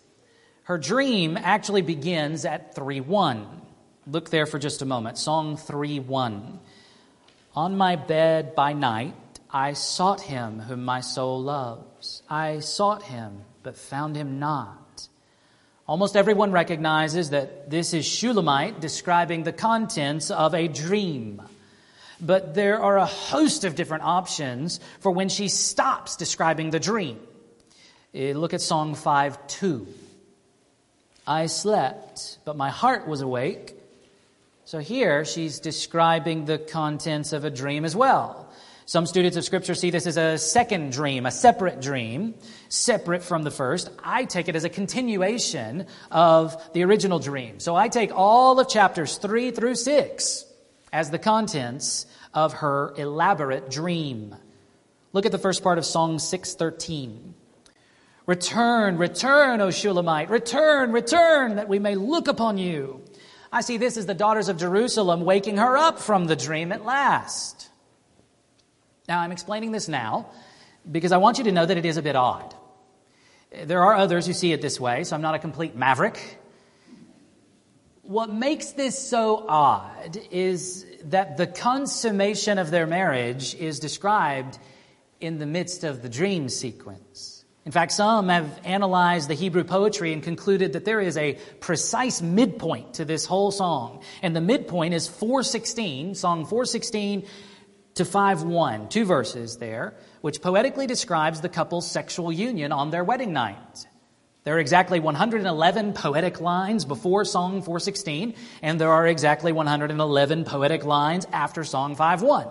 Her 0.64 0.78
dream 0.78 1.38
actually 1.38 1.82
begins 1.82 2.46
at 2.46 2.76
3 2.76 3.02
1. 3.02 3.62
Look 4.08 4.30
there 4.30 4.46
for 4.46 4.60
just 4.60 4.82
a 4.82 4.86
moment. 4.86 5.18
Song 5.18 5.58
3 5.58 6.00
1. 6.00 6.60
On 7.56 7.78
my 7.78 7.96
bed 7.96 8.56
by 8.56 8.74
night, 8.74 9.14
I 9.52 9.74
sought 9.74 10.22
him 10.22 10.60
whom 10.60 10.84
my 10.84 11.02
soul 11.02 11.40
loves. 11.40 12.24
I 12.28 12.60
sought 12.60 13.04
him, 13.04 13.42
but 13.62 13.78
found 13.78 14.16
him 14.16 14.40
not. 14.40 15.08
Almost 15.88 16.16
everyone 16.16 16.52
recognizes 16.52 17.30
that 17.30 17.70
this 17.70 17.94
is 17.94 18.08
Shulamite 18.08 18.80
describing 18.80 19.44
the 19.44 19.54
contents 19.54 20.32
of 20.32 20.56
a 20.56 20.68
dream. 20.68 21.44
But 22.20 22.56
there 22.56 22.82
are 22.82 22.98
a 22.98 23.06
host 23.06 23.66
of 23.66 23.76
different 23.76 24.04
options 24.04 24.80
for 25.00 25.12
when 25.12 25.30
she 25.30 25.48
stops 25.48 26.16
describing 26.16 26.72
the 26.72 26.80
dream. 26.80 27.20
Eh, 28.16 28.34
look 28.34 28.56
at 28.56 28.62
Song 28.62 28.96
5 28.96 29.48
2. 29.48 29.88
I 31.28 31.46
slept, 31.46 32.40
but 32.46 32.58
my 32.58 32.72
heart 32.72 33.08
was 33.08 33.22
awake. 33.22 33.76
So 34.66 34.80
here 34.80 35.26
she's 35.26 35.60
describing 35.60 36.46
the 36.46 36.58
contents 36.58 37.34
of 37.34 37.44
a 37.44 37.50
dream 37.50 37.84
as 37.84 37.96
well. 37.96 38.50
Some 38.86 39.06
students 39.06 39.36
of 39.36 39.44
Scripture 39.44 39.76
see 39.76 39.90
this 39.90 40.08
as 40.08 40.18
a 40.18 40.38
second 40.38 40.92
dream, 40.92 41.26
a 41.26 41.32
separate 41.32 41.82
dream, 41.82 42.34
separate 42.70 43.24
from 43.24 43.44
the 43.44 43.52
first. 43.52 43.90
I 44.04 44.26
take 44.26 44.48
it 44.48 44.56
as 44.56 44.64
a 44.64 44.70
continuation 44.70 45.86
of 46.12 46.56
the 46.74 46.84
original 46.84 47.20
dream. 47.20 47.60
So 47.60 47.76
I 47.76 47.90
take 47.90 48.12
all 48.14 48.60
of 48.60 48.70
chapters 48.70 49.18
3 49.18 49.52
through 49.52 49.76
6 49.76 50.46
as 50.94 51.12
the 51.12 51.20
contents 51.20 52.06
of 52.34 52.54
her 52.54 52.94
elaborate 52.98 53.70
dream. 53.70 54.36
Look 55.12 55.26
at 55.26 55.32
the 55.32 55.38
first 55.38 55.62
part 55.62 55.78
of 55.78 55.86
Song 55.86 56.20
613. 56.20 57.36
Return, 58.26 58.98
return, 58.98 59.60
O 59.60 59.72
Shulamite, 59.72 60.30
return, 60.30 60.94
return, 60.94 61.56
that 61.56 61.68
we 61.68 61.80
may 61.80 61.96
look 61.96 62.30
upon 62.30 62.58
you. 62.58 63.03
I 63.54 63.62
see 63.62 63.78
this 63.78 63.98
as 63.98 64.08
the 64.08 64.16
daughters 64.16 64.50
of 64.50 64.58
Jerusalem 64.58 65.26
waking 65.26 65.58
her 65.58 65.78
up 65.78 66.00
from 66.00 66.26
the 66.26 66.36
dream 66.36 66.72
at 66.72 66.84
last. 66.84 67.70
Now, 69.08 69.20
I'm 69.20 69.32
explaining 69.32 69.72
this 69.72 69.88
now 69.88 70.32
because 70.92 71.12
I 71.12 71.18
want 71.18 71.38
you 71.38 71.44
to 71.44 71.52
know 71.52 71.64
that 71.64 71.78
it 71.78 71.86
is 71.86 71.98
a 71.98 72.02
bit 72.02 72.16
odd. 72.16 72.56
There 73.66 73.84
are 73.84 73.94
others 73.94 74.26
who 74.26 74.34
see 74.34 74.54
it 74.54 74.62
this 74.64 74.80
way, 74.80 75.04
so 75.04 75.16
I'm 75.16 75.22
not 75.22 75.36
a 75.36 75.40
complete 75.40 75.76
maverick. 75.76 76.40
What 78.02 78.34
makes 78.34 78.72
this 78.72 78.98
so 78.98 79.46
odd 79.48 80.20
is 80.32 80.88
that 81.04 81.38
the 81.38 81.46
consummation 81.46 82.58
of 82.58 82.72
their 82.72 82.88
marriage 82.88 83.54
is 83.54 83.80
described 83.80 84.58
in 85.22 85.38
the 85.38 85.46
midst 85.46 85.84
of 85.84 86.02
the 86.02 86.10
dream 86.10 86.50
sequence. 86.50 87.33
In 87.66 87.72
fact, 87.72 87.94
some 87.94 88.28
have 88.28 88.60
analyzed 88.66 89.30
the 89.30 89.36
Hebrew 89.36 89.64
poetry 89.64 90.12
and 90.12 90.22
concluded 90.22 90.74
that 90.74 90.84
there 90.84 91.00
is 91.00 91.16
a 91.16 91.38
precise 91.62 92.22
midpoint 92.22 92.96
to 92.96 93.06
this 93.06 93.26
whole 93.26 93.52
song. 93.52 94.02
And 94.22 94.36
the 94.36 94.42
midpoint 94.42 94.94
is 94.94 95.08
416, 95.08 96.16
song 96.16 96.46
416 96.46 97.26
to 97.96 98.06
5 98.06 98.44
1, 98.44 98.90
two 98.90 99.06
verses 99.06 99.58
there, 99.58 99.96
which 100.22 100.42
poetically 100.42 100.88
describes 100.88 101.40
the 101.40 101.50
couple's 101.50 101.90
sexual 101.90 102.32
union 102.32 102.72
on 102.74 102.90
their 102.90 103.04
wedding 103.04 103.32
night. 103.32 103.88
There 104.44 104.58
are 104.58 104.60
exactly 104.60 105.00
111 105.00 105.94
poetic 105.94 106.42
lines 106.42 106.84
before 106.84 107.24
Song 107.24 107.62
416, 107.62 108.34
and 108.62 108.82
there 108.82 108.92
are 108.92 109.08
exactly 109.08 109.54
111 109.54 110.44
poetic 110.44 110.84
lines 110.84 111.26
after 111.32 111.64
Song 111.64 111.96
5 111.96 112.22
1, 112.24 112.48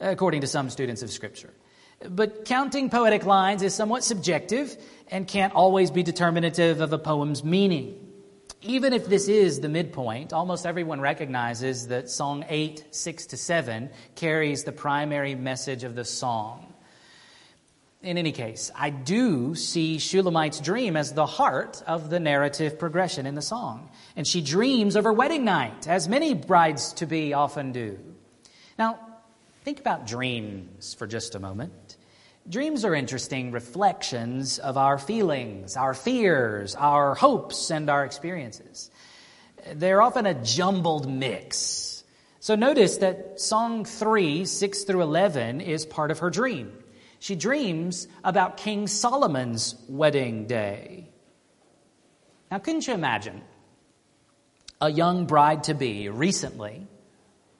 according 0.00 0.40
to 0.40 0.46
some 0.46 0.70
students 0.70 1.02
of 1.02 1.10
Scripture. 1.10 1.52
But 2.00 2.44
counting 2.44 2.90
poetic 2.90 3.24
lines 3.24 3.62
is 3.62 3.74
somewhat 3.74 4.04
subjective 4.04 4.76
and 5.08 5.26
can't 5.26 5.54
always 5.54 5.90
be 5.90 6.02
determinative 6.02 6.80
of 6.80 6.92
a 6.92 6.98
poem's 6.98 7.42
meaning. 7.42 8.02
Even 8.62 8.92
if 8.92 9.06
this 9.06 9.28
is 9.28 9.60
the 9.60 9.68
midpoint, 9.68 10.32
almost 10.32 10.66
everyone 10.66 11.00
recognizes 11.00 11.88
that 11.88 12.10
Song 12.10 12.44
8, 12.48 12.84
6 12.90 13.26
to 13.26 13.36
7 13.36 13.90
carries 14.14 14.64
the 14.64 14.72
primary 14.72 15.34
message 15.34 15.84
of 15.84 15.94
the 15.94 16.04
song. 16.04 16.74
In 18.02 18.18
any 18.18 18.32
case, 18.32 18.70
I 18.74 18.90
do 18.90 19.54
see 19.54 19.96
Shulamite's 19.98 20.60
dream 20.60 20.96
as 20.96 21.12
the 21.12 21.26
heart 21.26 21.82
of 21.86 22.10
the 22.10 22.20
narrative 22.20 22.78
progression 22.78 23.26
in 23.26 23.34
the 23.34 23.42
song. 23.42 23.90
And 24.16 24.26
she 24.26 24.40
dreams 24.40 24.96
of 24.96 25.04
her 25.04 25.12
wedding 25.12 25.44
night, 25.44 25.88
as 25.88 26.08
many 26.08 26.34
brides 26.34 26.92
to 26.94 27.06
be 27.06 27.34
often 27.34 27.72
do. 27.72 27.98
Now, 28.78 28.98
think 29.64 29.80
about 29.80 30.06
dreams 30.06 30.94
for 30.94 31.06
just 31.06 31.34
a 31.34 31.40
moment. 31.40 31.85
Dreams 32.48 32.84
are 32.84 32.94
interesting 32.94 33.50
reflections 33.50 34.60
of 34.60 34.76
our 34.76 34.98
feelings, 34.98 35.76
our 35.76 35.94
fears, 35.94 36.76
our 36.76 37.16
hopes, 37.16 37.70
and 37.70 37.90
our 37.90 38.04
experiences. 38.04 38.90
They're 39.74 40.00
often 40.00 40.26
a 40.26 40.34
jumbled 40.34 41.10
mix. 41.10 42.04
So 42.38 42.54
notice 42.54 42.98
that 42.98 43.40
Song 43.40 43.84
3, 43.84 44.44
6 44.44 44.84
through 44.84 45.02
11, 45.02 45.60
is 45.60 45.84
part 45.84 46.12
of 46.12 46.20
her 46.20 46.30
dream. 46.30 46.72
She 47.18 47.34
dreams 47.34 48.06
about 48.22 48.58
King 48.58 48.86
Solomon's 48.86 49.74
wedding 49.88 50.46
day. 50.46 51.08
Now, 52.48 52.58
couldn't 52.58 52.86
you 52.86 52.94
imagine 52.94 53.42
a 54.80 54.88
young 54.88 55.26
bride 55.26 55.64
to 55.64 55.74
be 55.74 56.08
recently 56.08 56.86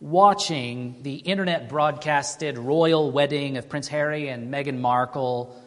watching 0.00 1.02
the 1.02 1.14
internet 1.14 1.68
broadcasted 1.68 2.58
royal 2.58 3.10
wedding 3.10 3.56
of 3.56 3.68
Prince 3.68 3.88
Harry 3.88 4.28
and 4.28 4.52
Meghan 4.52 4.78
Markle. 4.78 5.60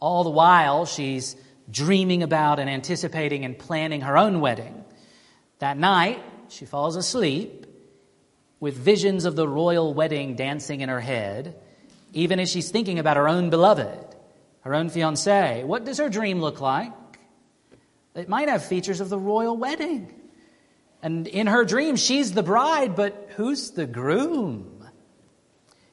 All 0.00 0.24
the 0.24 0.30
while, 0.30 0.86
she's 0.86 1.36
dreaming 1.70 2.22
about 2.22 2.58
and 2.58 2.70
anticipating 2.70 3.44
and 3.44 3.58
planning 3.58 4.02
her 4.02 4.16
own 4.16 4.40
wedding. 4.40 4.84
That 5.58 5.76
night, 5.78 6.22
she 6.48 6.64
falls 6.64 6.96
asleep 6.96 7.66
with 8.60 8.76
visions 8.76 9.24
of 9.24 9.34
the 9.34 9.48
royal 9.48 9.92
wedding 9.94 10.36
dancing 10.36 10.80
in 10.80 10.88
her 10.88 11.00
head, 11.00 11.56
even 12.12 12.38
as 12.38 12.50
she's 12.50 12.70
thinking 12.70 12.98
about 12.98 13.16
her 13.16 13.28
own 13.28 13.50
beloved, 13.50 14.16
her 14.60 14.74
own 14.74 14.88
fiance. 14.88 15.64
What 15.64 15.84
does 15.84 15.98
her 15.98 16.08
dream 16.08 16.40
look 16.40 16.60
like? 16.60 16.92
It 18.14 18.28
might 18.28 18.48
have 18.48 18.64
features 18.64 19.00
of 19.00 19.08
the 19.08 19.18
royal 19.18 19.56
wedding. 19.56 20.12
And 21.02 21.26
in 21.26 21.48
her 21.48 21.64
dream, 21.64 21.96
she's 21.96 22.32
the 22.32 22.44
bride, 22.44 22.94
but 22.94 23.30
who's 23.36 23.72
the 23.72 23.86
groom? 23.86 24.86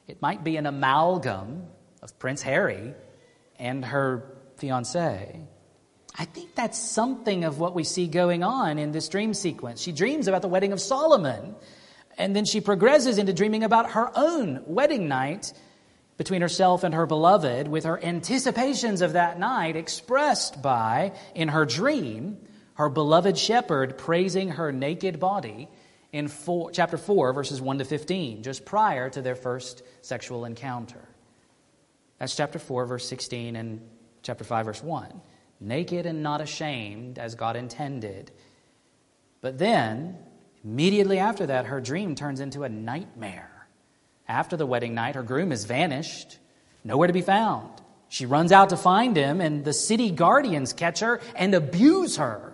It 0.06 0.22
might 0.22 0.44
be 0.44 0.56
an 0.56 0.66
amalgam 0.66 1.66
of 2.00 2.18
Prince 2.18 2.42
Harry 2.42 2.94
and 3.58 3.84
her 3.84 4.36
fiance. 4.56 5.40
I 6.16 6.24
think 6.24 6.54
that's 6.54 6.78
something 6.78 7.44
of 7.44 7.58
what 7.58 7.74
we 7.74 7.84
see 7.84 8.06
going 8.06 8.42
on 8.42 8.78
in 8.78 8.92
this 8.92 9.08
dream 9.08 9.34
sequence. 9.34 9.80
She 9.80 9.92
dreams 9.92 10.28
about 10.28 10.42
the 10.42 10.48
wedding 10.48 10.72
of 10.72 10.80
Solomon, 10.80 11.54
and 12.18 12.34
then 12.34 12.44
she 12.44 12.60
progresses 12.60 13.18
into 13.18 13.32
dreaming 13.32 13.64
about 13.64 13.92
her 13.92 14.10
own 14.16 14.62
wedding 14.66 15.08
night 15.08 15.52
between 16.16 16.42
herself 16.42 16.84
and 16.84 16.94
her 16.94 17.06
beloved, 17.06 17.66
with 17.66 17.84
her 17.84 18.02
anticipations 18.04 19.00
of 19.00 19.14
that 19.14 19.38
night 19.38 19.76
expressed 19.76 20.60
by, 20.60 21.12
in 21.34 21.48
her 21.48 21.64
dream, 21.64 22.36
her 22.80 22.88
beloved 22.88 23.36
shepherd 23.36 23.98
praising 23.98 24.52
her 24.52 24.72
naked 24.72 25.20
body 25.20 25.68
in 26.12 26.28
four, 26.28 26.70
chapter 26.70 26.96
4, 26.96 27.34
verses 27.34 27.60
1 27.60 27.78
to 27.78 27.84
15, 27.84 28.42
just 28.42 28.64
prior 28.64 29.10
to 29.10 29.20
their 29.20 29.36
first 29.36 29.82
sexual 30.00 30.46
encounter. 30.46 31.06
That's 32.18 32.34
chapter 32.34 32.58
4, 32.58 32.86
verse 32.86 33.06
16, 33.06 33.54
and 33.54 33.86
chapter 34.22 34.44
5, 34.44 34.64
verse 34.64 34.82
1. 34.82 35.20
Naked 35.60 36.06
and 36.06 36.22
not 36.22 36.40
ashamed, 36.40 37.18
as 37.18 37.34
God 37.34 37.54
intended. 37.54 38.30
But 39.42 39.58
then, 39.58 40.16
immediately 40.64 41.18
after 41.18 41.44
that, 41.48 41.66
her 41.66 41.82
dream 41.82 42.14
turns 42.14 42.40
into 42.40 42.64
a 42.64 42.70
nightmare. 42.70 43.66
After 44.26 44.56
the 44.56 44.64
wedding 44.64 44.94
night, 44.94 45.16
her 45.16 45.22
groom 45.22 45.52
is 45.52 45.66
vanished, 45.66 46.38
nowhere 46.82 47.08
to 47.08 47.12
be 47.12 47.20
found. 47.20 47.68
She 48.08 48.24
runs 48.24 48.52
out 48.52 48.70
to 48.70 48.78
find 48.78 49.14
him, 49.16 49.42
and 49.42 49.66
the 49.66 49.74
city 49.74 50.10
guardians 50.10 50.72
catch 50.72 51.00
her 51.00 51.20
and 51.36 51.54
abuse 51.54 52.16
her. 52.16 52.49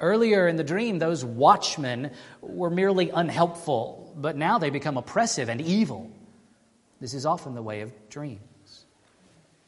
Earlier 0.00 0.46
in 0.46 0.56
the 0.56 0.64
dream, 0.64 0.98
those 0.98 1.24
watchmen 1.24 2.12
were 2.40 2.70
merely 2.70 3.10
unhelpful, 3.10 4.14
but 4.16 4.36
now 4.36 4.58
they 4.58 4.70
become 4.70 4.96
oppressive 4.96 5.48
and 5.48 5.60
evil. 5.60 6.10
This 7.00 7.14
is 7.14 7.26
often 7.26 7.54
the 7.54 7.62
way 7.62 7.80
of 7.80 7.92
dreams. 8.08 8.40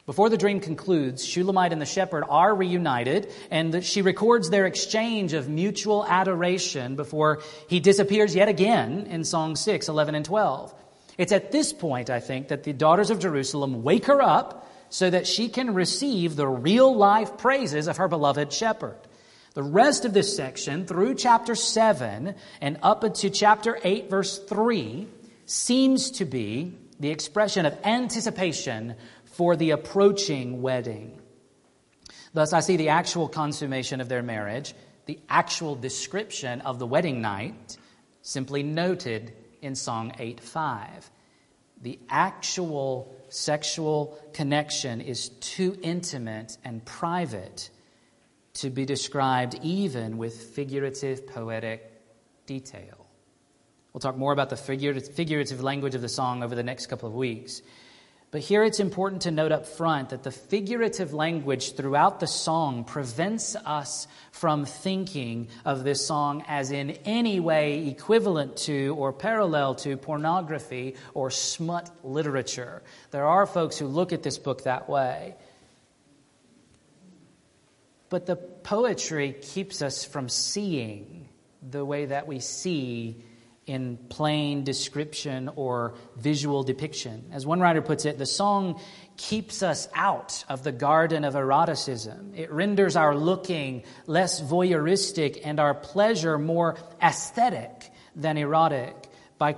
Before 0.05 0.29
the 0.29 0.37
dream 0.37 0.59
concludes, 0.59 1.25
Shulamite 1.25 1.73
and 1.73 1.81
the 1.81 1.85
shepherd 1.85 2.23
are 2.27 2.55
reunited, 2.55 3.31
and 3.51 3.83
she 3.83 4.01
records 4.01 4.49
their 4.49 4.65
exchange 4.65 5.33
of 5.33 5.47
mutual 5.47 6.05
adoration 6.05 6.95
before 6.95 7.41
he 7.67 7.79
disappears 7.79 8.35
yet 8.35 8.49
again 8.49 9.07
in 9.07 9.23
Song 9.23 9.55
6, 9.55 9.87
11, 9.87 10.15
and 10.15 10.25
12. 10.25 10.73
It's 11.17 11.31
at 11.31 11.51
this 11.51 11.71
point, 11.71 12.09
I 12.09 12.19
think, 12.19 12.47
that 12.47 12.63
the 12.63 12.73
daughters 12.73 13.09
of 13.09 13.19
Jerusalem 13.19 13.83
wake 13.83 14.05
her 14.05 14.21
up 14.21 14.69
so 14.89 15.09
that 15.09 15.27
she 15.27 15.49
can 15.49 15.73
receive 15.73 16.35
the 16.35 16.47
real 16.47 16.95
life 16.95 17.37
praises 17.37 17.87
of 17.87 17.97
her 17.97 18.07
beloved 18.07 18.51
shepherd. 18.51 18.97
The 19.53 19.63
rest 19.63 20.05
of 20.05 20.13
this 20.13 20.33
section, 20.33 20.85
through 20.85 21.15
chapter 21.15 21.55
7 21.55 22.35
and 22.61 22.79
up 22.81 23.03
into 23.03 23.29
chapter 23.29 23.77
8, 23.83 24.09
verse 24.09 24.39
3, 24.39 25.07
seems 25.45 26.11
to 26.11 26.25
be 26.25 26.77
the 27.01 27.09
expression 27.09 27.65
of 27.65 27.77
anticipation 27.83 28.95
for 29.25 29.57
the 29.57 29.71
approaching 29.71 30.61
wedding. 30.61 31.19
Thus, 32.33 32.53
I 32.53 32.61
see 32.61 32.77
the 32.77 32.89
actual 32.89 33.27
consummation 33.27 33.99
of 33.99 34.07
their 34.07 34.23
marriage, 34.23 34.73
the 35.05 35.19
actual 35.27 35.75
description 35.75 36.61
of 36.61 36.79
the 36.79 36.87
wedding 36.87 37.21
night, 37.21 37.77
simply 38.21 38.63
noted 38.63 39.33
in 39.61 39.75
Song 39.75 40.13
8 40.17 40.39
5. 40.39 41.11
The 41.81 41.99
actual 42.09 43.13
sexual 43.27 44.17
connection 44.31 45.01
is 45.01 45.27
too 45.27 45.77
intimate 45.81 46.57
and 46.63 46.85
private 46.85 47.69
to 48.53 48.69
be 48.69 48.85
described 48.85 49.59
even 49.61 50.17
with 50.17 50.35
figurative 50.35 51.27
poetic 51.27 51.91
detail. 52.45 53.07
We'll 53.93 54.01
talk 54.01 54.17
more 54.17 54.33
about 54.33 54.49
the 54.49 54.57
figurative 54.57 55.61
language 55.61 55.95
of 55.95 56.01
the 56.01 56.09
song 56.09 56.43
over 56.43 56.55
the 56.55 56.63
next 56.63 56.87
couple 56.87 57.09
of 57.09 57.15
weeks. 57.15 57.61
But 58.31 58.39
here 58.39 58.63
it's 58.63 58.79
important 58.79 59.23
to 59.23 59.31
note 59.31 59.51
up 59.51 59.65
front 59.65 60.09
that 60.09 60.23
the 60.23 60.31
figurative 60.31 61.13
language 61.13 61.75
throughout 61.75 62.21
the 62.21 62.27
song 62.27 62.85
prevents 62.85 63.57
us 63.57 64.07
from 64.31 64.63
thinking 64.63 65.49
of 65.65 65.83
this 65.83 66.05
song 66.05 66.45
as 66.47 66.71
in 66.71 66.91
any 67.03 67.41
way 67.41 67.89
equivalent 67.89 68.55
to 68.55 68.95
or 68.97 69.11
parallel 69.11 69.75
to 69.75 69.97
pornography 69.97 70.95
or 71.13 71.29
smut 71.29 71.89
literature. 72.05 72.81
There 73.11 73.25
are 73.25 73.45
folks 73.45 73.77
who 73.77 73.87
look 73.87 74.13
at 74.13 74.23
this 74.23 74.37
book 74.37 74.63
that 74.63 74.87
way. 74.87 75.35
But 78.11 78.25
the 78.25 78.35
poetry 78.35 79.33
keeps 79.41 79.81
us 79.81 80.03
from 80.03 80.27
seeing 80.27 81.29
the 81.67 81.85
way 81.85 82.07
that 82.07 82.27
we 82.27 82.41
see 82.41 83.23
in 83.65 83.95
plain 84.09 84.65
description 84.65 85.49
or 85.55 85.95
visual 86.17 86.63
depiction. 86.63 87.29
As 87.31 87.45
one 87.45 87.61
writer 87.61 87.81
puts 87.81 88.03
it, 88.03 88.17
the 88.17 88.25
song 88.25 88.81
keeps 89.15 89.63
us 89.63 89.87
out 89.95 90.43
of 90.49 90.61
the 90.61 90.73
garden 90.73 91.23
of 91.23 91.35
eroticism. 91.35 92.33
It 92.35 92.51
renders 92.51 92.97
our 92.97 93.15
looking 93.15 93.85
less 94.07 94.41
voyeuristic 94.41 95.39
and 95.45 95.57
our 95.57 95.73
pleasure 95.73 96.37
more 96.37 96.77
aesthetic 97.01 97.93
than 98.13 98.35
erotic. 98.35 98.93
By, 99.37 99.55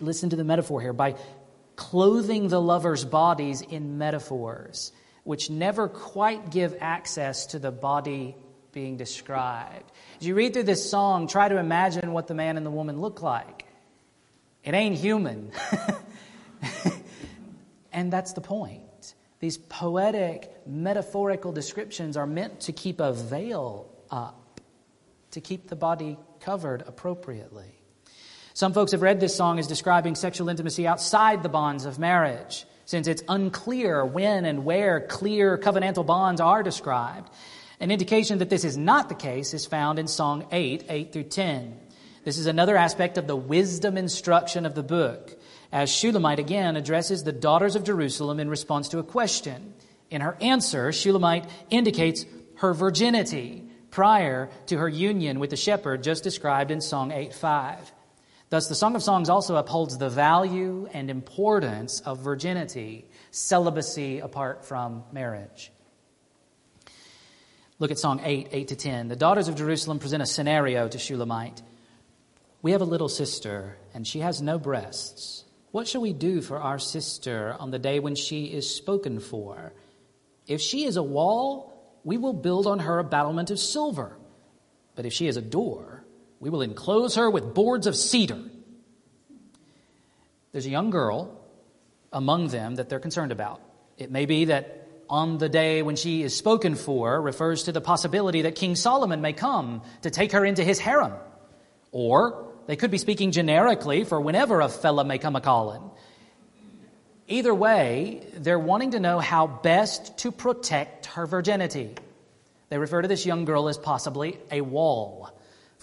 listen 0.00 0.30
to 0.30 0.36
the 0.36 0.44
metaphor 0.44 0.80
here, 0.80 0.94
by 0.94 1.16
clothing 1.76 2.48
the 2.48 2.60
lovers' 2.60 3.04
bodies 3.04 3.60
in 3.60 3.98
metaphors 3.98 4.92
which 5.24 5.50
never 5.50 5.88
quite 5.88 6.50
give 6.50 6.76
access 6.80 7.46
to 7.46 7.58
the 7.58 7.72
body 7.72 8.36
being 8.72 8.96
described. 8.96 9.90
As 10.20 10.26
you 10.26 10.34
read 10.34 10.52
through 10.52 10.64
this 10.64 10.88
song, 10.88 11.26
try 11.26 11.48
to 11.48 11.58
imagine 11.58 12.12
what 12.12 12.26
the 12.26 12.34
man 12.34 12.56
and 12.56 12.64
the 12.64 12.70
woman 12.70 13.00
look 13.00 13.22
like. 13.22 13.64
It 14.62 14.74
ain't 14.74 14.96
human. 14.96 15.50
and 17.92 18.12
that's 18.12 18.32
the 18.32 18.40
point. 18.40 19.14
These 19.40 19.58
poetic, 19.58 20.50
metaphorical 20.66 21.52
descriptions 21.52 22.16
are 22.16 22.26
meant 22.26 22.60
to 22.60 22.72
keep 22.72 23.00
a 23.00 23.12
veil 23.12 23.90
up, 24.10 24.60
to 25.32 25.40
keep 25.40 25.68
the 25.68 25.76
body 25.76 26.18
covered 26.40 26.82
appropriately. 26.86 27.80
Some 28.54 28.72
folks 28.72 28.92
have 28.92 29.02
read 29.02 29.20
this 29.20 29.34
song 29.34 29.58
as 29.58 29.66
describing 29.66 30.14
sexual 30.14 30.48
intimacy 30.48 30.86
outside 30.86 31.42
the 31.42 31.48
bonds 31.48 31.86
of 31.86 31.98
marriage 31.98 32.66
since 32.84 33.06
it's 33.06 33.22
unclear 33.28 34.04
when 34.04 34.44
and 34.44 34.64
where 34.64 35.00
clear 35.00 35.58
covenantal 35.58 36.06
bonds 36.06 36.40
are 36.40 36.62
described. 36.62 37.30
An 37.80 37.90
indication 37.90 38.38
that 38.38 38.50
this 38.50 38.64
is 38.64 38.76
not 38.76 39.08
the 39.08 39.14
case 39.14 39.52
is 39.54 39.66
found 39.66 39.98
in 39.98 40.06
Song 40.06 40.46
8, 40.52 40.84
8 40.88 41.12
through 41.12 41.24
10. 41.24 41.78
This 42.24 42.38
is 42.38 42.46
another 42.46 42.76
aspect 42.76 43.18
of 43.18 43.26
the 43.26 43.36
wisdom 43.36 43.98
instruction 43.98 44.64
of 44.64 44.74
the 44.74 44.82
book, 44.82 45.38
as 45.70 45.90
Shulamite 45.90 46.38
again 46.38 46.76
addresses 46.76 47.24
the 47.24 47.32
daughters 47.32 47.76
of 47.76 47.84
Jerusalem 47.84 48.40
in 48.40 48.48
response 48.48 48.88
to 48.90 48.98
a 48.98 49.04
question. 49.04 49.74
In 50.10 50.20
her 50.20 50.36
answer, 50.40 50.92
Shulamite 50.92 51.46
indicates 51.70 52.24
her 52.56 52.72
virginity 52.72 53.64
prior 53.90 54.48
to 54.66 54.78
her 54.78 54.88
union 54.88 55.38
with 55.38 55.50
the 55.50 55.56
shepherd 55.56 56.02
just 56.02 56.24
described 56.24 56.70
in 56.70 56.80
Song 56.80 57.12
8, 57.12 57.34
5. 57.34 57.92
Thus, 58.50 58.68
the 58.68 58.74
Song 58.74 58.94
of 58.94 59.02
Songs 59.02 59.28
also 59.28 59.56
upholds 59.56 59.98
the 59.98 60.10
value 60.10 60.88
and 60.92 61.10
importance 61.10 62.00
of 62.00 62.20
virginity, 62.20 63.06
celibacy 63.30 64.20
apart 64.20 64.64
from 64.64 65.04
marriage. 65.12 65.72
Look 67.78 67.90
at 67.90 67.98
Song 67.98 68.20
8, 68.22 68.48
8 68.52 68.68
to 68.68 68.76
10. 68.76 69.08
The 69.08 69.16
daughters 69.16 69.48
of 69.48 69.56
Jerusalem 69.56 69.98
present 69.98 70.22
a 70.22 70.26
scenario 70.26 70.86
to 70.88 70.98
Shulamite. 70.98 71.62
We 72.62 72.72
have 72.72 72.80
a 72.80 72.86
little 72.86 73.08
sister, 73.08 73.76
and 73.92 74.06
she 74.06 74.20
has 74.20 74.40
no 74.40 74.58
breasts. 74.58 75.44
What 75.72 75.88
shall 75.88 76.00
we 76.00 76.12
do 76.12 76.40
for 76.40 76.60
our 76.60 76.78
sister 76.78 77.56
on 77.58 77.72
the 77.72 77.80
day 77.80 77.98
when 77.98 78.14
she 78.14 78.44
is 78.44 78.72
spoken 78.72 79.18
for? 79.18 79.72
If 80.46 80.60
she 80.60 80.84
is 80.84 80.96
a 80.96 81.02
wall, 81.02 81.98
we 82.04 82.16
will 82.16 82.32
build 82.32 82.68
on 82.68 82.78
her 82.78 83.00
a 83.00 83.04
battlement 83.04 83.50
of 83.50 83.58
silver. 83.58 84.16
But 84.94 85.04
if 85.04 85.12
she 85.12 85.26
is 85.26 85.36
a 85.36 85.42
door, 85.42 86.03
we 86.40 86.50
will 86.50 86.62
enclose 86.62 87.16
her 87.16 87.30
with 87.30 87.54
boards 87.54 87.86
of 87.86 87.96
cedar. 87.96 88.38
There's 90.52 90.66
a 90.66 90.70
young 90.70 90.90
girl 90.90 91.40
among 92.12 92.48
them 92.48 92.76
that 92.76 92.88
they're 92.88 93.00
concerned 93.00 93.32
about. 93.32 93.60
It 93.98 94.10
may 94.10 94.26
be 94.26 94.46
that 94.46 94.88
on 95.08 95.38
the 95.38 95.48
day 95.48 95.82
when 95.82 95.96
she 95.96 96.22
is 96.22 96.36
spoken 96.36 96.74
for 96.74 97.20
refers 97.20 97.64
to 97.64 97.72
the 97.72 97.80
possibility 97.80 98.42
that 98.42 98.54
King 98.54 98.76
Solomon 98.76 99.20
may 99.20 99.32
come 99.32 99.82
to 100.02 100.10
take 100.10 100.32
her 100.32 100.44
into 100.44 100.64
his 100.64 100.78
harem. 100.78 101.12
Or 101.92 102.52
they 102.66 102.76
could 102.76 102.90
be 102.90 102.98
speaking 102.98 103.30
generically 103.30 104.04
for 104.04 104.20
whenever 104.20 104.60
a 104.60 104.68
fella 104.68 105.04
may 105.04 105.18
come 105.18 105.36
a 105.36 105.40
calling. 105.40 105.82
Either 107.26 107.54
way, 107.54 108.26
they're 108.34 108.58
wanting 108.58 108.92
to 108.92 109.00
know 109.00 109.18
how 109.18 109.46
best 109.46 110.18
to 110.18 110.30
protect 110.30 111.06
her 111.06 111.26
virginity. 111.26 111.94
They 112.68 112.78
refer 112.78 113.02
to 113.02 113.08
this 113.08 113.24
young 113.24 113.44
girl 113.44 113.68
as 113.68 113.78
possibly 113.78 114.38
a 114.50 114.60
wall. 114.60 115.30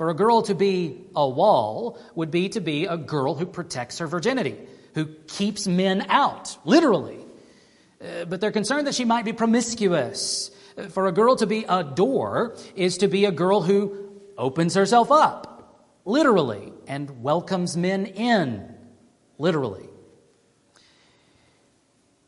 For 0.02 0.10
a 0.10 0.16
girl 0.16 0.42
to 0.42 0.56
be 0.56 1.00
a 1.16 1.30
wall 1.30 2.00
would 2.16 2.32
be 2.32 2.50
to 2.50 2.60
be 2.60 2.86
a 2.88 2.98
girl 2.98 3.36
who 3.36 3.46
protects 3.46 4.00
her 4.00 4.08
virginity, 4.08 4.58
who 4.96 5.06
keeps 5.28 5.68
men 5.68 6.08
out, 6.10 6.58
literally. 6.66 7.20
Uh, 8.04 8.26
but 8.26 8.42
they're 8.42 8.52
concerned 8.52 8.88
that 8.88 8.96
she 8.96 9.06
might 9.06 9.26
be 9.26 9.32
promiscuous. 9.32 10.50
Uh, 10.76 10.88
for 10.88 11.06
a 11.06 11.12
girl 11.12 11.36
to 11.36 11.46
be 11.46 11.66
a 11.70 11.84
door 11.84 12.58
is 12.76 12.98
to 12.98 13.08
be 13.08 13.26
a 13.26 13.32
girl 13.32 13.62
who 13.62 13.96
opens 14.40 14.74
herself 14.74 15.12
up, 15.12 15.86
literally, 16.04 16.74
and 16.88 17.22
welcomes 17.22 17.78
men 17.78 18.08
in, 18.08 18.74
literally. 19.38 19.88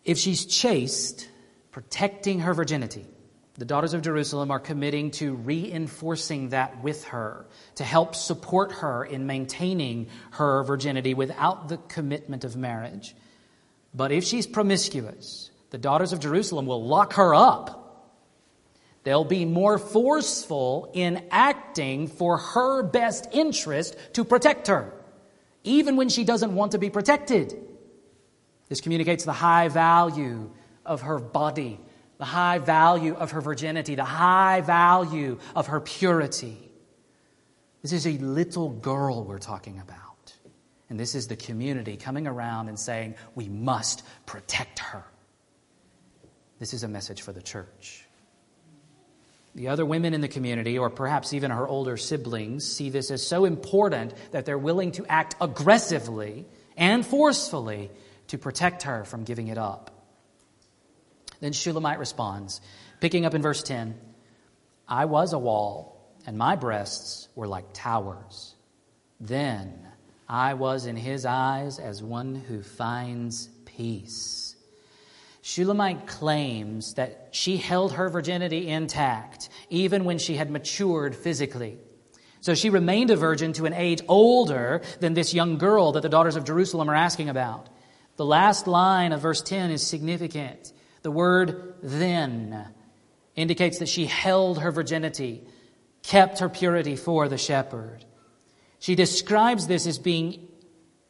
If 0.05 0.19
she's 0.19 0.45
chaste, 0.45 1.27
protecting 1.71 2.41
her 2.41 2.53
virginity, 2.53 3.07
the 3.55 3.65
daughters 3.65 3.93
of 3.93 4.01
Jerusalem 4.01 4.49
are 4.49 4.59
committing 4.59 5.11
to 5.11 5.35
reinforcing 5.35 6.49
that 6.49 6.81
with 6.81 7.03
her 7.05 7.45
to 7.75 7.83
help 7.83 8.15
support 8.15 8.71
her 8.71 9.05
in 9.05 9.27
maintaining 9.27 10.07
her 10.31 10.63
virginity 10.63 11.13
without 11.13 11.69
the 11.69 11.77
commitment 11.77 12.43
of 12.43 12.55
marriage. 12.55 13.15
But 13.93 14.11
if 14.11 14.23
she's 14.23 14.47
promiscuous, 14.47 15.51
the 15.69 15.77
daughters 15.77 16.13
of 16.13 16.19
Jerusalem 16.19 16.65
will 16.65 16.83
lock 16.83 17.13
her 17.13 17.35
up. 17.35 17.79
They'll 19.03 19.25
be 19.25 19.45
more 19.45 19.77
forceful 19.77 20.89
in 20.93 21.23
acting 21.29 22.07
for 22.07 22.37
her 22.37 22.81
best 22.81 23.27
interest 23.33 23.95
to 24.13 24.23
protect 24.23 24.67
her, 24.67 24.93
even 25.63 25.95
when 25.95 26.09
she 26.09 26.23
doesn't 26.23 26.55
want 26.55 26.71
to 26.71 26.79
be 26.79 26.89
protected. 26.89 27.53
This 28.67 28.81
communicates 28.81 29.25
the 29.25 29.33
high 29.33 29.67
value 29.67 30.49
of 30.85 31.01
her 31.01 31.19
body 31.19 31.79
the 32.23 32.27
high 32.27 32.57
value 32.57 33.15
of 33.15 33.31
her 33.31 33.41
virginity, 33.41 33.95
the 33.95 34.05
high 34.05 34.61
value 34.61 35.37
of 35.57 35.67
her 35.67 35.81
purity. 35.81 36.57
This 37.81 37.91
is 37.91 38.07
a 38.07 38.17
little 38.19 38.69
girl 38.69 39.25
we're 39.25 39.39
talking 39.39 39.77
about. 39.81 40.33
And 40.89 40.97
this 40.97 41.15
is 41.15 41.27
the 41.27 41.35
community 41.35 41.97
coming 41.97 42.25
around 42.25 42.69
and 42.69 42.79
saying, 42.79 43.15
we 43.35 43.49
must 43.49 44.03
protect 44.25 44.79
her. 44.79 45.03
This 46.59 46.73
is 46.73 46.83
a 46.83 46.87
message 46.87 47.23
for 47.23 47.33
the 47.33 47.41
church. 47.41 48.05
The 49.53 49.67
other 49.67 49.85
women 49.85 50.13
in 50.13 50.21
the 50.21 50.29
community, 50.29 50.79
or 50.79 50.89
perhaps 50.89 51.33
even 51.33 51.51
her 51.51 51.67
older 51.67 51.97
siblings, 51.97 52.65
see 52.65 52.89
this 52.89 53.11
as 53.11 53.27
so 53.27 53.43
important 53.43 54.13
that 54.31 54.45
they're 54.45 54.57
willing 54.57 54.93
to 54.93 55.05
act 55.07 55.35
aggressively 55.41 56.45
and 56.77 57.05
forcefully 57.05 57.91
to 58.27 58.37
protect 58.37 58.83
her 58.83 59.03
from 59.03 59.25
giving 59.25 59.49
it 59.49 59.57
up. 59.57 59.92
Then 61.43 61.51
Shulamite 61.51 61.99
responds, 61.99 62.61
picking 63.01 63.25
up 63.25 63.33
in 63.33 63.41
verse 63.41 63.61
10 63.63 63.99
I 64.87 65.03
was 65.03 65.33
a 65.33 65.37
wall, 65.37 66.15
and 66.25 66.37
my 66.37 66.55
breasts 66.55 67.27
were 67.35 67.47
like 67.47 67.73
towers. 67.73 68.55
Then 69.19 69.85
I 70.29 70.53
was 70.53 70.85
in 70.85 70.95
his 70.95 71.25
eyes 71.25 71.79
as 71.79 72.01
one 72.01 72.35
who 72.35 72.61
finds 72.61 73.49
peace. 73.65 74.55
Shulamite 75.41 76.07
claims 76.07 76.93
that 76.93 77.27
she 77.31 77.57
held 77.57 77.91
her 77.91 78.07
virginity 78.07 78.69
intact 78.69 79.49
even 79.69 80.05
when 80.05 80.19
she 80.19 80.35
had 80.35 80.49
matured 80.49 81.13
physically. 81.13 81.77
So 82.39 82.55
she 82.55 82.69
remained 82.69 83.11
a 83.11 83.17
virgin 83.17 83.51
to 83.53 83.65
an 83.65 83.73
age 83.73 84.01
older 84.07 84.81
than 85.01 85.13
this 85.13 85.33
young 85.33 85.57
girl 85.57 85.91
that 85.91 86.03
the 86.03 86.07
daughters 86.07 86.37
of 86.37 86.45
Jerusalem 86.45 86.89
are 86.89 86.95
asking 86.95 87.27
about. 87.27 87.67
The 88.15 88.25
last 88.25 88.65
line 88.65 89.11
of 89.11 89.19
verse 89.19 89.41
10 89.41 89.71
is 89.71 89.85
significant. 89.85 90.71
The 91.03 91.11
word 91.11 91.75
then 91.83 92.67
indicates 93.35 93.79
that 93.79 93.89
she 93.89 94.05
held 94.05 94.59
her 94.59 94.71
virginity, 94.71 95.43
kept 96.01 96.39
her 96.39 96.49
purity 96.49 96.95
for 96.95 97.27
the 97.27 97.37
shepherd. 97.37 98.05
She 98.79 98.95
describes 98.95 99.67
this 99.67 99.85
as 99.85 99.99
being, 99.99 100.47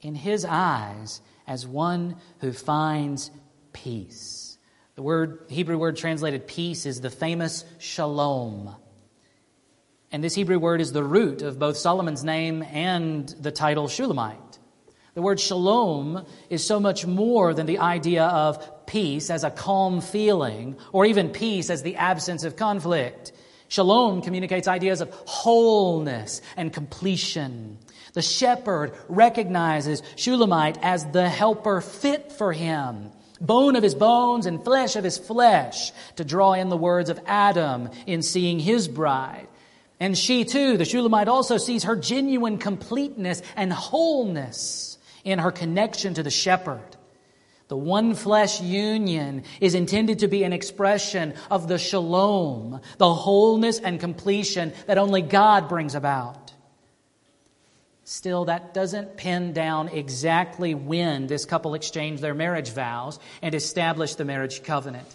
in 0.01 0.15
his 0.15 0.45
eyes, 0.45 1.21
as 1.47 1.65
one 1.65 2.17
who 2.39 2.51
finds 2.51 3.31
peace. 3.71 4.57
The 4.95 5.01
word, 5.01 5.45
Hebrew 5.49 5.77
word 5.77 5.97
translated 5.97 6.47
peace 6.47 6.85
is 6.85 7.01
the 7.01 7.09
famous 7.09 7.65
shalom. 7.79 8.75
And 10.11 10.23
this 10.23 10.35
Hebrew 10.35 10.59
word 10.59 10.81
is 10.81 10.91
the 10.91 11.03
root 11.03 11.41
of 11.41 11.57
both 11.57 11.77
Solomon's 11.77 12.23
name 12.23 12.63
and 12.63 13.27
the 13.27 13.51
title 13.51 13.87
Shulamite. 13.87 14.52
The 15.15 15.21
word 15.21 15.39
shalom 15.39 16.25
is 16.49 16.65
so 16.65 16.79
much 16.79 17.05
more 17.05 17.53
than 17.53 17.67
the 17.67 17.77
idea 17.77 18.23
of 18.23 18.87
peace 18.87 19.29
as 19.29 19.43
a 19.43 19.51
calm 19.51 20.01
feeling, 20.01 20.75
or 20.91 21.05
even 21.05 21.29
peace 21.29 21.69
as 21.69 21.83
the 21.83 21.97
absence 21.97 22.43
of 22.43 22.55
conflict. 22.55 23.31
Shalom 23.67 24.23
communicates 24.23 24.67
ideas 24.67 25.01
of 25.01 25.11
wholeness 25.11 26.41
and 26.57 26.73
completion. 26.73 27.77
The 28.13 28.23
shepherd 28.23 28.93
recognizes 29.07 30.01
Shulamite 30.15 30.79
as 30.81 31.05
the 31.05 31.29
helper 31.29 31.81
fit 31.81 32.31
for 32.31 32.51
him, 32.51 33.11
bone 33.39 33.75
of 33.75 33.83
his 33.83 33.93
bones 33.93 34.47
and 34.47 34.63
flesh 34.63 34.95
of 34.95 35.03
his 35.03 35.19
flesh, 35.19 35.91
to 36.15 36.25
draw 36.25 36.53
in 36.53 36.69
the 36.69 36.77
words 36.77 37.11
of 37.11 37.19
Adam 37.27 37.89
in 38.07 38.23
seeing 38.23 38.57
his 38.57 38.87
bride. 38.87 39.47
And 39.99 40.17
she 40.17 40.43
too, 40.43 40.75
the 40.77 40.85
Shulamite, 40.85 41.27
also 41.27 41.57
sees 41.57 41.83
her 41.83 41.95
genuine 41.95 42.57
completeness 42.57 43.43
and 43.55 43.71
wholeness 43.71 44.92
in 45.23 45.39
her 45.39 45.51
connection 45.51 46.13
to 46.15 46.23
the 46.23 46.31
shepherd. 46.31 46.97
The 47.69 47.77
one 47.77 48.13
flesh 48.13 48.61
union 48.61 49.43
is 49.61 49.73
intended 49.73 50.19
to 50.19 50.27
be 50.27 50.43
an 50.43 50.53
expression 50.53 51.33
of 51.49 51.67
the 51.67 51.77
shalom, 51.77 52.81
the 52.97 53.13
wholeness 53.13 53.79
and 53.79 53.99
completion 53.99 54.73
that 54.85 54.97
only 54.97 55.21
God 55.21 55.69
brings 55.69 55.95
about. 55.95 56.53
Still, 58.03 58.45
that 58.45 58.73
doesn't 58.73 59.15
pin 59.15 59.53
down 59.53 59.87
exactly 59.87 60.75
when 60.75 61.27
this 61.27 61.45
couple 61.45 61.73
exchanged 61.73 62.21
their 62.21 62.33
marriage 62.33 62.71
vows 62.71 63.17
and 63.41 63.55
established 63.55 64.17
the 64.17 64.25
marriage 64.25 64.61
covenant. 64.63 65.07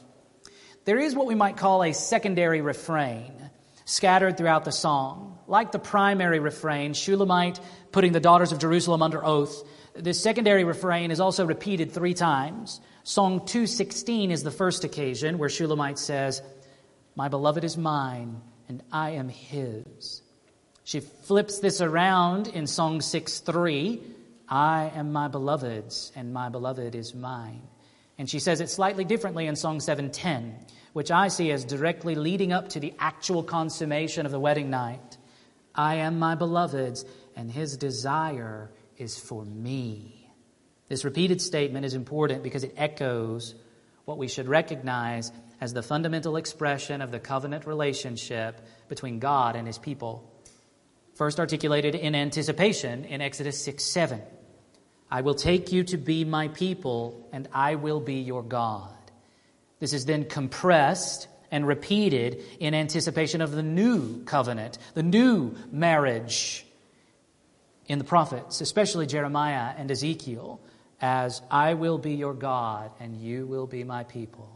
There 0.86 0.98
is 0.98 1.14
what 1.14 1.26
we 1.26 1.34
might 1.34 1.59
call 1.59 1.84
a 1.84 1.92
secondary 1.92 2.62
refrain 2.62 3.50
scattered 3.84 4.36
throughout 4.36 4.64
the 4.64 4.72
song. 4.72 5.38
Like 5.46 5.72
the 5.72 5.78
primary 5.78 6.40
refrain, 6.40 6.94
Shulamite 6.94 7.61
putting 7.92 8.12
the 8.12 8.20
daughters 8.20 8.52
of 8.52 8.59
Jerusalem 8.59 9.02
under 9.02 9.24
oath, 9.24 9.62
this 9.99 10.22
secondary 10.22 10.64
refrain 10.64 11.11
is 11.11 11.20
also 11.20 11.44
repeated 11.44 11.92
three 11.92 12.14
times. 12.14 12.80
Song 13.05 13.44
216 13.46 14.30
is 14.30 14.42
the 14.42 14.51
first 14.51 14.84
occasion 14.84 15.38
where 15.38 15.49
Shulamite 15.49 15.99
says, 15.99 16.42
My 17.16 17.28
beloved 17.28 17.64
is 17.64 17.76
mine, 17.76 18.40
and 18.68 18.82
I 18.92 19.11
am 19.11 19.28
his. 19.28 20.22
She 20.84 21.01
flips 21.01 21.59
this 21.59 21.80
around 21.80 22.49
in 22.49 22.66
Song 22.66 23.01
6 23.01 23.40
3. 23.40 24.03
I 24.49 24.90
am 24.94 25.12
my 25.12 25.28
beloved's, 25.28 26.12
and 26.16 26.32
my 26.32 26.49
beloved 26.49 26.94
is 26.94 27.14
mine. 27.14 27.62
And 28.16 28.28
she 28.28 28.38
says 28.38 28.61
it 28.61 28.70
slightly 28.70 29.05
differently 29.05 29.46
in 29.46 29.57
Song 29.57 29.80
710, 29.80 30.55
which 30.92 31.11
I 31.11 31.28
see 31.28 31.51
as 31.51 31.64
directly 31.64 32.14
leading 32.14 32.53
up 32.53 32.68
to 32.70 32.80
the 32.80 32.94
actual 32.99 33.42
consummation 33.42 34.26
of 34.26 34.32
the 34.32 34.40
wedding 34.40 34.70
night. 34.70 35.18
I 35.74 35.96
am 35.96 36.18
my 36.18 36.34
beloved's, 36.34 37.05
and 37.36 37.51
his 37.51 37.76
desire 37.76 38.70
is 38.99 39.18
for 39.18 39.44
me. 39.44 40.30
This 40.88 41.05
repeated 41.05 41.40
statement 41.40 41.84
is 41.84 41.94
important 41.94 42.42
because 42.42 42.64
it 42.64 42.74
echoes 42.76 43.55
what 44.05 44.18
we 44.18 44.28
should 44.28 44.49
recognize 44.49 45.30
as 45.61 45.74
the 45.74 45.82
fundamental 45.82 46.36
expression 46.36 47.03
of 47.03 47.11
the 47.11 47.18
covenant 47.18 47.66
relationship 47.66 48.61
between 48.88 49.18
God 49.18 49.57
and 49.57 49.66
his 49.66 49.78
people. 49.78 50.32
First 51.14 51.40
articulated 51.40 51.94
in 51.94 52.14
anticipation 52.14 53.05
in 53.05 53.20
Exodus 53.20 53.62
6 53.62 53.84
7. 53.84 54.22
I 55.11 55.22
will 55.22 55.34
take 55.34 55.72
you 55.72 55.84
to 55.84 55.96
be 55.96 56.24
my 56.24 56.49
people, 56.49 57.28
and 57.32 57.49
I 57.53 57.76
will 57.76 58.01
be 58.01 58.16
your 58.16 58.42
God. 58.42 58.94
This 59.80 59.92
is 59.92 60.05
then 60.05 60.24
compressed 60.24 61.28
and 61.51 61.66
repeated 61.66 62.42
in 62.61 62.74
anticipation 62.74 63.40
of 63.40 63.53
the 63.53 63.62
new 63.62 64.22
covenant, 64.24 64.78
the 64.94 65.03
new 65.03 65.55
marriage 65.72 66.66
in 67.89 67.99
the 67.99 68.05
prophets, 68.05 68.61
especially 68.61 69.07
Jeremiah 69.07 69.74
and 69.76 69.91
Ezekiel, 69.91 70.61
as 71.01 71.41
I 71.51 71.74
will 71.74 71.99
be 71.99 72.14
your 72.14 72.34
God 72.34 72.93
and 73.01 73.16
you 73.16 73.47
will 73.47 73.66
be 73.66 73.82
my 73.82 74.05
people. 74.05 74.55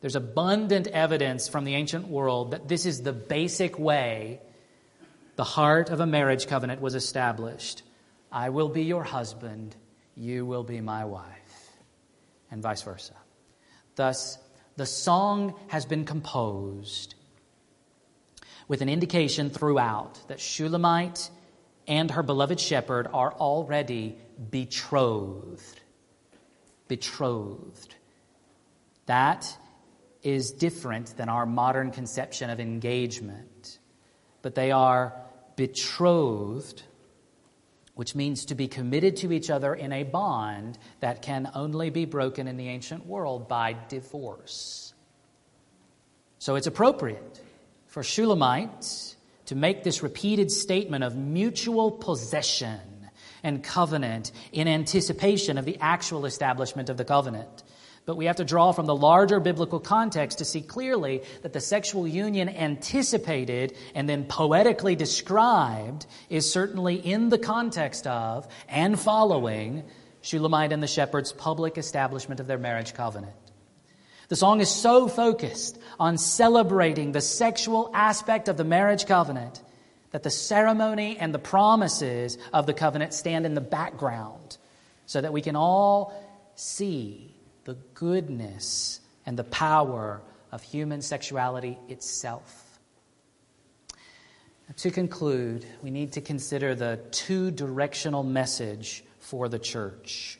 There's 0.00 0.16
abundant 0.16 0.86
evidence 0.86 1.48
from 1.48 1.64
the 1.64 1.74
ancient 1.74 2.08
world 2.08 2.52
that 2.52 2.68
this 2.68 2.86
is 2.86 3.02
the 3.02 3.12
basic 3.12 3.78
way 3.78 4.40
the 5.36 5.44
heart 5.44 5.90
of 5.90 6.00
a 6.00 6.06
marriage 6.06 6.46
covenant 6.46 6.80
was 6.80 6.94
established. 6.94 7.82
I 8.30 8.50
will 8.50 8.68
be 8.68 8.82
your 8.82 9.02
husband, 9.02 9.74
you 10.16 10.46
will 10.46 10.62
be 10.62 10.80
my 10.80 11.04
wife, 11.06 11.72
and 12.50 12.62
vice 12.62 12.82
versa. 12.82 13.14
Thus, 13.96 14.38
the 14.76 14.86
song 14.86 15.54
has 15.68 15.86
been 15.86 16.04
composed 16.04 17.14
with 18.68 18.80
an 18.80 18.88
indication 18.88 19.50
throughout 19.50 20.20
that 20.28 20.40
Shulamite 20.40 21.30
and 21.86 22.10
her 22.10 22.22
beloved 22.22 22.60
shepherd 22.60 23.08
are 23.12 23.32
already 23.32 24.16
betrothed. 24.50 25.80
Betrothed. 26.88 27.94
That 29.06 29.56
is 30.22 30.52
different 30.52 31.16
than 31.16 31.28
our 31.28 31.46
modern 31.46 31.90
conception 31.90 32.50
of 32.50 32.60
engagement. 32.60 33.78
But 34.42 34.54
they 34.54 34.70
are 34.70 35.14
betrothed, 35.56 36.82
which 37.94 38.14
means 38.14 38.46
to 38.46 38.54
be 38.54 38.66
committed 38.66 39.16
to 39.18 39.32
each 39.32 39.50
other 39.50 39.74
in 39.74 39.92
a 39.92 40.02
bond 40.02 40.78
that 41.00 41.22
can 41.22 41.50
only 41.54 41.90
be 41.90 42.06
broken 42.06 42.48
in 42.48 42.56
the 42.56 42.68
ancient 42.68 43.06
world 43.06 43.48
by 43.48 43.76
divorce. 43.88 44.94
So 46.38 46.56
it's 46.56 46.66
appropriate 46.66 47.40
for 47.86 48.02
Shulamite 48.02 49.13
to 49.46 49.54
make 49.54 49.84
this 49.84 50.02
repeated 50.02 50.50
statement 50.50 51.04
of 51.04 51.16
mutual 51.16 51.90
possession 51.90 52.80
and 53.42 53.62
covenant 53.62 54.32
in 54.52 54.66
anticipation 54.66 55.58
of 55.58 55.64
the 55.64 55.78
actual 55.80 56.24
establishment 56.26 56.88
of 56.88 56.96
the 56.96 57.04
covenant. 57.04 57.62
But 58.06 58.16
we 58.16 58.26
have 58.26 58.36
to 58.36 58.44
draw 58.44 58.72
from 58.72 58.86
the 58.86 58.94
larger 58.94 59.40
biblical 59.40 59.80
context 59.80 60.38
to 60.38 60.44
see 60.44 60.60
clearly 60.60 61.22
that 61.42 61.54
the 61.54 61.60
sexual 61.60 62.06
union 62.06 62.48
anticipated 62.48 63.76
and 63.94 64.08
then 64.08 64.24
poetically 64.24 64.94
described 64.94 66.06
is 66.28 66.50
certainly 66.50 66.96
in 66.96 67.30
the 67.30 67.38
context 67.38 68.06
of 68.06 68.46
and 68.68 68.98
following 68.98 69.84
Shulamite 70.20 70.72
and 70.72 70.82
the 70.82 70.86
shepherd's 70.86 71.32
public 71.32 71.78
establishment 71.78 72.40
of 72.40 72.46
their 72.46 72.58
marriage 72.58 72.94
covenant. 72.94 73.43
The 74.28 74.36
song 74.36 74.60
is 74.60 74.70
so 74.70 75.06
focused 75.08 75.78
on 75.98 76.18
celebrating 76.18 77.12
the 77.12 77.20
sexual 77.20 77.90
aspect 77.92 78.48
of 78.48 78.56
the 78.56 78.64
marriage 78.64 79.06
covenant 79.06 79.62
that 80.12 80.22
the 80.22 80.30
ceremony 80.30 81.18
and 81.18 81.34
the 81.34 81.38
promises 81.38 82.38
of 82.52 82.66
the 82.66 82.72
covenant 82.72 83.12
stand 83.12 83.46
in 83.46 83.54
the 83.54 83.60
background 83.60 84.58
so 85.06 85.20
that 85.20 85.32
we 85.32 85.42
can 85.42 85.56
all 85.56 86.14
see 86.54 87.34
the 87.64 87.74
goodness 87.94 89.00
and 89.26 89.38
the 89.38 89.44
power 89.44 90.22
of 90.52 90.62
human 90.62 91.02
sexuality 91.02 91.78
itself. 91.88 92.78
To 94.76 94.90
conclude, 94.90 95.66
we 95.82 95.90
need 95.90 96.12
to 96.12 96.20
consider 96.20 96.74
the 96.74 96.98
two 97.10 97.50
directional 97.50 98.22
message 98.22 99.04
for 99.18 99.48
the 99.48 99.58
church. 99.58 100.38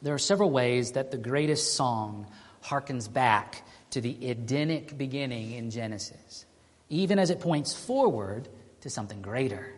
There 0.00 0.14
are 0.14 0.18
several 0.18 0.50
ways 0.50 0.92
that 0.92 1.10
the 1.10 1.18
greatest 1.18 1.74
song 1.74 2.26
harkens 2.68 3.12
back 3.12 3.62
to 3.90 4.00
the 4.00 4.30
Edenic 4.30 4.96
beginning 4.98 5.52
in 5.52 5.70
Genesis, 5.70 6.44
even 6.88 7.18
as 7.18 7.30
it 7.30 7.40
points 7.40 7.74
forward 7.74 8.48
to 8.82 8.90
something 8.90 9.22
greater. 9.22 9.72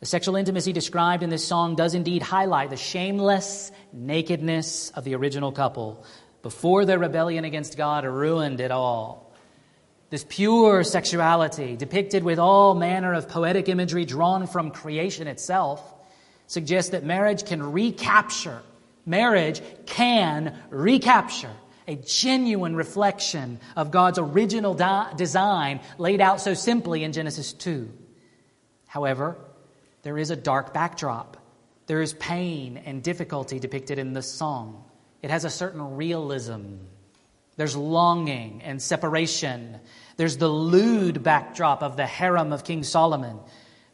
The 0.00 0.06
sexual 0.06 0.36
intimacy 0.36 0.72
described 0.72 1.22
in 1.22 1.30
this 1.30 1.46
song 1.46 1.74
does 1.74 1.94
indeed 1.94 2.22
highlight 2.22 2.70
the 2.70 2.76
shameless 2.76 3.72
nakedness 3.92 4.90
of 4.90 5.04
the 5.04 5.14
original 5.14 5.52
couple, 5.52 6.04
before 6.42 6.84
their 6.84 6.98
rebellion 6.98 7.44
against 7.44 7.76
God 7.76 8.04
ruined 8.04 8.60
it 8.60 8.70
all. 8.70 9.32
This 10.10 10.24
pure 10.28 10.84
sexuality, 10.84 11.76
depicted 11.76 12.22
with 12.22 12.38
all 12.38 12.76
manner 12.76 13.14
of 13.14 13.28
poetic 13.28 13.68
imagery 13.68 14.04
drawn 14.04 14.46
from 14.46 14.70
creation 14.70 15.26
itself, 15.26 15.82
suggests 16.46 16.92
that 16.92 17.04
marriage 17.04 17.44
can 17.44 17.72
recapture, 17.72 18.62
marriage 19.04 19.60
can 19.86 20.56
recapture 20.70 21.50
a 21.86 21.96
genuine 21.96 22.74
reflection 22.76 23.60
of 23.76 23.90
God's 23.90 24.18
original 24.18 24.74
di- 24.74 25.12
design 25.16 25.80
laid 25.98 26.20
out 26.20 26.40
so 26.40 26.54
simply 26.54 27.04
in 27.04 27.12
Genesis 27.12 27.52
2. 27.52 27.88
However, 28.86 29.36
there 30.02 30.18
is 30.18 30.30
a 30.30 30.36
dark 30.36 30.72
backdrop. 30.72 31.36
There 31.86 32.02
is 32.02 32.14
pain 32.14 32.76
and 32.84 33.02
difficulty 33.02 33.58
depicted 33.58 33.98
in 33.98 34.12
the 34.12 34.22
song. 34.22 34.84
It 35.22 35.30
has 35.30 35.44
a 35.44 35.50
certain 35.50 35.96
realism. 35.96 36.76
There's 37.56 37.76
longing 37.76 38.62
and 38.62 38.80
separation. 38.80 39.80
There's 40.16 40.36
the 40.36 40.48
lewd 40.48 41.22
backdrop 41.22 41.82
of 41.82 41.96
the 41.96 42.06
harem 42.06 42.52
of 42.52 42.64
King 42.64 42.82
Solomon. 42.82 43.38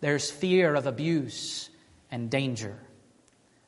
There's 0.01 0.31
fear 0.31 0.75
of 0.75 0.87
abuse 0.87 1.71
and 2.11 2.31
danger. 2.31 2.77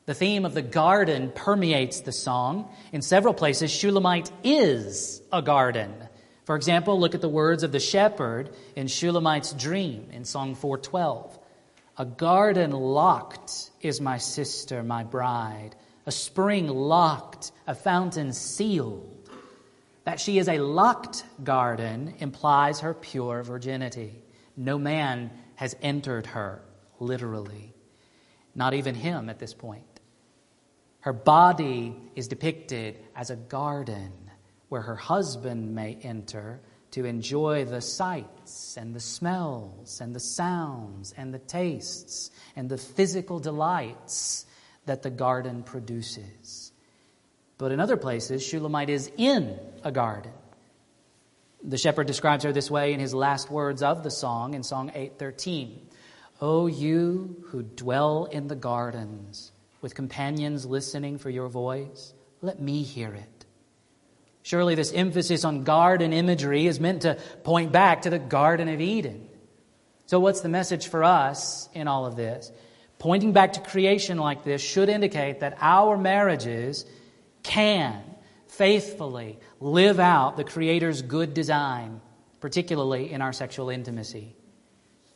The 0.07 0.14
theme 0.14 0.44
of 0.44 0.52
the 0.52 0.62
garden 0.62 1.32
permeates 1.34 2.00
the 2.00 2.12
song. 2.12 2.68
In 2.92 3.00
several 3.00 3.32
places, 3.32 3.70
Shulamite 3.70 4.30
is 4.42 5.22
a 5.32 5.40
garden. 5.40 5.94
For 6.44 6.57
example, 6.57 7.00
look 7.00 7.14
at 7.14 7.22
the 7.22 7.28
words 7.28 7.62
of 7.62 7.72
the 7.72 7.80
shepherd 7.80 8.50
in 8.76 8.86
Shulamite's 8.86 9.55
dream 9.55 10.09
in 10.12 10.26
Song 10.26 10.55
412. 10.57 11.38
A 11.96 12.05
garden 12.05 12.72
locked 12.72 13.70
is 13.80 14.00
my 14.00 14.18
sister, 14.18 14.82
my 14.82 15.05
bride, 15.05 15.74
a 16.05 16.12
spring 16.12 16.68
locked, 16.68 17.52
a 17.66 17.74
fountain 17.74 18.34
sealed. 18.34 19.30
That 20.05 20.20
she 20.20 20.36
is 20.36 20.48
a 20.48 20.59
locked 20.59 21.24
garden 21.42 22.16
implies 22.18 22.80
her 22.80 22.92
pure 22.92 23.42
virginity. 23.42 24.22
No 24.55 24.78
man 24.78 25.30
has 25.55 25.74
entered 25.80 26.26
her, 26.26 26.61
literally. 27.00 27.72
Not 28.55 28.74
even 28.74 28.94
him 28.94 29.30
at 29.30 29.38
this 29.38 29.55
point. 29.55 29.93
Her 31.05 31.12
body 31.12 31.94
is 32.16 32.28
depicted 32.28 32.96
as 33.14 33.28
a 33.28 33.36
garden 33.36 34.11
where 34.70 34.80
her 34.80 34.96
husband 34.96 35.74
may 35.74 35.98
enter 36.02 36.61
to 36.92 37.05
enjoy 37.05 37.66
the 37.66 37.82
sights 37.82 38.78
and 38.78 38.94
the 38.94 39.00
smells 39.00 40.00
and 40.00 40.16
the 40.16 40.20
sounds 40.20 41.12
and 41.14 41.34
the 41.34 41.40
tastes 41.40 42.30
and 42.57 42.70
the 42.70 42.78
physical 42.78 43.38
delights 43.38 44.46
that 44.86 45.02
the 45.02 45.11
garden 45.11 45.62
produces. 45.62 46.72
But 47.59 47.70
in 47.70 47.80
other 47.80 47.98
places, 47.98 48.42
Shulamite 48.42 48.88
is 48.88 49.12
in 49.18 49.59
a 49.82 49.92
garden. 49.92 50.32
The 51.62 51.76
shepherd 51.76 52.07
describes 52.07 52.44
her 52.44 52.52
this 52.52 52.70
way 52.70 52.94
in 52.94 53.00
his 53.00 53.12
last 53.12 53.50
words 53.50 53.82
of 53.82 54.05
the 54.05 54.11
song 54.11 54.55
in 54.55 54.62
Song 54.62 54.88
813. 54.88 55.86
O 56.40 56.66
you 56.66 57.44
who 57.48 57.62
dwell 57.62 58.24
in 58.24 58.48
the 58.48 58.57
gardens, 58.57 59.52
with 59.85 59.95
companions 59.95 60.64
listening 60.64 61.18
for 61.18 61.28
your 61.28 61.47
voice, 61.47 62.14
let 62.41 62.59
me 62.59 62.82
hear 62.82 63.12
it. 63.12 63.45
Surely 64.43 64.74
this 64.74 64.91
emphasis 64.95 65.45
on 65.45 65.62
garden 65.62 66.14
imagery 66.14 66.66
is 66.66 66.80
meant 66.80 67.03
to 67.03 67.18
point 67.43 67.70
back 67.70 68.01
to 68.01 68.09
the 68.09 68.18
Garden 68.18 68.68
of 68.68 68.80
Eden. 68.80 69.28
So, 70.07 70.20
what's 70.20 70.41
the 70.41 70.49
message 70.49 70.89
for 70.89 71.05
us 71.05 71.68
in 71.74 71.87
all 71.87 72.07
of 72.07 72.16
this? 72.16 72.51
Pointing 72.99 73.35
back 73.35 73.53
to 73.53 73.61
creation 73.61 74.16
like 74.16 74.43
this 74.43 74.62
should 74.62 74.89
indicate 74.89 75.41
that 75.41 75.59
our 75.61 75.99
marriages 75.99 76.87
can 77.43 78.03
faithfully 78.49 79.39
live 79.61 80.01
out 80.01 80.39
the 80.39 80.45
Creator's 80.45 81.03
good 81.03 81.35
design, 81.35 82.01
particularly 82.41 83.12
in 83.12 83.20
our 83.20 83.35
sexual 83.35 83.68
intimacy. 83.68 84.35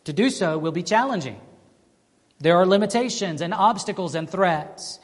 To 0.04 0.12
do 0.12 0.28
so 0.28 0.58
will 0.58 0.72
be 0.72 0.82
challenging. 0.82 1.40
There 2.40 2.56
are 2.56 2.66
limitations 2.66 3.40
and 3.40 3.52
obstacles 3.52 4.14
and 4.14 4.28
threats. 4.28 5.00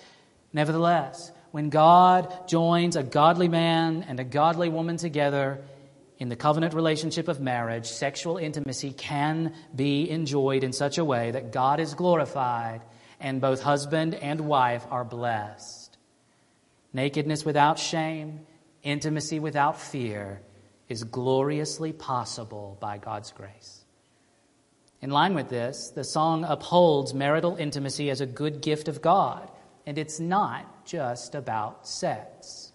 Nevertheless, 0.53 1.33
when 1.51 1.69
God 1.69 2.49
joins 2.49 2.97
a 2.97 3.03
godly 3.03 3.49
man 3.49 4.05
and 4.09 4.21
a 4.21 4.25
godly 4.25 4.69
woman 4.69 4.97
together 4.97 5.61
in 6.19 6.29
the 6.29 6.37
covenant 6.37 6.75
relationship 6.75 7.27
of 7.29 7.41
marriage, 7.41 7.87
sexual 7.87 8.39
intimacy 8.39 8.93
can 8.93 9.53
be 9.75 10.09
enjoyed 10.09 10.63
in 10.63 10.73
such 10.73 10.99
a 10.99 11.05
way 11.05 11.33
that 11.33 11.53
God 11.53 11.81
is 11.81 11.95
glorified 11.95 12.83
and 13.19 13.41
both 13.41 13.63
husband 13.63 14.15
and 14.15 14.41
wife 14.43 14.87
are 14.91 15.05
blessed. 15.05 15.97
Nakedness 16.93 17.45
without 17.45 17.79
shame, 17.79 18.47
intimacy 18.83 19.41
without 19.41 19.81
fear 19.81 20.41
is 20.89 21.03
gloriously 21.03 21.93
possible 21.93 22.77
by 22.81 22.99
God's 22.99 23.33
grace. 23.33 23.84
In 25.05 25.11
line 25.11 25.35
with 25.35 25.51
this, 25.51 25.91
the 25.91 26.03
song 26.03 26.45
upholds 26.45 27.13
marital 27.13 27.57
intimacy 27.57 28.09
as 28.09 28.23
a 28.23 28.27
good 28.27 28.63
gift 28.63 28.89
of 28.89 29.03
God, 29.03 29.47
and 29.85 29.99
it's 29.99 30.19
not 30.19 30.87
just 30.87 31.35
about 31.35 31.87
sex. 31.87 32.73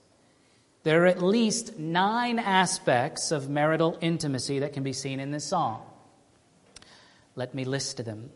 There 0.83 1.01
are 1.01 1.07
at 1.07 1.23
least 1.23 1.79
nine 1.79 2.37
aspects 2.37 3.31
of 3.31 3.49
marital 3.49 3.97
intimacy 3.99 4.59
that 4.59 4.73
can 4.73 4.83
be 4.83 4.93
seen 4.93 5.19
in 5.19 5.31
this 5.31 5.43
song. 5.43 5.81
Let 7.35 7.55
me 7.55 7.65
list 7.65 8.05
them. 8.05 8.29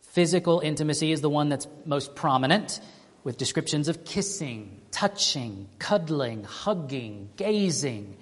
Physical 0.00 0.60
intimacy 0.60 1.12
is 1.12 1.20
the 1.20 1.28
one 1.28 1.50
that's 1.50 1.68
most 1.84 2.14
prominent, 2.14 2.80
with 3.22 3.36
descriptions 3.36 3.88
of 3.88 4.02
kissing, 4.06 4.80
touching, 4.92 5.68
cuddling, 5.78 6.44
hugging, 6.44 7.28
gazing, 7.36 8.16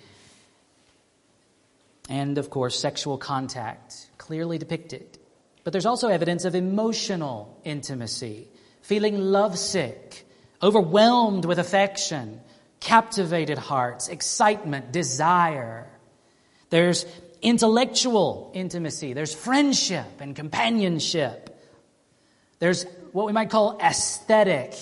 and, 2.08 2.36
of 2.36 2.50
course, 2.50 2.76
sexual 2.76 3.16
contact 3.16 4.08
clearly 4.28 4.58
depicted. 4.58 5.16
But 5.64 5.72
there's 5.72 5.86
also 5.86 6.08
evidence 6.08 6.44
of 6.44 6.54
emotional 6.54 7.58
intimacy, 7.64 8.46
feeling 8.82 9.18
lovesick, 9.18 10.26
overwhelmed 10.62 11.46
with 11.46 11.58
affection, 11.58 12.42
captivated 12.78 13.56
hearts, 13.56 14.08
excitement, 14.08 14.92
desire. 14.92 15.88
There's 16.68 17.06
intellectual 17.40 18.50
intimacy, 18.52 19.14
there's 19.14 19.34
friendship 19.34 20.20
and 20.20 20.36
companionship. 20.36 21.58
There's 22.58 22.84
what 23.12 23.24
we 23.24 23.32
might 23.32 23.48
call 23.48 23.80
aesthetic 23.80 24.74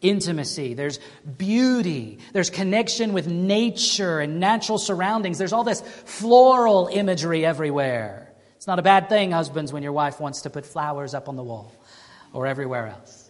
intimacy, 0.00 0.74
there's 0.74 1.00
beauty, 1.36 2.18
there's 2.32 2.50
connection 2.50 3.14
with 3.14 3.26
nature 3.26 4.20
and 4.20 4.38
natural 4.38 4.78
surroundings. 4.78 5.38
There's 5.38 5.52
all 5.52 5.64
this 5.64 5.80
floral 5.80 6.88
imagery 6.92 7.44
everywhere. 7.44 8.25
It's 8.56 8.66
not 8.66 8.78
a 8.78 8.82
bad 8.82 9.08
thing, 9.08 9.32
husbands, 9.32 9.72
when 9.72 9.82
your 9.82 9.92
wife 9.92 10.20
wants 10.20 10.42
to 10.42 10.50
put 10.50 10.66
flowers 10.66 11.14
up 11.14 11.28
on 11.28 11.36
the 11.36 11.42
wall 11.42 11.72
or 12.32 12.46
everywhere 12.46 12.88
else. 12.88 13.26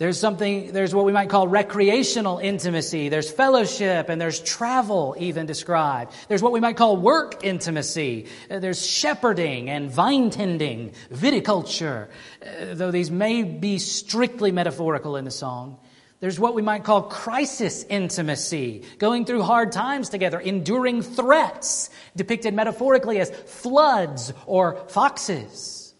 There's 0.00 0.18
something, 0.18 0.72
there's 0.72 0.94
what 0.94 1.04
we 1.04 1.12
might 1.12 1.28
call 1.28 1.46
recreational 1.46 2.38
intimacy. 2.38 3.10
There's 3.10 3.30
fellowship 3.30 4.08
and 4.08 4.18
there's 4.18 4.40
travel 4.40 5.14
even 5.18 5.44
described. 5.44 6.14
There's 6.26 6.42
what 6.42 6.52
we 6.52 6.60
might 6.60 6.78
call 6.78 6.96
work 6.96 7.44
intimacy. 7.44 8.26
Uh, 8.50 8.60
there's 8.60 8.84
shepherding 8.86 9.68
and 9.68 9.90
vine 9.90 10.30
tending, 10.30 10.94
viticulture, 11.12 12.08
uh, 12.40 12.72
though 12.72 12.90
these 12.90 13.10
may 13.10 13.42
be 13.42 13.78
strictly 13.78 14.52
metaphorical 14.52 15.16
in 15.16 15.26
the 15.26 15.30
song. 15.30 15.78
There's 16.20 16.38
what 16.38 16.54
we 16.54 16.60
might 16.60 16.84
call 16.84 17.02
crisis 17.02 17.82
intimacy, 17.88 18.84
going 18.98 19.24
through 19.24 19.42
hard 19.42 19.72
times 19.72 20.10
together, 20.10 20.38
enduring 20.38 21.00
threats, 21.00 21.88
depicted 22.14 22.52
metaphorically 22.52 23.18
as 23.20 23.30
floods 23.30 24.30
or 24.44 24.76
foxes. 24.88 25.94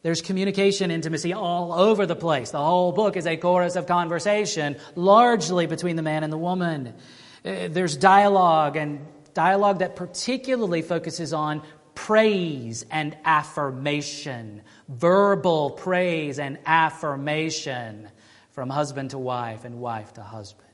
There's 0.00 0.22
communication 0.22 0.90
intimacy 0.90 1.34
all 1.34 1.74
over 1.74 2.06
the 2.06 2.16
place. 2.16 2.50
The 2.50 2.64
whole 2.64 2.92
book 2.92 3.18
is 3.18 3.26
a 3.26 3.36
chorus 3.36 3.76
of 3.76 3.86
conversation, 3.86 4.76
largely 4.96 5.66
between 5.66 5.96
the 5.96 6.02
man 6.02 6.24
and 6.24 6.32
the 6.32 6.38
woman. 6.38 6.94
Uh, 7.44 7.68
there's 7.68 7.94
dialogue, 7.94 8.76
and 8.76 9.06
dialogue 9.34 9.80
that 9.80 9.96
particularly 9.96 10.80
focuses 10.80 11.34
on 11.34 11.62
praise 11.94 12.86
and 12.90 13.14
affirmation, 13.26 14.62
verbal 14.88 15.72
praise 15.72 16.38
and 16.38 16.58
affirmation 16.64 18.08
from 18.52 18.70
husband 18.70 19.10
to 19.10 19.18
wife 19.18 19.64
and 19.64 19.80
wife 19.80 20.14
to 20.14 20.22
husband. 20.22 20.68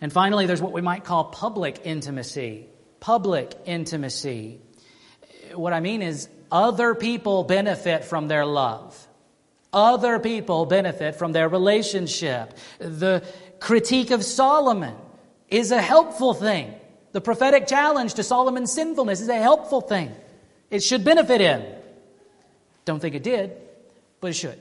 And 0.00 0.12
finally, 0.12 0.46
there's 0.46 0.60
what 0.60 0.72
we 0.72 0.80
might 0.80 1.04
call 1.04 1.24
public 1.24 1.80
intimacy. 1.84 2.66
Public 3.00 3.54
intimacy. 3.66 4.60
What 5.54 5.72
I 5.72 5.80
mean 5.80 6.02
is, 6.02 6.28
other 6.50 6.94
people 6.94 7.44
benefit 7.44 8.04
from 8.04 8.28
their 8.28 8.44
love. 8.44 9.08
Other 9.72 10.18
people 10.18 10.66
benefit 10.66 11.14
from 11.14 11.32
their 11.32 11.48
relationship. 11.48 12.58
The 12.78 13.24
critique 13.58 14.10
of 14.10 14.22
Solomon 14.24 14.94
is 15.48 15.70
a 15.70 15.80
helpful 15.80 16.34
thing. 16.34 16.74
The 17.12 17.20
prophetic 17.20 17.66
challenge 17.66 18.14
to 18.14 18.22
Solomon's 18.22 18.72
sinfulness 18.72 19.20
is 19.20 19.28
a 19.28 19.36
helpful 19.36 19.80
thing. 19.80 20.12
It 20.70 20.82
should 20.82 21.04
benefit 21.04 21.40
him. 21.40 21.62
Don't 22.84 23.00
think 23.00 23.14
it 23.14 23.22
did, 23.22 23.52
but 24.20 24.30
it 24.30 24.34
should. 24.34 24.58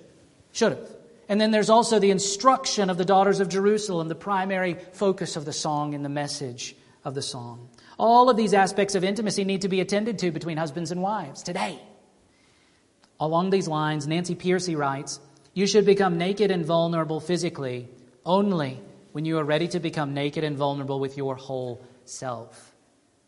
Should 0.51 0.73
have. 0.73 0.90
And 1.31 1.39
then 1.39 1.51
there's 1.51 1.69
also 1.69 1.97
the 1.97 2.11
instruction 2.11 2.89
of 2.89 2.97
the 2.97 3.05
daughters 3.05 3.39
of 3.39 3.47
Jerusalem, 3.47 4.09
the 4.09 4.15
primary 4.15 4.73
focus 4.91 5.37
of 5.37 5.45
the 5.45 5.53
song 5.53 5.95
and 5.95 6.03
the 6.03 6.09
message 6.09 6.75
of 7.05 7.15
the 7.15 7.21
song. 7.21 7.69
All 7.97 8.29
of 8.29 8.35
these 8.35 8.53
aspects 8.53 8.95
of 8.95 9.05
intimacy 9.05 9.45
need 9.45 9.61
to 9.61 9.69
be 9.69 9.79
attended 9.79 10.19
to 10.19 10.31
between 10.31 10.57
husbands 10.57 10.91
and 10.91 11.01
wives 11.01 11.41
today. 11.41 11.79
Along 13.17 13.49
these 13.49 13.69
lines, 13.69 14.07
Nancy 14.07 14.35
Pearcey 14.35 14.77
writes 14.77 15.21
You 15.53 15.67
should 15.67 15.85
become 15.85 16.17
naked 16.17 16.51
and 16.51 16.65
vulnerable 16.65 17.21
physically 17.21 17.87
only 18.25 18.81
when 19.13 19.23
you 19.23 19.37
are 19.37 19.45
ready 19.45 19.69
to 19.69 19.79
become 19.79 20.13
naked 20.13 20.43
and 20.43 20.57
vulnerable 20.57 20.99
with 20.99 21.15
your 21.15 21.35
whole 21.37 21.81
self. 22.03 22.73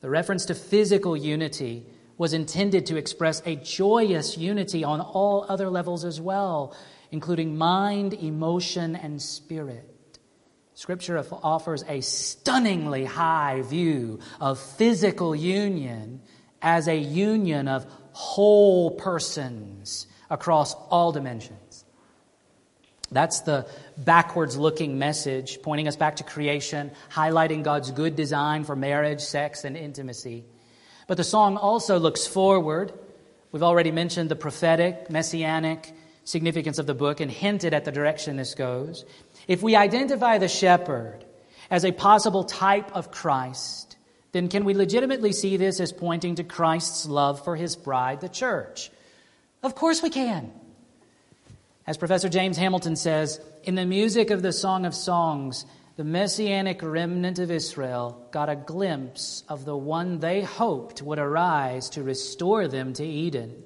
The 0.01 0.09
reference 0.09 0.43
to 0.47 0.55
physical 0.55 1.15
unity 1.15 1.85
was 2.17 2.33
intended 2.33 2.87
to 2.87 2.97
express 2.97 3.41
a 3.45 3.55
joyous 3.55 4.37
unity 4.37 4.83
on 4.83 4.99
all 4.99 5.45
other 5.47 5.69
levels 5.69 6.03
as 6.03 6.19
well 6.19 6.75
including 7.13 7.55
mind, 7.55 8.15
emotion, 8.15 8.95
and 8.95 9.21
spirit. 9.21 10.17
Scripture 10.73 11.23
offers 11.43 11.83
a 11.87 12.01
stunningly 12.01 13.05
high 13.05 13.61
view 13.61 14.19
of 14.41 14.59
physical 14.59 15.35
union 15.35 16.21
as 16.59 16.87
a 16.87 16.97
union 16.97 17.67
of 17.67 17.85
whole 18.13 18.89
persons 18.89 20.07
across 20.31 20.73
all 20.89 21.11
dimensions. 21.11 21.85
That's 23.11 23.41
the 23.41 23.67
backwards 23.95 24.57
looking 24.57 24.97
message, 24.97 25.61
pointing 25.61 25.87
us 25.87 25.95
back 25.95 26.15
to 26.15 26.23
creation, 26.23 26.89
highlighting 27.11 27.61
God's 27.61 27.91
good 27.91 28.15
design 28.15 28.63
for 28.63 28.75
marriage, 28.75 29.21
sex, 29.21 29.65
and 29.65 29.77
intimacy. 29.77 30.45
But 31.07 31.17
the 31.17 31.23
song 31.23 31.57
also 31.57 31.99
looks 31.99 32.25
forward. 32.25 32.91
We've 33.51 33.61
already 33.61 33.91
mentioned 33.91 34.29
the 34.29 34.35
prophetic, 34.35 35.11
messianic, 35.11 35.93
significance 36.23 36.79
of 36.79 36.87
the 36.87 36.93
book 36.93 37.19
and 37.19 37.29
hinted 37.29 37.73
at 37.73 37.85
the 37.85 37.91
direction 37.91 38.37
this 38.37 38.55
goes. 38.55 39.05
If 39.47 39.61
we 39.61 39.75
identify 39.75 40.37
the 40.37 40.47
shepherd 40.47 41.25
as 41.69 41.83
a 41.83 41.91
possible 41.91 42.43
type 42.43 42.95
of 42.95 43.11
Christ, 43.11 43.97
then 44.31 44.47
can 44.47 44.65
we 44.65 44.73
legitimately 44.73 45.33
see 45.33 45.57
this 45.57 45.79
as 45.79 45.91
pointing 45.91 46.35
to 46.35 46.43
Christ's 46.43 47.07
love 47.07 47.43
for 47.43 47.55
his 47.55 47.75
bride, 47.75 48.21
the 48.21 48.29
church? 48.29 48.91
Of 49.61 49.75
course 49.75 50.01
we 50.01 50.09
can. 50.09 50.51
As 51.85 51.97
Professor 51.97 52.29
James 52.29 52.57
Hamilton 52.57 52.95
says, 52.95 53.39
in 53.63 53.75
the 53.75 53.85
music 53.85 54.29
of 54.29 54.41
the 54.41 54.53
Song 54.53 54.85
of 54.85 54.95
Songs, 54.95 55.65
the 55.95 56.03
messianic 56.03 56.81
remnant 56.81 57.37
of 57.37 57.51
Israel 57.51 58.25
got 58.31 58.49
a 58.49 58.55
glimpse 58.55 59.43
of 59.47 59.65
the 59.65 59.77
one 59.77 60.19
they 60.19 60.41
hoped 60.41 61.01
would 61.01 61.19
arise 61.19 61.89
to 61.91 62.01
restore 62.01 62.67
them 62.67 62.93
to 62.93 63.05
Eden. 63.05 63.63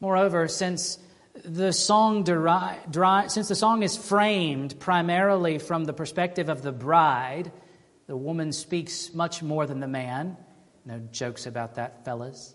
Moreover, 0.00 0.48
since 0.48 0.98
the 1.44 1.72
song 1.72 2.24
deri- 2.24 2.78
deri- 2.90 3.28
since 3.28 3.48
the 3.48 3.54
song 3.54 3.82
is 3.82 3.96
framed 3.96 4.78
primarily 4.78 5.58
from 5.58 5.84
the 5.84 5.92
perspective 5.92 6.48
of 6.48 6.62
the 6.62 6.72
bride, 6.72 7.52
the 8.06 8.16
woman 8.16 8.52
speaks 8.52 9.14
much 9.14 9.42
more 9.42 9.66
than 9.66 9.80
the 9.80 9.88
man. 9.88 10.36
No 10.84 10.98
jokes 11.12 11.46
about 11.46 11.76
that, 11.76 12.04
fellas. 12.04 12.54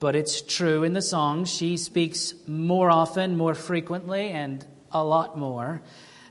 But 0.00 0.16
it's 0.16 0.42
true 0.42 0.84
in 0.84 0.92
the 0.92 1.02
song. 1.02 1.44
She 1.44 1.76
speaks 1.76 2.34
more 2.46 2.90
often, 2.90 3.36
more 3.36 3.54
frequently, 3.54 4.28
and 4.30 4.64
a 4.92 5.02
lot 5.02 5.36
more. 5.38 5.82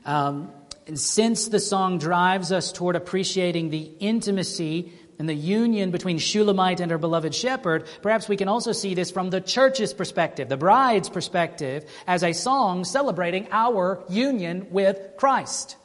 Um, 0.04 0.52
and 0.86 0.98
since 0.98 1.48
the 1.48 1.60
song 1.60 1.98
drives 1.98 2.50
us 2.50 2.72
toward 2.72 2.96
appreciating 2.96 3.68
the 3.68 3.90
intimacy 4.00 4.92
and 5.18 5.28
the 5.28 5.34
union 5.34 5.90
between 5.90 6.18
Shulamite 6.18 6.80
and 6.80 6.90
her 6.90 6.98
beloved 6.98 7.34
shepherd, 7.34 7.86
perhaps 8.02 8.28
we 8.28 8.36
can 8.36 8.48
also 8.48 8.72
see 8.72 8.94
this 8.94 9.10
from 9.10 9.30
the 9.30 9.40
church's 9.40 9.92
perspective, 9.92 10.48
the 10.48 10.56
bride's 10.56 11.08
perspective, 11.08 11.84
as 12.06 12.22
a 12.22 12.32
song 12.32 12.84
celebrating 12.84 13.48
our 13.50 14.02
union 14.08 14.68
with 14.70 14.98
Christ. 15.16 15.76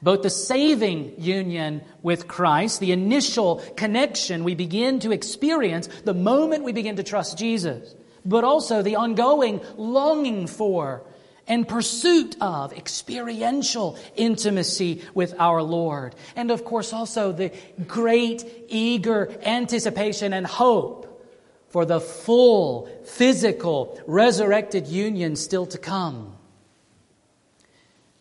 Both 0.00 0.22
the 0.22 0.30
saving 0.30 1.14
union 1.18 1.82
with 2.02 2.28
Christ, 2.28 2.80
the 2.80 2.92
initial 2.92 3.56
connection 3.76 4.44
we 4.44 4.54
begin 4.54 5.00
to 5.00 5.10
experience 5.10 5.88
the 6.04 6.14
moment 6.14 6.64
we 6.64 6.72
begin 6.72 6.96
to 6.96 7.02
trust 7.02 7.38
Jesus, 7.38 7.94
but 8.24 8.44
also 8.44 8.82
the 8.82 8.96
ongoing 8.96 9.60
longing 9.76 10.46
for 10.46 11.02
and 11.48 11.66
pursuit 11.66 12.36
of 12.40 12.72
experiential 12.72 13.98
intimacy 14.16 15.02
with 15.14 15.34
our 15.38 15.62
Lord. 15.62 16.14
And 16.34 16.50
of 16.50 16.64
course, 16.64 16.92
also 16.92 17.32
the 17.32 17.52
great, 17.86 18.44
eager 18.68 19.32
anticipation 19.42 20.32
and 20.32 20.46
hope 20.46 21.06
for 21.68 21.84
the 21.84 22.00
full, 22.00 22.86
physical, 23.04 24.00
resurrected 24.06 24.86
union 24.86 25.36
still 25.36 25.66
to 25.66 25.78
come. 25.78 26.32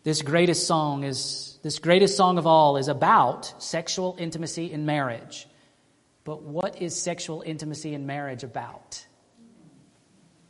This 0.04 0.22
greatest 0.22 0.68
song 0.68 1.04
is, 1.04 1.58
this 1.64 1.80
greatest 1.80 2.16
song 2.16 2.38
of 2.38 2.46
all 2.46 2.78
is 2.78 2.90
about 2.90 3.62
sexual 3.62 4.16
intimacy 4.20 4.72
in 4.72 4.86
marriage. 4.86 5.48
But 6.26 6.44
what 6.44 6.82
is 6.82 6.96
sexual 6.96 7.42
intimacy 7.42 7.94
in 7.94 8.06
marriage 8.06 8.44
about? 8.44 9.06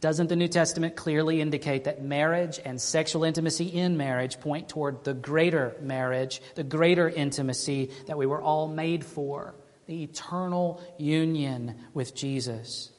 Doesn't 0.06 0.28
the 0.28 0.36
New 0.36 0.48
Testament 0.48 0.96
clearly 0.96 1.42
indicate 1.42 1.86
that 1.86 2.04
marriage 2.04 2.60
and 2.64 2.80
sexual 2.80 3.24
intimacy 3.24 3.66
in 3.66 3.98
marriage 3.98 4.40
point 4.40 4.70
toward 4.70 5.04
the 5.04 5.16
greater 5.16 5.76
marriage, 5.82 6.44
the 6.54 6.64
greater 6.64 7.10
intimacy 7.10 7.90
that 8.06 8.16
we 8.16 8.28
were 8.28 8.40
all 8.40 8.68
made 8.68 9.04
for, 9.04 9.56
the 9.88 10.04
eternal 10.04 10.80
union 11.00 11.74
with 11.96 12.14
Jesus? 12.14 12.92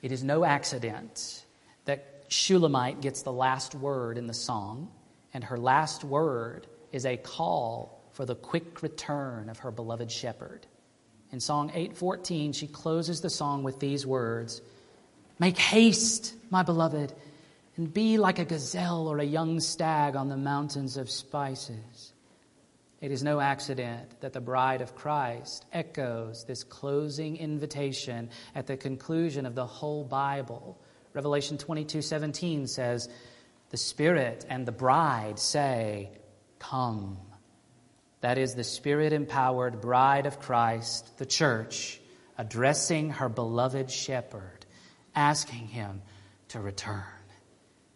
It 0.00 0.10
is 0.10 0.24
no 0.24 0.42
accident 0.42 1.44
that 1.84 2.24
Shulamite 2.28 3.02
gets 3.02 3.20
the 3.20 3.30
last 3.30 3.74
word 3.74 4.16
in 4.16 4.28
the 4.28 4.32
song, 4.32 4.90
and 5.34 5.44
her 5.44 5.58
last 5.58 6.02
word 6.02 6.66
is 6.92 7.04
a 7.04 7.18
call 7.18 8.00
for 8.12 8.24
the 8.24 8.36
quick 8.36 8.82
return 8.82 9.50
of 9.50 9.58
her 9.58 9.70
beloved 9.70 10.10
shepherd. 10.10 10.66
In 11.30 11.40
Song 11.40 11.68
814, 11.74 12.54
she 12.54 12.66
closes 12.66 13.20
the 13.20 13.28
song 13.28 13.64
with 13.64 13.80
these 13.80 14.06
words 14.06 14.62
Make 15.38 15.58
haste, 15.58 16.34
my 16.50 16.62
beloved, 16.62 17.12
and 17.76 17.92
be 17.92 18.16
like 18.16 18.38
a 18.38 18.44
gazelle 18.44 19.06
or 19.06 19.18
a 19.18 19.24
young 19.24 19.60
stag 19.60 20.16
on 20.16 20.28
the 20.28 20.36
mountains 20.36 20.96
of 20.96 21.10
spices. 21.10 22.12
It 23.02 23.10
is 23.10 23.22
no 23.22 23.38
accident 23.38 24.20
that 24.22 24.32
the 24.32 24.40
bride 24.40 24.80
of 24.80 24.94
Christ 24.94 25.66
echoes 25.72 26.44
this 26.44 26.64
closing 26.64 27.36
invitation 27.36 28.30
at 28.54 28.66
the 28.66 28.78
conclusion 28.78 29.44
of 29.44 29.54
the 29.54 29.66
whole 29.66 30.04
Bible. 30.04 30.80
Revelation 31.12 31.58
22 31.58 32.00
17 32.00 32.66
says, 32.66 33.10
The 33.68 33.76
Spirit 33.76 34.46
and 34.48 34.64
the 34.64 34.72
bride 34.72 35.38
say, 35.38 36.10
Come. 36.58 37.18
That 38.22 38.38
is 38.38 38.54
the 38.54 38.64
Spirit 38.64 39.12
empowered 39.12 39.82
bride 39.82 40.24
of 40.24 40.40
Christ, 40.40 41.18
the 41.18 41.26
church, 41.26 42.00
addressing 42.38 43.10
her 43.10 43.28
beloved 43.28 43.90
shepherd 43.90 44.55
asking 45.16 45.68
him 45.68 46.02
to 46.48 46.60
return. 46.60 47.02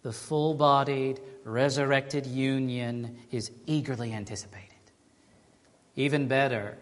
The 0.02 0.12
full 0.12 0.54
bodied, 0.54 1.20
resurrected 1.44 2.26
union 2.26 3.18
is 3.30 3.50
eagerly 3.66 4.12
anticipated. 4.12 4.66
Even 5.94 6.26
better, 6.26 6.78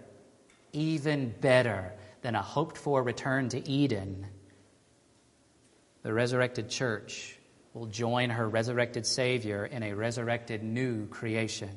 even 0.72 1.34
better 1.41 1.93
than 2.22 2.36
a 2.36 2.43
hoped 2.43 2.78
for 2.78 3.03
return 3.03 3.49
to 3.51 3.68
Eden, 3.68 4.26
the 6.03 6.12
resurrected 6.12 6.70
church 6.70 7.36
will 7.74 7.86
join 7.86 8.30
her 8.30 8.49
resurrected 8.49 9.05
Savior 9.05 9.66
in 9.66 9.82
a 9.82 9.95
resurrected 9.95 10.62
new 10.62 11.07
creation, 11.09 11.70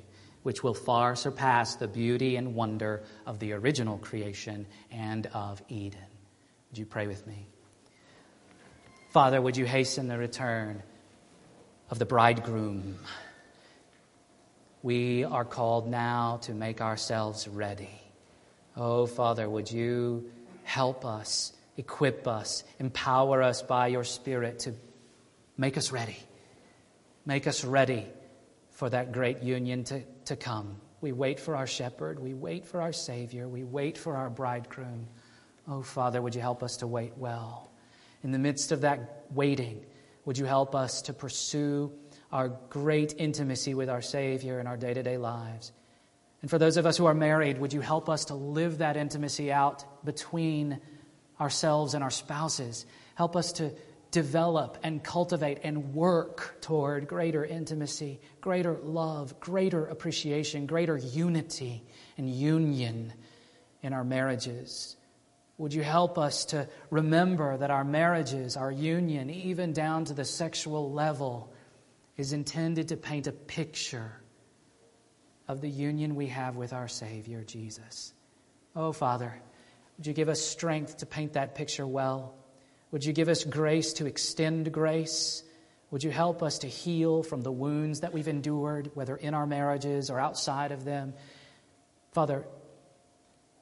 which 0.43 0.63
will 0.63 0.73
far 0.73 1.15
surpass 1.15 1.75
the 1.75 1.87
beauty 1.87 2.35
and 2.35 2.55
wonder 2.55 3.03
of 3.25 3.39
the 3.39 3.53
original 3.53 3.97
creation 3.97 4.65
and 4.91 5.27
of 5.27 5.61
Eden. 5.69 5.99
Would 6.69 6.77
you 6.77 6.85
pray 6.85 7.07
with 7.07 7.25
me? 7.25 7.50
Father, 9.11 9.41
would 9.41 9.57
you 9.57 9.65
hasten 9.65 10.07
the 10.07 10.17
return 10.17 10.81
of 11.89 11.99
the 11.99 12.05
bridegroom? 12.05 12.97
We 14.81 15.25
are 15.25 15.43
called 15.43 15.89
now 15.89 16.39
to 16.43 16.53
make 16.53 16.79
ourselves 16.79 17.45
ready. 17.45 17.89
Oh, 18.77 19.05
Father, 19.05 19.49
would 19.49 19.69
you 19.69 20.31
help 20.63 21.03
us, 21.03 21.51
equip 21.75 22.25
us, 22.25 22.63
empower 22.79 23.41
us 23.41 23.61
by 23.61 23.87
your 23.87 24.05
Spirit 24.05 24.59
to 24.59 24.75
make 25.57 25.77
us 25.77 25.91
ready? 25.91 26.17
Make 27.25 27.47
us 27.47 27.65
ready 27.65 28.07
for 28.69 28.89
that 28.89 29.11
great 29.11 29.43
union 29.43 29.83
to, 29.85 30.03
to 30.27 30.37
come. 30.37 30.77
We 31.01 31.11
wait 31.11 31.41
for 31.41 31.57
our 31.57 31.67
shepherd. 31.67 32.17
We 32.17 32.33
wait 32.33 32.65
for 32.65 32.81
our 32.81 32.93
Savior. 32.93 33.49
We 33.49 33.65
wait 33.65 33.97
for 33.97 34.15
our 34.15 34.29
bridegroom. 34.29 35.07
Oh, 35.67 35.81
Father, 35.81 36.21
would 36.21 36.33
you 36.33 36.41
help 36.41 36.63
us 36.63 36.77
to 36.77 36.87
wait 36.87 37.17
well? 37.17 37.70
In 38.23 38.31
the 38.31 38.39
midst 38.39 38.71
of 38.71 38.81
that 38.81 39.25
waiting, 39.31 39.85
would 40.25 40.37
you 40.37 40.45
help 40.45 40.75
us 40.75 41.01
to 41.03 41.13
pursue 41.13 41.91
our 42.31 42.49
great 42.69 43.15
intimacy 43.17 43.73
with 43.73 43.89
our 43.89 44.01
Savior 44.01 44.59
in 44.59 44.67
our 44.67 44.77
day 44.77 44.93
to 44.93 45.03
day 45.03 45.17
lives? 45.17 45.71
And 46.41 46.49
for 46.49 46.57
those 46.57 46.77
of 46.77 46.85
us 46.85 46.97
who 46.97 47.05
are 47.05 47.13
married, 47.13 47.59
would 47.59 47.73
you 47.73 47.81
help 47.81 48.09
us 48.09 48.25
to 48.25 48.35
live 48.35 48.79
that 48.79 48.97
intimacy 48.97 49.51
out 49.51 50.05
between 50.05 50.79
ourselves 51.39 51.93
and 51.93 52.03
our 52.03 52.09
spouses? 52.09 52.85
Help 53.15 53.35
us 53.35 53.53
to 53.53 53.71
develop 54.11 54.77
and 54.83 55.03
cultivate 55.03 55.59
and 55.63 55.93
work 55.93 56.57
toward 56.61 57.07
greater 57.07 57.45
intimacy, 57.45 58.19
greater 58.41 58.77
love, 58.83 59.39
greater 59.39 59.85
appreciation, 59.85 60.65
greater 60.65 60.97
unity 60.97 61.83
and 62.17 62.29
union 62.29 63.13
in 63.81 63.93
our 63.93 64.03
marriages. 64.03 64.97
Would 65.61 65.75
you 65.75 65.83
help 65.83 66.17
us 66.17 66.45
to 66.45 66.67
remember 66.89 67.55
that 67.55 67.69
our 67.69 67.83
marriages, 67.83 68.57
our 68.57 68.71
union, 68.71 69.29
even 69.29 69.73
down 69.73 70.05
to 70.05 70.13
the 70.15 70.25
sexual 70.25 70.91
level, 70.91 71.53
is 72.17 72.33
intended 72.33 72.87
to 72.87 72.97
paint 72.97 73.27
a 73.27 73.31
picture 73.31 74.11
of 75.47 75.61
the 75.61 75.69
union 75.69 76.15
we 76.15 76.25
have 76.29 76.55
with 76.55 76.73
our 76.73 76.87
Savior, 76.87 77.43
Jesus? 77.43 78.11
Oh, 78.75 78.91
Father, 78.91 79.39
would 79.99 80.07
you 80.07 80.13
give 80.13 80.29
us 80.29 80.41
strength 80.41 80.97
to 80.97 81.05
paint 81.05 81.33
that 81.33 81.53
picture 81.53 81.85
well? 81.85 82.33
Would 82.89 83.05
you 83.05 83.13
give 83.13 83.29
us 83.29 83.43
grace 83.43 83.93
to 83.93 84.07
extend 84.07 84.71
grace? 84.71 85.43
Would 85.91 86.03
you 86.03 86.09
help 86.09 86.41
us 86.41 86.57
to 86.59 86.67
heal 86.67 87.21
from 87.21 87.41
the 87.41 87.51
wounds 87.51 87.99
that 87.99 88.13
we've 88.13 88.27
endured, 88.27 88.89
whether 88.95 89.15
in 89.15 89.35
our 89.35 89.45
marriages 89.45 90.09
or 90.09 90.19
outside 90.19 90.71
of 90.71 90.85
them? 90.85 91.13
Father, 92.13 92.47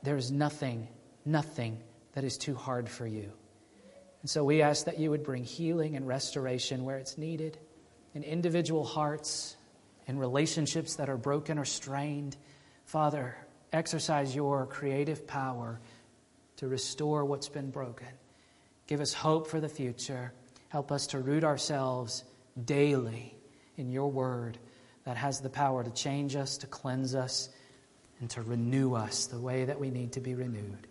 there 0.01 0.15
is 0.15 0.31
nothing, 0.31 0.87
nothing 1.25 1.83
that 2.14 2.24
is 2.24 2.38
too 2.38 2.55
hard 2.55 2.89
for 2.89 3.05
you. 3.05 3.32
And 4.22 4.30
so 4.30 4.43
we 4.43 4.62
ask 4.62 4.86
that 4.86 4.99
you 4.99 5.10
would 5.12 5.24
bring 5.24 5.43
healing 5.43 5.95
and 5.95 6.07
restoration 6.07 6.84
where 6.84 6.97
it's 6.97 7.18
needed 7.18 7.57
in 8.14 8.24
individual 8.24 8.84
hearts, 8.84 9.55
in 10.07 10.18
relationships 10.18 10.95
that 10.95 11.10
are 11.10 11.18
broken 11.18 11.57
or 11.57 11.66
strained. 11.66 12.36
Father, 12.86 13.36
exercise 13.72 14.36
your 14.36 14.66
creative 14.66 15.26
power 15.28 15.80
to 16.57 16.68
restore 16.68 17.24
what's 17.24 17.47
been 17.47 17.70
broken. 17.70 18.07
Give 18.88 18.99
us 18.99 19.14
hope 19.14 19.47
for 19.47 19.60
the 19.60 19.70
future. 19.70 20.34
Help 20.68 20.91
us 20.91 21.07
to 21.07 21.20
root 21.20 21.43
ourselves 21.43 22.24
daily 22.66 23.36
in 23.78 23.89
your 23.91 24.12
word 24.12 24.57
that 25.05 25.16
has 25.16 25.39
the 25.39 25.49
power 25.49 25.84
to 25.84 25.91
change 25.91 26.36
us, 26.36 26.57
to 26.57 26.68
cleanse 26.68 27.16
us, 27.16 27.49
and 28.20 28.30
to 28.32 28.41
renew 28.41 28.95
us 28.95 29.28
the 29.28 29.39
way 29.39 29.64
that 29.64 29.80
we 29.80 29.89
need 29.89 30.12
to 30.14 30.20
be 30.20 30.36
renewed. 30.36 30.88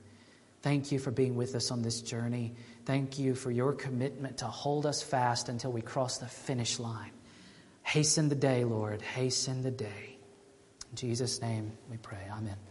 Thank 0.68 0.92
you 0.92 0.98
for 0.98 1.10
being 1.10 1.34
with 1.34 1.54
us 1.54 1.70
on 1.70 1.80
this 1.80 2.02
journey. 2.02 2.52
Thank 2.84 3.18
you 3.18 3.34
for 3.34 3.50
your 3.50 3.72
commitment 3.72 4.36
to 4.38 4.44
hold 4.44 4.84
us 4.84 5.02
fast 5.02 5.48
until 5.48 5.72
we 5.72 5.80
cross 5.80 6.18
the 6.18 6.26
finish 6.26 6.78
line. 6.78 7.12
Hasten 7.84 8.28
the 8.28 8.34
day, 8.34 8.64
Lord. 8.64 9.00
Hasten 9.00 9.62
the 9.62 9.70
day. 9.70 10.18
In 10.90 10.96
Jesus' 10.96 11.40
name 11.40 11.72
we 11.90 11.96
pray. 11.96 12.20
Amen. 12.30 12.67